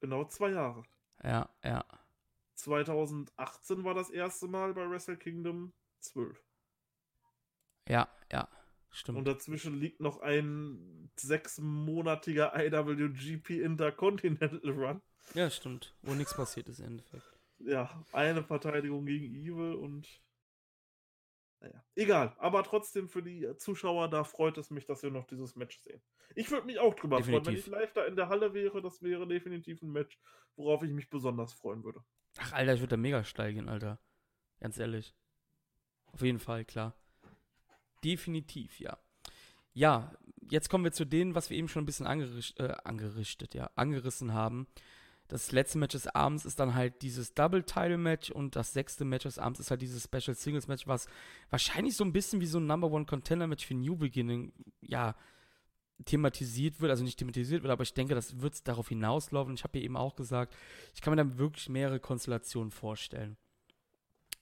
[0.02, 0.84] Genau zwei Jahre.
[1.24, 1.86] Ja, ja.
[2.56, 5.72] 2018 war das erste Mal bei Wrestle Kingdom
[6.02, 6.44] 12.
[7.88, 8.10] Ja, ja.
[8.90, 9.18] Stimmt.
[9.18, 15.02] Und dazwischen liegt noch ein sechsmonatiger IWGP Intercontinental Run.
[15.34, 15.96] ja, stimmt.
[16.02, 17.24] Wo nichts passiert ist im Endeffekt.
[17.60, 20.08] Ja, eine Verteidigung gegen Evil und.
[21.60, 22.36] Naja, egal.
[22.38, 26.02] Aber trotzdem für die Zuschauer, da freut es mich, dass wir noch dieses Match sehen.
[26.36, 27.68] Ich würde mich auch drüber freuen, wenn ich Definitiv.
[27.68, 28.82] live da in der Halle wäre.
[28.82, 30.20] Das wäre definitiv ein Match,
[30.56, 32.04] worauf ich mich besonders freuen würde.
[32.38, 34.00] Ach, Alter, ich würde da mega steigen, Alter.
[34.60, 35.16] Ganz ehrlich.
[36.12, 36.96] Auf jeden Fall, klar.
[38.04, 38.98] Definitiv, ja.
[39.74, 40.12] Ja,
[40.50, 43.70] jetzt kommen wir zu denen, was wir eben schon ein bisschen angericht, äh, angerichtet, ja,
[43.76, 44.68] angerissen haben.
[45.28, 49.40] Das letzte Match des Abends ist dann halt dieses Double-Title-Match und das sechste Match des
[49.40, 51.08] Abends ist halt dieses Special Singles-Match, was
[51.50, 55.16] wahrscheinlich so ein bisschen wie so ein Number One Contender-Match für New Beginning, ja,
[56.06, 59.56] thematisiert wird, also nicht thematisiert wird, aber ich denke, das wird darauf hinauslaufen.
[59.56, 60.56] Ich habe ja eben auch gesagt,
[60.94, 63.36] ich kann mir dann wirklich mehrere Konstellationen vorstellen.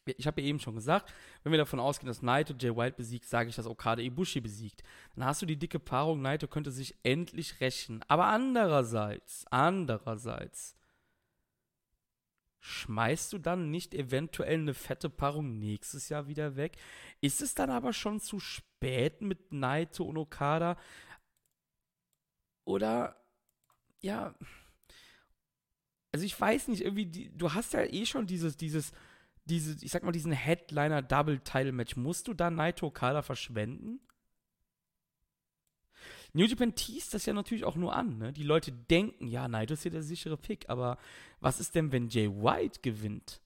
[0.05, 1.11] Ich habe ja eben schon gesagt,
[1.43, 4.83] wenn wir davon ausgehen, dass Naito Jay White besiegt, sage ich, dass Okada Ibushi besiegt.
[5.15, 8.03] Dann hast du die dicke Paarung, Naito könnte sich endlich rächen.
[8.07, 10.75] Aber andererseits, andererseits,
[12.59, 16.77] schmeißt du dann nicht eventuell eine fette Paarung nächstes Jahr wieder weg?
[17.21, 20.77] Ist es dann aber schon zu spät mit Naito und Okada?
[22.65, 23.15] Oder,
[24.01, 24.35] ja,
[26.15, 28.93] also ich weiß nicht, irgendwie, die, du hast ja eh schon dieses, dieses,
[29.45, 31.95] diese, ich sag mal, diesen Headliner-Double-Title-Match.
[31.95, 33.99] Musst du da Naito Okada verschwenden?
[36.33, 38.33] New Japan teast das ja natürlich auch nur an, ne?
[38.33, 40.97] Die Leute denken, ja, Naito ist hier der sichere Pick, aber
[41.39, 43.39] was ist denn, wenn Jay White gewinnt?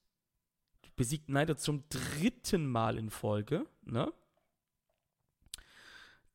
[0.96, 4.12] Besiegt Naito zum dritten Mal in Folge, ne?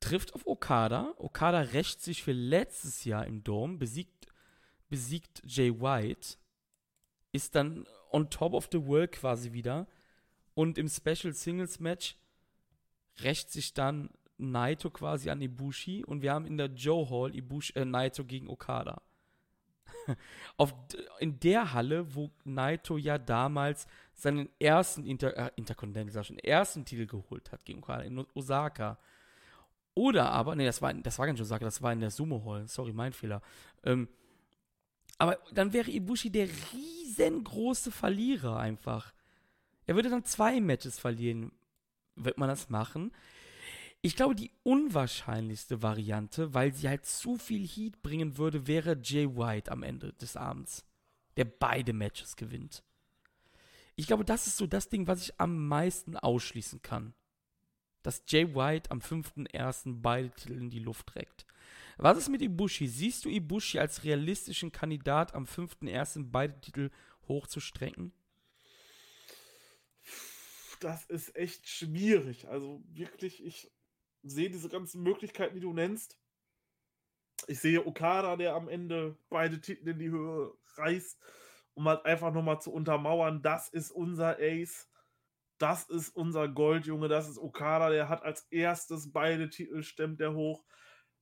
[0.00, 1.12] Trifft auf Okada.
[1.18, 4.26] Okada rächt sich für letztes Jahr im Dom, besiegt,
[4.88, 6.38] besiegt Jay White.
[7.32, 9.86] Ist dann on top of the world quasi wieder.
[10.54, 12.16] Und im Special Singles Match
[13.22, 17.72] rächt sich dann Naito quasi an Ibushi und wir haben in der Joe Hall Ibushi,
[17.74, 19.00] äh, Naito gegen Okada.
[20.56, 20.74] Auf,
[21.18, 27.06] in der Halle, wo Naito ja damals seinen ersten Inter, äh, Intercontinental, schon ersten Titel
[27.06, 28.98] geholt hat gegen Okada in Osaka.
[29.94, 32.44] Oder aber, nee, das war, das war gar nicht Osaka, das war in der Sumo
[32.44, 32.68] Hall.
[32.68, 33.40] Sorry, mein Fehler.
[33.82, 34.08] Ähm,
[35.18, 39.12] aber dann wäre Ibushi der riesengroße Verlierer einfach.
[39.86, 41.52] Er würde dann zwei Matches verlieren.
[42.16, 43.12] Wird man das machen?
[44.02, 49.26] Ich glaube, die unwahrscheinlichste Variante, weil sie halt zu viel Heat bringen würde, wäre Jay
[49.26, 50.84] White am Ende des Abends.
[51.36, 52.82] Der beide Matches gewinnt.
[53.96, 57.14] Ich glaube, das ist so das Ding, was ich am meisten ausschließen kann.
[58.02, 60.00] Dass Jay White am 5.1.
[60.02, 61.46] beide Titel in die Luft trägt.
[61.96, 62.88] Was ist mit Ibushi?
[62.88, 66.30] Siehst du Ibushi als realistischen Kandidat am 5.1.
[66.30, 66.90] beide Titel
[67.26, 68.12] hochzustrecken?
[70.80, 72.48] Das ist echt schwierig.
[72.48, 73.72] Also wirklich, ich
[74.22, 76.18] sehe diese ganzen Möglichkeiten, die du nennst.
[77.46, 81.18] Ich sehe Okada, der am Ende beide Titel in die Höhe reißt,
[81.74, 84.90] um halt einfach nochmal zu untermauern, das ist unser Ace.
[85.58, 90.34] Das ist unser Goldjunge, das ist Okada, der hat als erstes beide Titel, stemmt der
[90.34, 90.62] hoch.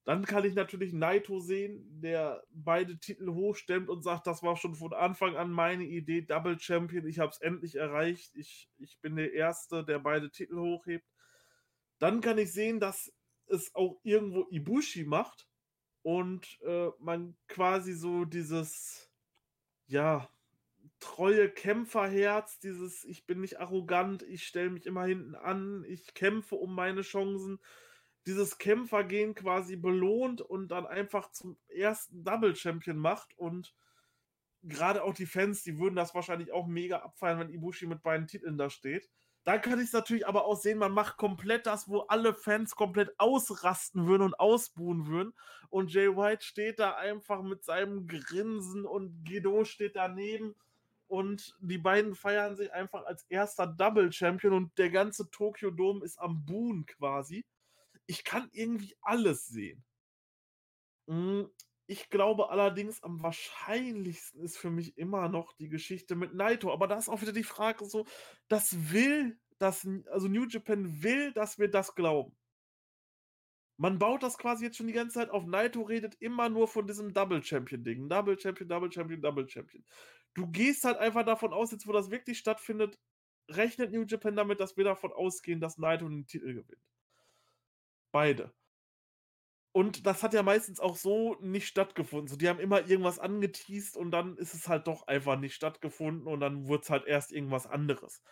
[0.05, 4.75] Dann kann ich natürlich Naito sehen, der beide Titel hochstemmt und sagt, das war schon
[4.75, 9.15] von Anfang an meine Idee, Double Champion, ich habe es endlich erreicht, ich, ich bin
[9.15, 11.07] der Erste, der beide Titel hochhebt.
[11.97, 13.11] Dann kann ich sehen, dass
[13.47, 15.47] es auch irgendwo Ibushi macht
[16.03, 19.11] und äh, man quasi so dieses,
[19.87, 20.29] ja,
[20.99, 26.55] treue Kämpferherz, dieses, ich bin nicht arrogant, ich stelle mich immer hinten an, ich kämpfe
[26.55, 27.59] um meine Chancen
[28.25, 33.73] dieses Kämpfergehen quasi belohnt und dann einfach zum ersten Double Champion macht und
[34.63, 38.27] gerade auch die Fans, die würden das wahrscheinlich auch mega abfeiern, wenn Ibushi mit beiden
[38.27, 39.09] Titeln da steht.
[39.43, 42.75] Dann kann ich es natürlich aber auch sehen, man macht komplett das, wo alle Fans
[42.75, 45.33] komplett ausrasten würden und ausbuhen würden.
[45.69, 50.55] Und Jay White steht da einfach mit seinem Grinsen und Guido steht daneben.
[51.07, 56.03] Und die beiden feiern sich einfach als erster Double Champion und der ganze Tokyo Dome
[56.03, 57.45] ist am Buhen quasi
[58.07, 59.83] ich kann irgendwie alles sehen.
[61.07, 61.49] Hm,
[61.87, 66.71] ich glaube allerdings, am wahrscheinlichsten ist für mich immer noch die Geschichte mit Naito.
[66.73, 68.05] Aber da ist auch wieder die Frage so,
[68.47, 72.35] das will, das, also New Japan will, dass wir das glauben.
[73.77, 75.45] Man baut das quasi jetzt schon die ganze Zeit auf.
[75.45, 78.09] Naito redet immer nur von diesem Double Champion Ding.
[78.09, 79.83] Double Champion, Double Champion, Double Champion.
[80.33, 82.97] Du gehst halt einfach davon aus, jetzt wo das wirklich stattfindet,
[83.49, 86.81] rechnet New Japan damit, dass wir davon ausgehen, dass Naito den Titel gewinnt.
[88.15, 88.53] Beide.
[89.73, 92.29] Und das hat ja meistens auch so nicht stattgefunden.
[92.29, 96.25] So, die haben immer irgendwas angeteased und dann ist es halt doch einfach nicht stattgefunden
[96.25, 98.23] und dann wurde es halt erst irgendwas anderes.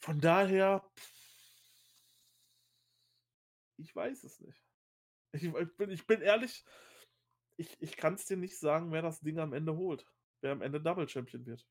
[0.00, 0.86] Von daher,
[3.78, 4.62] ich weiß es nicht.
[5.32, 6.62] Ich, ich, bin, ich bin ehrlich,
[7.56, 10.06] ich, ich kann es dir nicht sagen, wer das Ding am Ende holt.
[10.42, 11.66] Wer am Ende Double Champion wird.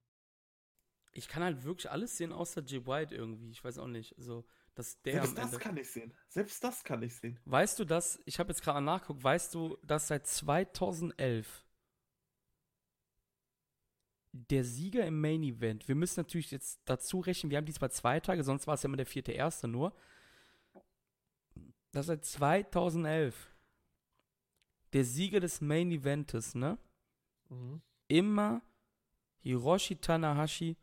[1.12, 3.52] Ich kann halt wirklich alles sehen, außer Jay White irgendwie.
[3.52, 4.18] Ich weiß auch nicht.
[4.18, 4.48] Also,
[4.80, 6.14] dass der Selbst das kann ich sehen.
[6.30, 7.38] Selbst das kann ich sehen.
[7.44, 11.66] Weißt du dass, ich habe jetzt gerade nachgeguckt, weißt du, dass seit 2011
[14.32, 18.22] der Sieger im Main Event, wir müssen natürlich jetzt dazu rechnen, wir haben diesmal zwei
[18.22, 19.94] Tage, sonst war es ja immer der vierte Erste nur,
[21.92, 23.54] dass seit 2011
[24.94, 26.78] der Sieger des Main Eventes, ne,
[27.50, 27.82] mhm.
[28.08, 28.62] immer
[29.40, 30.78] Hiroshi Tanahashi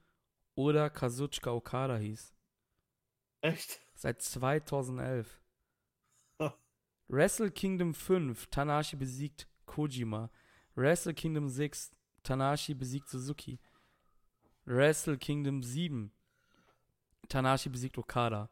[0.55, 2.35] oder Kazuchika Okada hieß.
[3.41, 3.86] Echt?
[3.97, 5.27] Seit 2011.
[7.09, 10.29] Wrestle Kingdom 5, Tanahashi besiegt Kojima.
[10.75, 11.93] Wrestle Kingdom 6,
[12.23, 13.59] Tanahashi besiegt Suzuki.
[14.67, 16.11] Wrestle Kingdom 7,
[17.29, 18.51] Tanahashi besiegt Okada.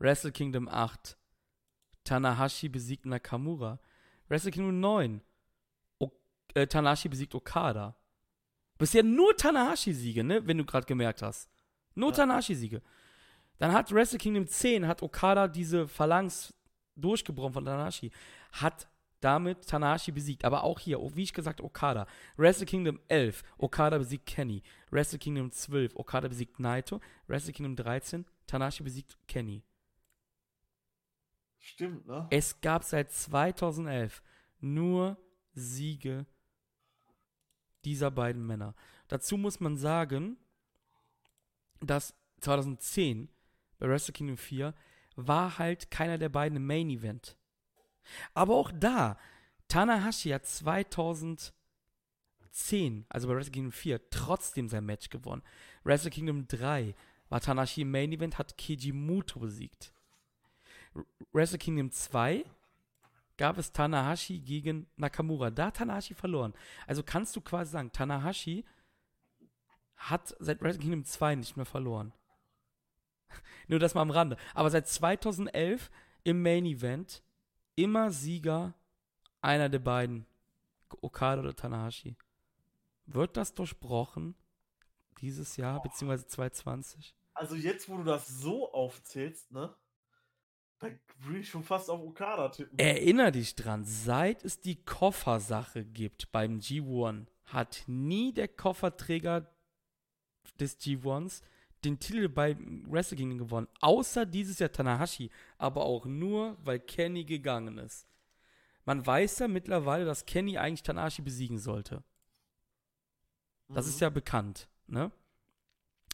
[0.00, 1.16] Wrestle Kingdom 8,
[2.02, 3.78] Tanahashi besiegt Nakamura.
[4.28, 5.20] Wrestle Kingdom 9,
[6.00, 6.10] o
[6.54, 7.96] äh, Tanahashi besiegt Okada.
[8.76, 10.44] Bisher nur Tanahashi-Siege, ne?
[10.46, 11.48] Wenn du gerade gemerkt hast.
[11.94, 12.16] Nur ja.
[12.16, 12.82] Tanahashi-Siege.
[13.64, 16.52] Dann hat Wrestle Kingdom 10, hat Okada diese Phalanx
[16.96, 18.12] durchgebrochen von Tanahashi,
[18.52, 18.86] hat
[19.20, 20.44] damit Tanahashi besiegt.
[20.44, 22.06] Aber auch hier, wie ich gesagt, Okada.
[22.36, 24.62] Wrestle Kingdom 11, Okada besiegt Kenny.
[24.90, 27.00] Wrestle Kingdom 12, Okada besiegt Naito.
[27.26, 29.62] Wrestle Kingdom 13, Tanahashi besiegt Kenny.
[31.58, 32.26] Stimmt, ne?
[32.28, 34.22] Es gab seit 2011
[34.60, 35.16] nur
[35.54, 36.26] Siege
[37.86, 38.74] dieser beiden Männer.
[39.08, 40.36] Dazu muss man sagen,
[41.80, 43.30] dass 2010
[43.84, 44.72] bei Wrestle Kingdom 4
[45.16, 47.36] war halt keiner der beiden im Main Event.
[48.32, 49.18] Aber auch da,
[49.68, 51.52] Tanahashi hat 2010,
[53.10, 55.42] also bei Wrestle Kingdom 4, trotzdem sein Match gewonnen.
[55.84, 56.94] Wrestle Kingdom 3
[57.28, 59.92] war Tanahashi im Main Event, hat Keiji Muto besiegt.
[61.32, 62.42] Wrestle Kingdom 2
[63.36, 65.50] gab es Tanahashi gegen Nakamura.
[65.50, 66.54] Da hat Tanahashi verloren.
[66.86, 68.64] Also kannst du quasi sagen, Tanahashi
[69.96, 72.14] hat seit Wrestle Kingdom 2 nicht mehr verloren.
[73.68, 74.36] Nur das mal am Rande.
[74.54, 75.90] Aber seit 2011
[76.22, 77.22] im Main Event
[77.74, 78.74] immer Sieger
[79.40, 80.26] einer der beiden.
[81.00, 82.16] Okada oder Tanahashi.
[83.06, 84.34] Wird das durchbrochen
[85.20, 87.16] dieses Jahr, beziehungsweise 2020?
[87.34, 89.74] Also jetzt, wo du das so aufzählst, ne?
[90.78, 90.88] Da
[91.20, 92.78] würde ich schon fast auf Okada tippen.
[92.78, 99.50] Erinner dich dran, seit es die Koffersache gibt beim G1, hat nie der Kofferträger
[100.60, 101.42] des G1s
[101.84, 102.56] den Titel bei
[102.88, 103.68] Wrestle Kingdom gewonnen.
[103.80, 105.30] Außer dieses Jahr Tanahashi.
[105.58, 108.06] Aber auch nur, weil Kenny gegangen ist.
[108.84, 112.02] Man weiß ja mittlerweile, dass Kenny eigentlich Tanahashi besiegen sollte.
[113.68, 114.02] Das ist Mhm.
[114.02, 115.10] ja bekannt, ne?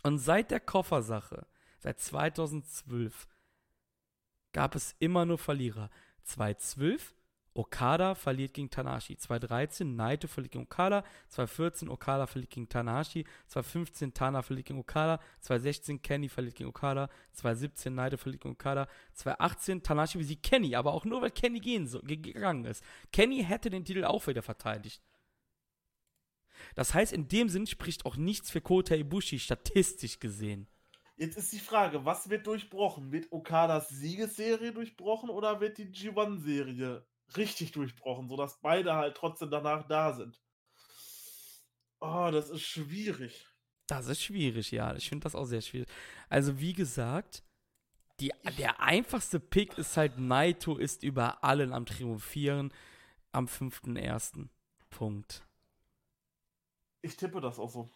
[0.03, 1.47] Und seit der Koffersache,
[1.79, 3.27] seit 2012,
[4.53, 5.91] gab es immer nur Verlierer.
[6.23, 7.15] 2012,
[7.53, 9.17] Okada verliert gegen Tanahashi.
[9.17, 11.03] 2013, Naito verliert gegen Okada.
[11.29, 13.25] 2014, Okada verliert gegen Tanahashi.
[13.49, 15.19] 2015, Tana verliert gegen Okada.
[15.41, 17.09] 2016, Kenny verliert gegen Okada.
[17.33, 18.87] 2017, Naito verliert gegen Okada.
[19.15, 22.85] 2018, Tanahashi besiegt Kenny, aber auch nur, weil Kenny gehen so, ge- gegangen ist.
[23.13, 25.03] Kenny hätte den Titel auch wieder verteidigt.
[26.75, 30.69] Das heißt, in dem Sinn spricht auch nichts für Kota Ibushi, statistisch gesehen.
[31.17, 33.13] Jetzt ist die Frage, was wird durchbrochen?
[33.13, 37.05] Wird Okadas Siegesserie durchbrochen oder wird die G1-Serie
[37.37, 40.41] richtig durchbrochen, sodass beide halt trotzdem danach da sind?
[42.01, 43.47] Oh, das ist schwierig.
[43.87, 44.95] Das ist schwierig, ja.
[44.95, 45.89] Ich finde das auch sehr schwierig.
[46.29, 47.43] Also, wie gesagt,
[48.21, 52.73] die, der einfachste Pick ist halt, Naito ist über allen am Triumphieren
[53.33, 54.49] am 5.1.
[54.91, 55.47] Punkt.
[57.03, 57.91] Ich tippe das auch so.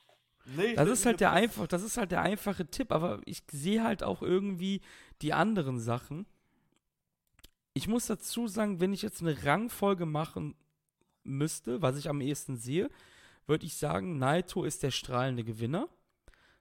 [0.46, 3.82] Nee, Das ist halt der einfach, das ist halt der einfache Tipp, aber ich sehe
[3.82, 4.82] halt auch irgendwie
[5.22, 6.26] die anderen Sachen.
[7.74, 10.54] Ich muss dazu sagen, wenn ich jetzt eine Rangfolge machen
[11.24, 12.88] müsste, was ich am ehesten sehe,
[13.46, 15.88] würde ich sagen, Naito ist der strahlende Gewinner.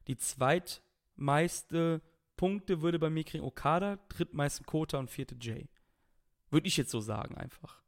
[0.07, 2.01] Die zweitmeiste
[2.35, 5.69] Punkte würde bei mir kriegen Okada, drittmeisten Kota und vierte Jay.
[6.49, 7.81] Würde ich jetzt so sagen einfach.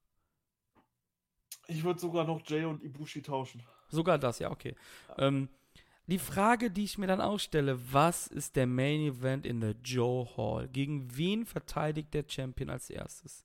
[1.68, 3.64] Ich würde sogar noch Jay und Ibushi tauschen.
[3.90, 4.76] Sogar das, ja, okay.
[5.18, 5.50] Ähm,
[6.08, 9.76] die Frage, die ich mir dann auch stelle, was ist der Main Event in der
[9.84, 10.68] Joe Hall?
[10.68, 13.44] Gegen wen verteidigt der Champion als erstes?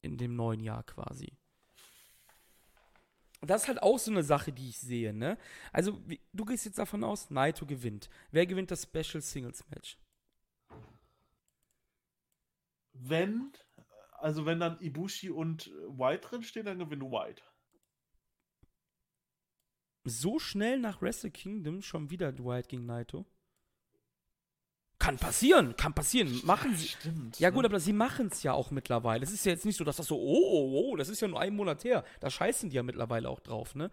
[0.00, 1.36] In dem neuen Jahr quasi.
[3.42, 5.36] Das ist halt auch so eine Sache, die ich sehe, ne?
[5.72, 8.08] Also, wie, du gehst jetzt davon aus, Naito gewinnt.
[8.30, 9.98] Wer gewinnt das Special Singles Match?
[12.94, 13.52] Wenn,
[14.12, 17.42] also wenn dann Ibushi und White drin stehen, dann gewinnt White.
[20.08, 23.26] So schnell nach Wrestle Kingdom schon wieder Dwight gegen Naito?
[25.00, 26.40] Kann passieren, kann passieren.
[26.44, 26.88] Machen sie.
[26.88, 27.38] Stimmt.
[27.40, 27.54] Ja ne?
[27.54, 29.24] gut, aber sie machen es ja auch mittlerweile.
[29.24, 31.28] Es ist ja jetzt nicht so, dass das so, oh, oh, oh, das ist ja
[31.28, 32.04] nur einen Monat her.
[32.20, 33.90] Da scheißen die ja mittlerweile auch drauf, ne?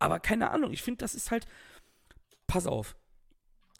[0.00, 1.46] Aber keine Ahnung, ich finde, das ist halt.
[2.48, 2.96] Pass auf.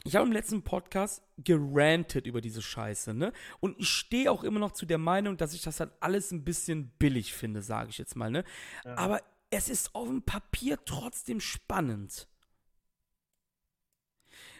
[0.04, 3.32] Ich habe im letzten Podcast gerantet über diese Scheiße, ne?
[3.60, 6.44] Und ich stehe auch immer noch zu der Meinung, dass ich das halt alles ein
[6.44, 8.44] bisschen billig finde, sage ich jetzt mal, ne?
[8.84, 8.96] Ja.
[8.96, 9.20] Aber
[9.52, 12.26] es ist auf dem Papier trotzdem spannend.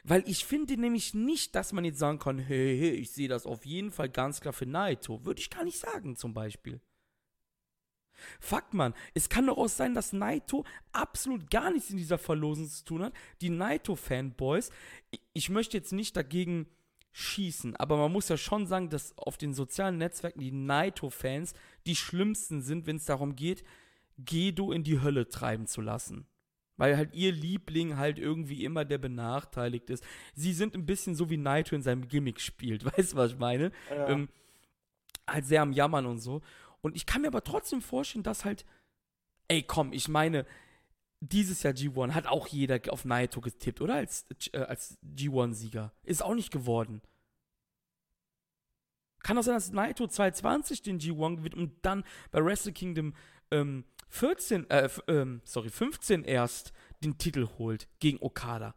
[0.05, 3.47] Weil ich finde nämlich nicht, dass man jetzt sagen kann, hey, hey, ich sehe das
[3.47, 5.25] auf jeden Fall ganz klar für Naito.
[5.25, 6.81] Würde ich gar nicht sagen, zum Beispiel.
[8.39, 8.95] Fuck, man.
[9.15, 13.03] Es kann doch auch sein, dass Naito absolut gar nichts in dieser Verlosung zu tun
[13.05, 13.15] hat.
[13.41, 14.71] Die Naito-Fanboys,
[15.11, 16.67] ich, ich möchte jetzt nicht dagegen
[17.13, 21.55] schießen, aber man muss ja schon sagen, dass auf den sozialen Netzwerken die Naito-Fans
[21.87, 23.65] die schlimmsten sind, wenn es darum geht,
[24.25, 26.27] Gedo in die Hölle treiben zu lassen.
[26.77, 30.05] Weil halt ihr Liebling halt irgendwie immer der benachteiligt ist.
[30.35, 32.85] Sie sind ein bisschen so wie Naito in seinem Gimmick spielt.
[32.97, 33.73] Weißt du, was ich meine?
[33.91, 34.09] Ja.
[34.09, 34.29] Ähm,
[35.29, 36.41] halt sehr am Jammern und so.
[36.81, 38.65] Und ich kann mir aber trotzdem vorstellen, dass halt,
[39.49, 40.47] ey, komm, ich meine,
[41.21, 43.95] dieses Jahr G1 hat auch jeder auf Naito getippt, oder?
[43.95, 45.93] Als, äh, als G1-Sieger.
[46.03, 47.01] Ist auch nicht geworden.
[49.23, 53.15] Kann auch sein, dass Naito 220 den G1 gewinnt und dann bei Wrestle Kingdom
[53.53, 56.73] ähm, 14, äh, ähm, sorry, 15 erst
[57.03, 58.75] den Titel holt gegen Okada.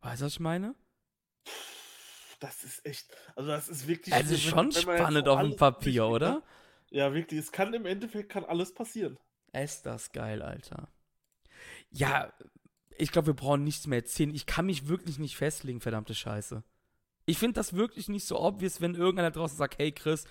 [0.00, 0.74] Weißt du, was ich meine?
[2.40, 4.14] Das ist echt, also das ist wirklich.
[4.14, 6.30] Also wenn- schon wenn spannend auf dem Papier, durchgeht, oder?
[6.36, 6.42] ne?
[6.90, 7.38] Ja, wirklich.
[7.40, 9.18] Es kann im Endeffekt kann alles passieren.
[9.52, 10.88] Ist das geil, Alter.
[11.90, 12.32] Ja,
[12.96, 14.34] ich glaube, wir brauchen nichts mehr erzählen.
[14.34, 16.64] Ich kann mich wirklich nicht festlegen, verdammte Scheiße.
[17.26, 20.24] Ich finde das wirklich nicht so obvious, wenn irgendeiner draußen sagt, hey Chris,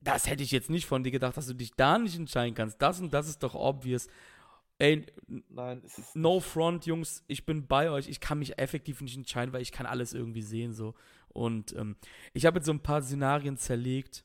[0.00, 2.80] das hätte ich jetzt nicht von dir gedacht, dass du dich da nicht entscheiden kannst.
[2.80, 4.08] Das und das ist doch obvious.
[4.78, 5.04] Ey,
[5.48, 8.08] Nein, es ist no front, Jungs, ich bin bei euch.
[8.08, 10.94] Ich kann mich effektiv nicht entscheiden, weil ich kann alles irgendwie sehen so.
[11.28, 11.96] Und ähm,
[12.32, 14.24] ich habe jetzt so ein paar Szenarien zerlegt.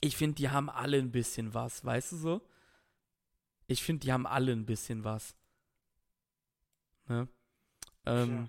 [0.00, 2.42] Ich finde, die haben alle ein bisschen was, weißt du so?
[3.66, 5.34] Ich finde, die haben alle ein bisschen was.
[7.08, 7.28] Ne?
[8.06, 8.48] Ähm, fro-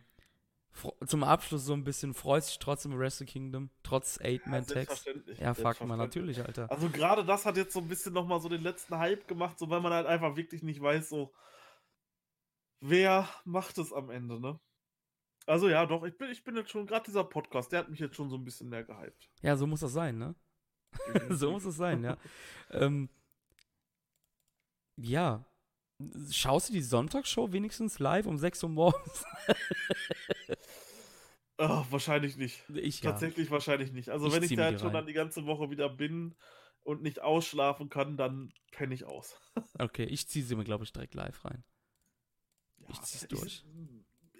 [1.05, 4.67] zum Abschluss so ein bisschen freust dich trotzdem Wrestle Kingdom, trotz Ja, 8-Man-Tags.
[4.73, 6.37] selbstverständlich, Ja, fuck man, selbstverständlich.
[6.37, 6.71] natürlich, Alter.
[6.71, 9.69] Also gerade das hat jetzt so ein bisschen nochmal so den letzten Hype gemacht, so
[9.69, 11.33] weil man halt einfach wirklich nicht weiß, so
[12.81, 14.59] wer macht es am Ende, ne?
[15.45, 17.99] Also ja, doch, ich bin, ich bin jetzt schon, gerade dieser Podcast, der hat mich
[17.99, 19.29] jetzt schon so ein bisschen mehr gehypt.
[19.41, 20.35] Ja, so muss das sein, ne?
[21.29, 22.17] so muss es sein, ja.
[22.71, 23.09] ähm,
[24.95, 25.45] ja.
[26.31, 29.23] Schaust du die Sonntagsshow wenigstens live um 6 Uhr morgens?
[31.69, 32.63] Ah, wahrscheinlich nicht.
[32.73, 33.11] Ich ja.
[33.11, 34.09] Tatsächlich wahrscheinlich nicht.
[34.09, 34.93] Also Ich wenn ich da jetzt die schon rein.
[34.95, 36.35] dann die ganze Woche wieder bin
[36.83, 39.39] und nicht ausschlafen kann, dann penne ich aus.
[39.79, 41.63] Okay, ich ziehe sie mir, glaube ich, direkt live rein.
[42.79, 43.63] Ja, Ich zieh's durch.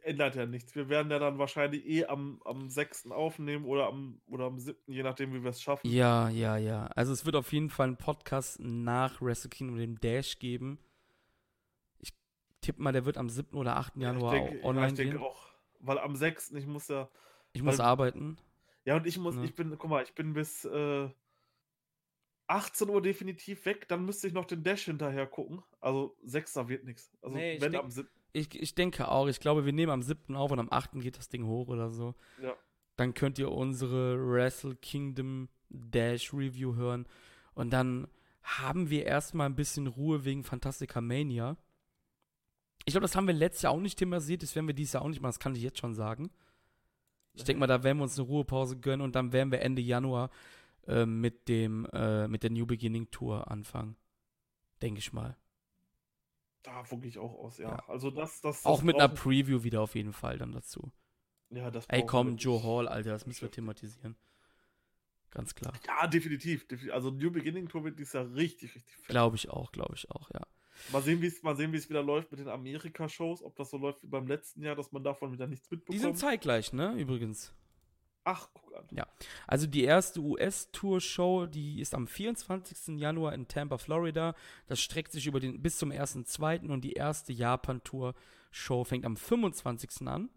[0.03, 0.75] ändert ja nichts.
[0.75, 3.11] Wir werden ja dann wahrscheinlich eh am, am 6.
[3.11, 5.89] aufnehmen oder am, oder am 7., je nachdem, wie wir es schaffen.
[5.89, 6.87] Ja, ja, ja.
[6.87, 10.77] Also es wird auf jeden Fall einen Podcast nach Wrestle Kingdom dem Dash geben.
[11.99, 12.11] Ich
[12.61, 13.55] tippe mal, der wird am 7.
[13.57, 13.95] oder 8.
[13.95, 15.23] Januar ich denke, auch online ja, ich denke gehen.
[15.23, 15.52] auch.
[15.85, 16.51] Weil am 6.
[16.51, 17.09] ich muss ja.
[17.53, 18.37] Ich muss weil- arbeiten.
[18.85, 19.45] Ja, und ich muss, Ne?
[19.45, 21.07] ich bin, guck mal, ich bin bis äh,
[22.47, 25.63] 18 Uhr definitiv weg, dann müsste ich noch den Dash hinterher gucken.
[25.79, 26.67] Also 6.
[26.67, 27.11] wird nichts.
[27.21, 28.07] Also Nee, ich wenn am 7.
[28.33, 29.27] Ich, ich denke auch.
[29.27, 30.35] Ich glaube, wir nehmen am 7.
[30.35, 30.99] auf und am 8.
[31.01, 32.15] geht das Ding hoch oder so.
[32.41, 32.55] Ja.
[32.95, 37.07] Dann könnt ihr unsere Wrestle Kingdom Dash Review hören.
[37.53, 38.07] Und dann
[38.41, 41.57] haben wir erstmal ein bisschen Ruhe wegen Fantastica Mania.
[42.85, 44.43] Ich glaube, das haben wir letztes Jahr auch nicht thematisiert.
[44.43, 45.29] Das werden wir dieses Jahr auch nicht machen.
[45.31, 46.29] Das kann ich jetzt schon sagen.
[47.33, 49.81] Ich denke mal, da werden wir uns eine Ruhepause gönnen und dann werden wir Ende
[49.81, 50.29] Januar
[50.87, 53.95] äh, mit dem äh, mit der New Beginning Tour anfangen.
[54.81, 55.35] Denke ich mal.
[56.61, 57.69] Davon gehe ich auch aus, ja.
[57.71, 57.83] Ja.
[57.89, 60.91] Also das, das, Auch das mit einer Preview wieder auf jeden Fall dann dazu.
[61.49, 62.61] Ja, das Ey, komm, Joe.
[62.63, 64.15] Hall, Alter, das müssen wir thematisieren.
[65.31, 65.73] Ganz klar.
[65.87, 66.65] Ja, definitiv.
[66.69, 69.07] defi- Also New Beginning Tour wird dieses Jahr richtig, richtig fett.
[69.07, 70.41] Glaube ich auch, glaube ich auch, ja.
[70.91, 74.27] Mal sehen, wie es wieder läuft mit den Amerika-Shows, ob das so läuft wie beim
[74.27, 76.01] letzten Jahr, dass man davon wieder nichts Die mitbekommt.
[76.01, 77.53] sind zeitgleich, ne, übrigens.
[78.25, 78.87] Ach, guck an.
[79.47, 82.97] Also die erste US-Tour-Show, die ist am 24.
[82.99, 84.33] Januar in Tampa, Florida.
[84.67, 86.69] Das streckt sich über den bis zum 1.2.
[86.69, 90.07] und die erste Japan-Tour-Show fängt am 25.
[90.07, 90.29] an.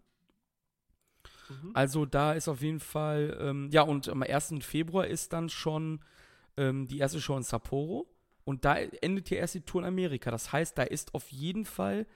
[1.49, 1.71] Mhm.
[1.73, 4.55] Also da ist auf jeden Fall, ähm, ja, und am 1.
[4.61, 6.01] Februar ist dann schon
[6.57, 8.07] ähm, die erste Show in Sapporo.
[8.47, 10.31] Und da endet ja erst die Tour in Amerika.
[10.31, 12.07] Das heißt, da ist auf jeden Fall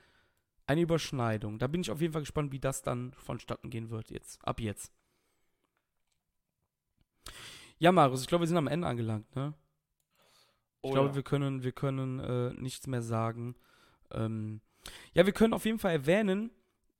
[0.66, 1.58] eine Überschneidung.
[1.58, 4.58] Da bin ich auf jeden Fall gespannt, wie das dann vonstatten gehen wird jetzt, ab
[4.58, 4.94] jetzt.
[7.78, 9.52] Ja, Marius, ich glaube, wir sind am Ende angelangt, ne?
[10.80, 11.14] Ich Oh glaube, ja.
[11.16, 13.54] wir können, wir können äh, nichts mehr sagen.
[14.10, 14.62] Ähm,
[15.12, 16.50] ja, wir können auf jeden Fall erwähnen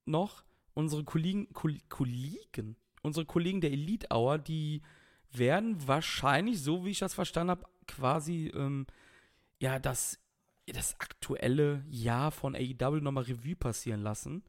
[0.04, 0.44] noch
[0.74, 4.82] unsere Kollegen, Kol Kollegen, unsere Kollegen der Elite Hour, die
[5.30, 8.86] werden wahrscheinlich, so wie ich das verstanden habe, quasi ähm,
[9.62, 10.18] ja das,
[10.66, 14.44] das aktuelle Jahr von AEW nochmal Revue passieren lassen.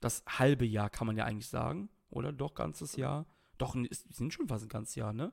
[0.00, 2.32] Das halbe Jahr kann man ja eigentlich sagen, oder?
[2.32, 3.26] Doch, ganzes Jahr.
[3.58, 5.32] Doch, es sind schon fast ein ganzes Jahr, ne?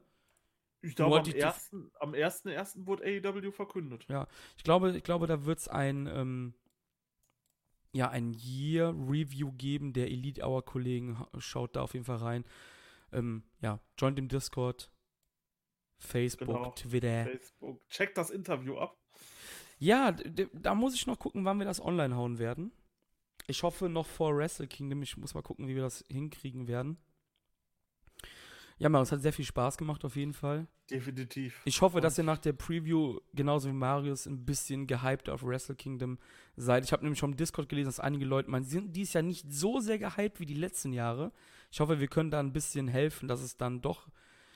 [0.82, 2.86] Ich glaube, am ersten, am 1.1.
[2.86, 4.08] wurde AEW verkündet.
[4.58, 6.54] Ich glaube, ich glaube, da wird es ein, ähm,
[7.92, 11.20] ja, ein Year-Review geben der Elite Hour-Kollegen.
[11.20, 12.46] Ha- Schaut da auf jeden Fall rein.
[13.12, 14.92] Ähm, ja, joint im Discord,
[16.00, 16.72] Facebook, Genau.
[16.72, 17.24] Twitter.
[17.26, 17.88] Facebook.
[17.90, 18.98] Checkt das Interview ab.
[19.78, 22.72] Ja, da muss ich noch gucken, wann wir das online hauen werden.
[23.48, 25.02] Ich hoffe noch vor Wrestle Kingdom.
[25.04, 26.98] Ich muss mal gucken, wie wir das hinkriegen werden.
[28.78, 30.68] Ja, Marius, hat sehr viel Spaß gemacht auf jeden Fall.
[30.90, 31.62] Definitiv.
[31.66, 35.76] Ich hoffe, dass ihr nach der Preview, genauso wie Marius, ein bisschen gehypt auf Wrestle
[35.76, 36.20] Kingdom
[36.58, 36.84] seid.
[36.84, 39.24] Ich habe nämlich schon im Discord gelesen, dass einige Leute meinen, sie sind dies Jahr
[39.24, 41.32] nicht so sehr gehypt wie die letzten Jahre.
[41.72, 44.10] Ich hoffe, wir können da ein bisschen helfen, dass es dann doch,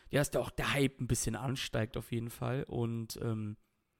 [0.09, 2.63] ja, dass der auch der Hype ein bisschen ansteigt auf jeden Fall.
[2.63, 3.55] Und ähm,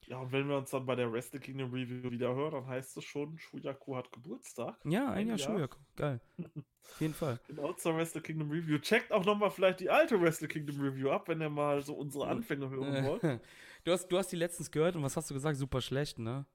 [0.10, 2.98] Ja, und wenn wir uns dann bei der Wrestle Kingdom Review wieder hören, dann heißt
[2.98, 4.80] es schon, Shuyaku hat Geburtstag.
[4.84, 5.49] ja, ein Jahr Jahr.
[5.52, 5.77] Schuljako.
[5.95, 6.19] Geil.
[6.91, 7.40] Auf jeden Fall.
[7.48, 8.80] Genau zur Wrestle Kingdom Review.
[8.80, 12.27] Checkt auch nochmal vielleicht die alte Wrestle Kingdom Review ab, wenn ihr mal so unsere
[12.27, 13.41] Anfänge hören wollt.
[13.84, 15.57] Du hast, du hast die letztens gehört und was hast du gesagt?
[15.57, 16.48] Super schlecht, ne?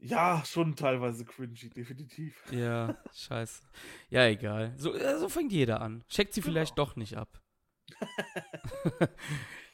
[0.00, 2.42] Ja, schon teilweise cringy, definitiv.
[2.50, 3.62] Ja, scheiße.
[4.10, 4.74] Ja, egal.
[4.76, 6.02] So, äh, so fängt jeder an.
[6.08, 6.50] Checkt sie Genau.
[6.52, 7.40] vielleicht doch nicht ab.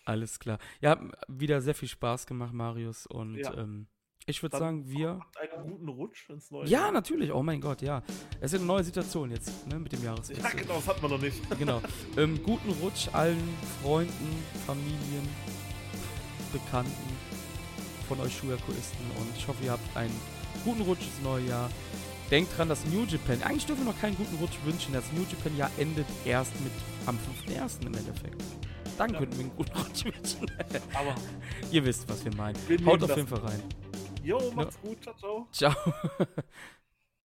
[0.04, 0.58] Alles klar.
[0.80, 0.98] Ja,
[1.28, 3.06] wieder sehr viel Spaß gemacht, Marius.
[3.06, 3.54] Und Ja.
[3.56, 3.86] ähm,
[4.26, 5.20] ich würde sagen, wir.
[5.40, 6.92] Einen guten Rutsch ins neue Ja, Jahr.
[6.92, 7.32] natürlich.
[7.32, 8.02] Oh mein Gott, ja.
[8.40, 10.60] Es ist eine neue Situation jetzt, ne, mit dem Ja, Jahreswechsel.
[10.60, 11.40] genau, das hat man noch nicht.
[11.58, 11.82] genau.
[12.16, 15.28] Ähm, guten Rutsch allen Freunden, Familien,
[16.52, 17.16] Bekannten,
[18.08, 20.14] von euch Schuyakuisten und ich hoffe, ihr habt einen
[20.64, 21.70] guten Rutsch ins neue Jahr.
[22.30, 25.22] Denkt dran, dass New Japan, eigentlich dürfen wir noch keinen guten Rutsch wünschen, das New
[25.30, 26.72] Japan Jahr endet erst mit
[27.06, 27.16] am
[27.46, 27.86] 5.1.
[27.86, 28.42] im Endeffekt.
[29.00, 29.18] Dann Ja.
[29.18, 30.04] könnten wir einen guten Rutsch.
[30.92, 31.14] Aber
[31.72, 32.58] Ihr wisst, was wir meinen.
[32.68, 33.62] wir Haut auf das jeden Fall rein.
[34.22, 35.02] Jo, macht's gut.
[35.02, 35.48] Ciao, ciao.
[35.50, 35.74] Ciao.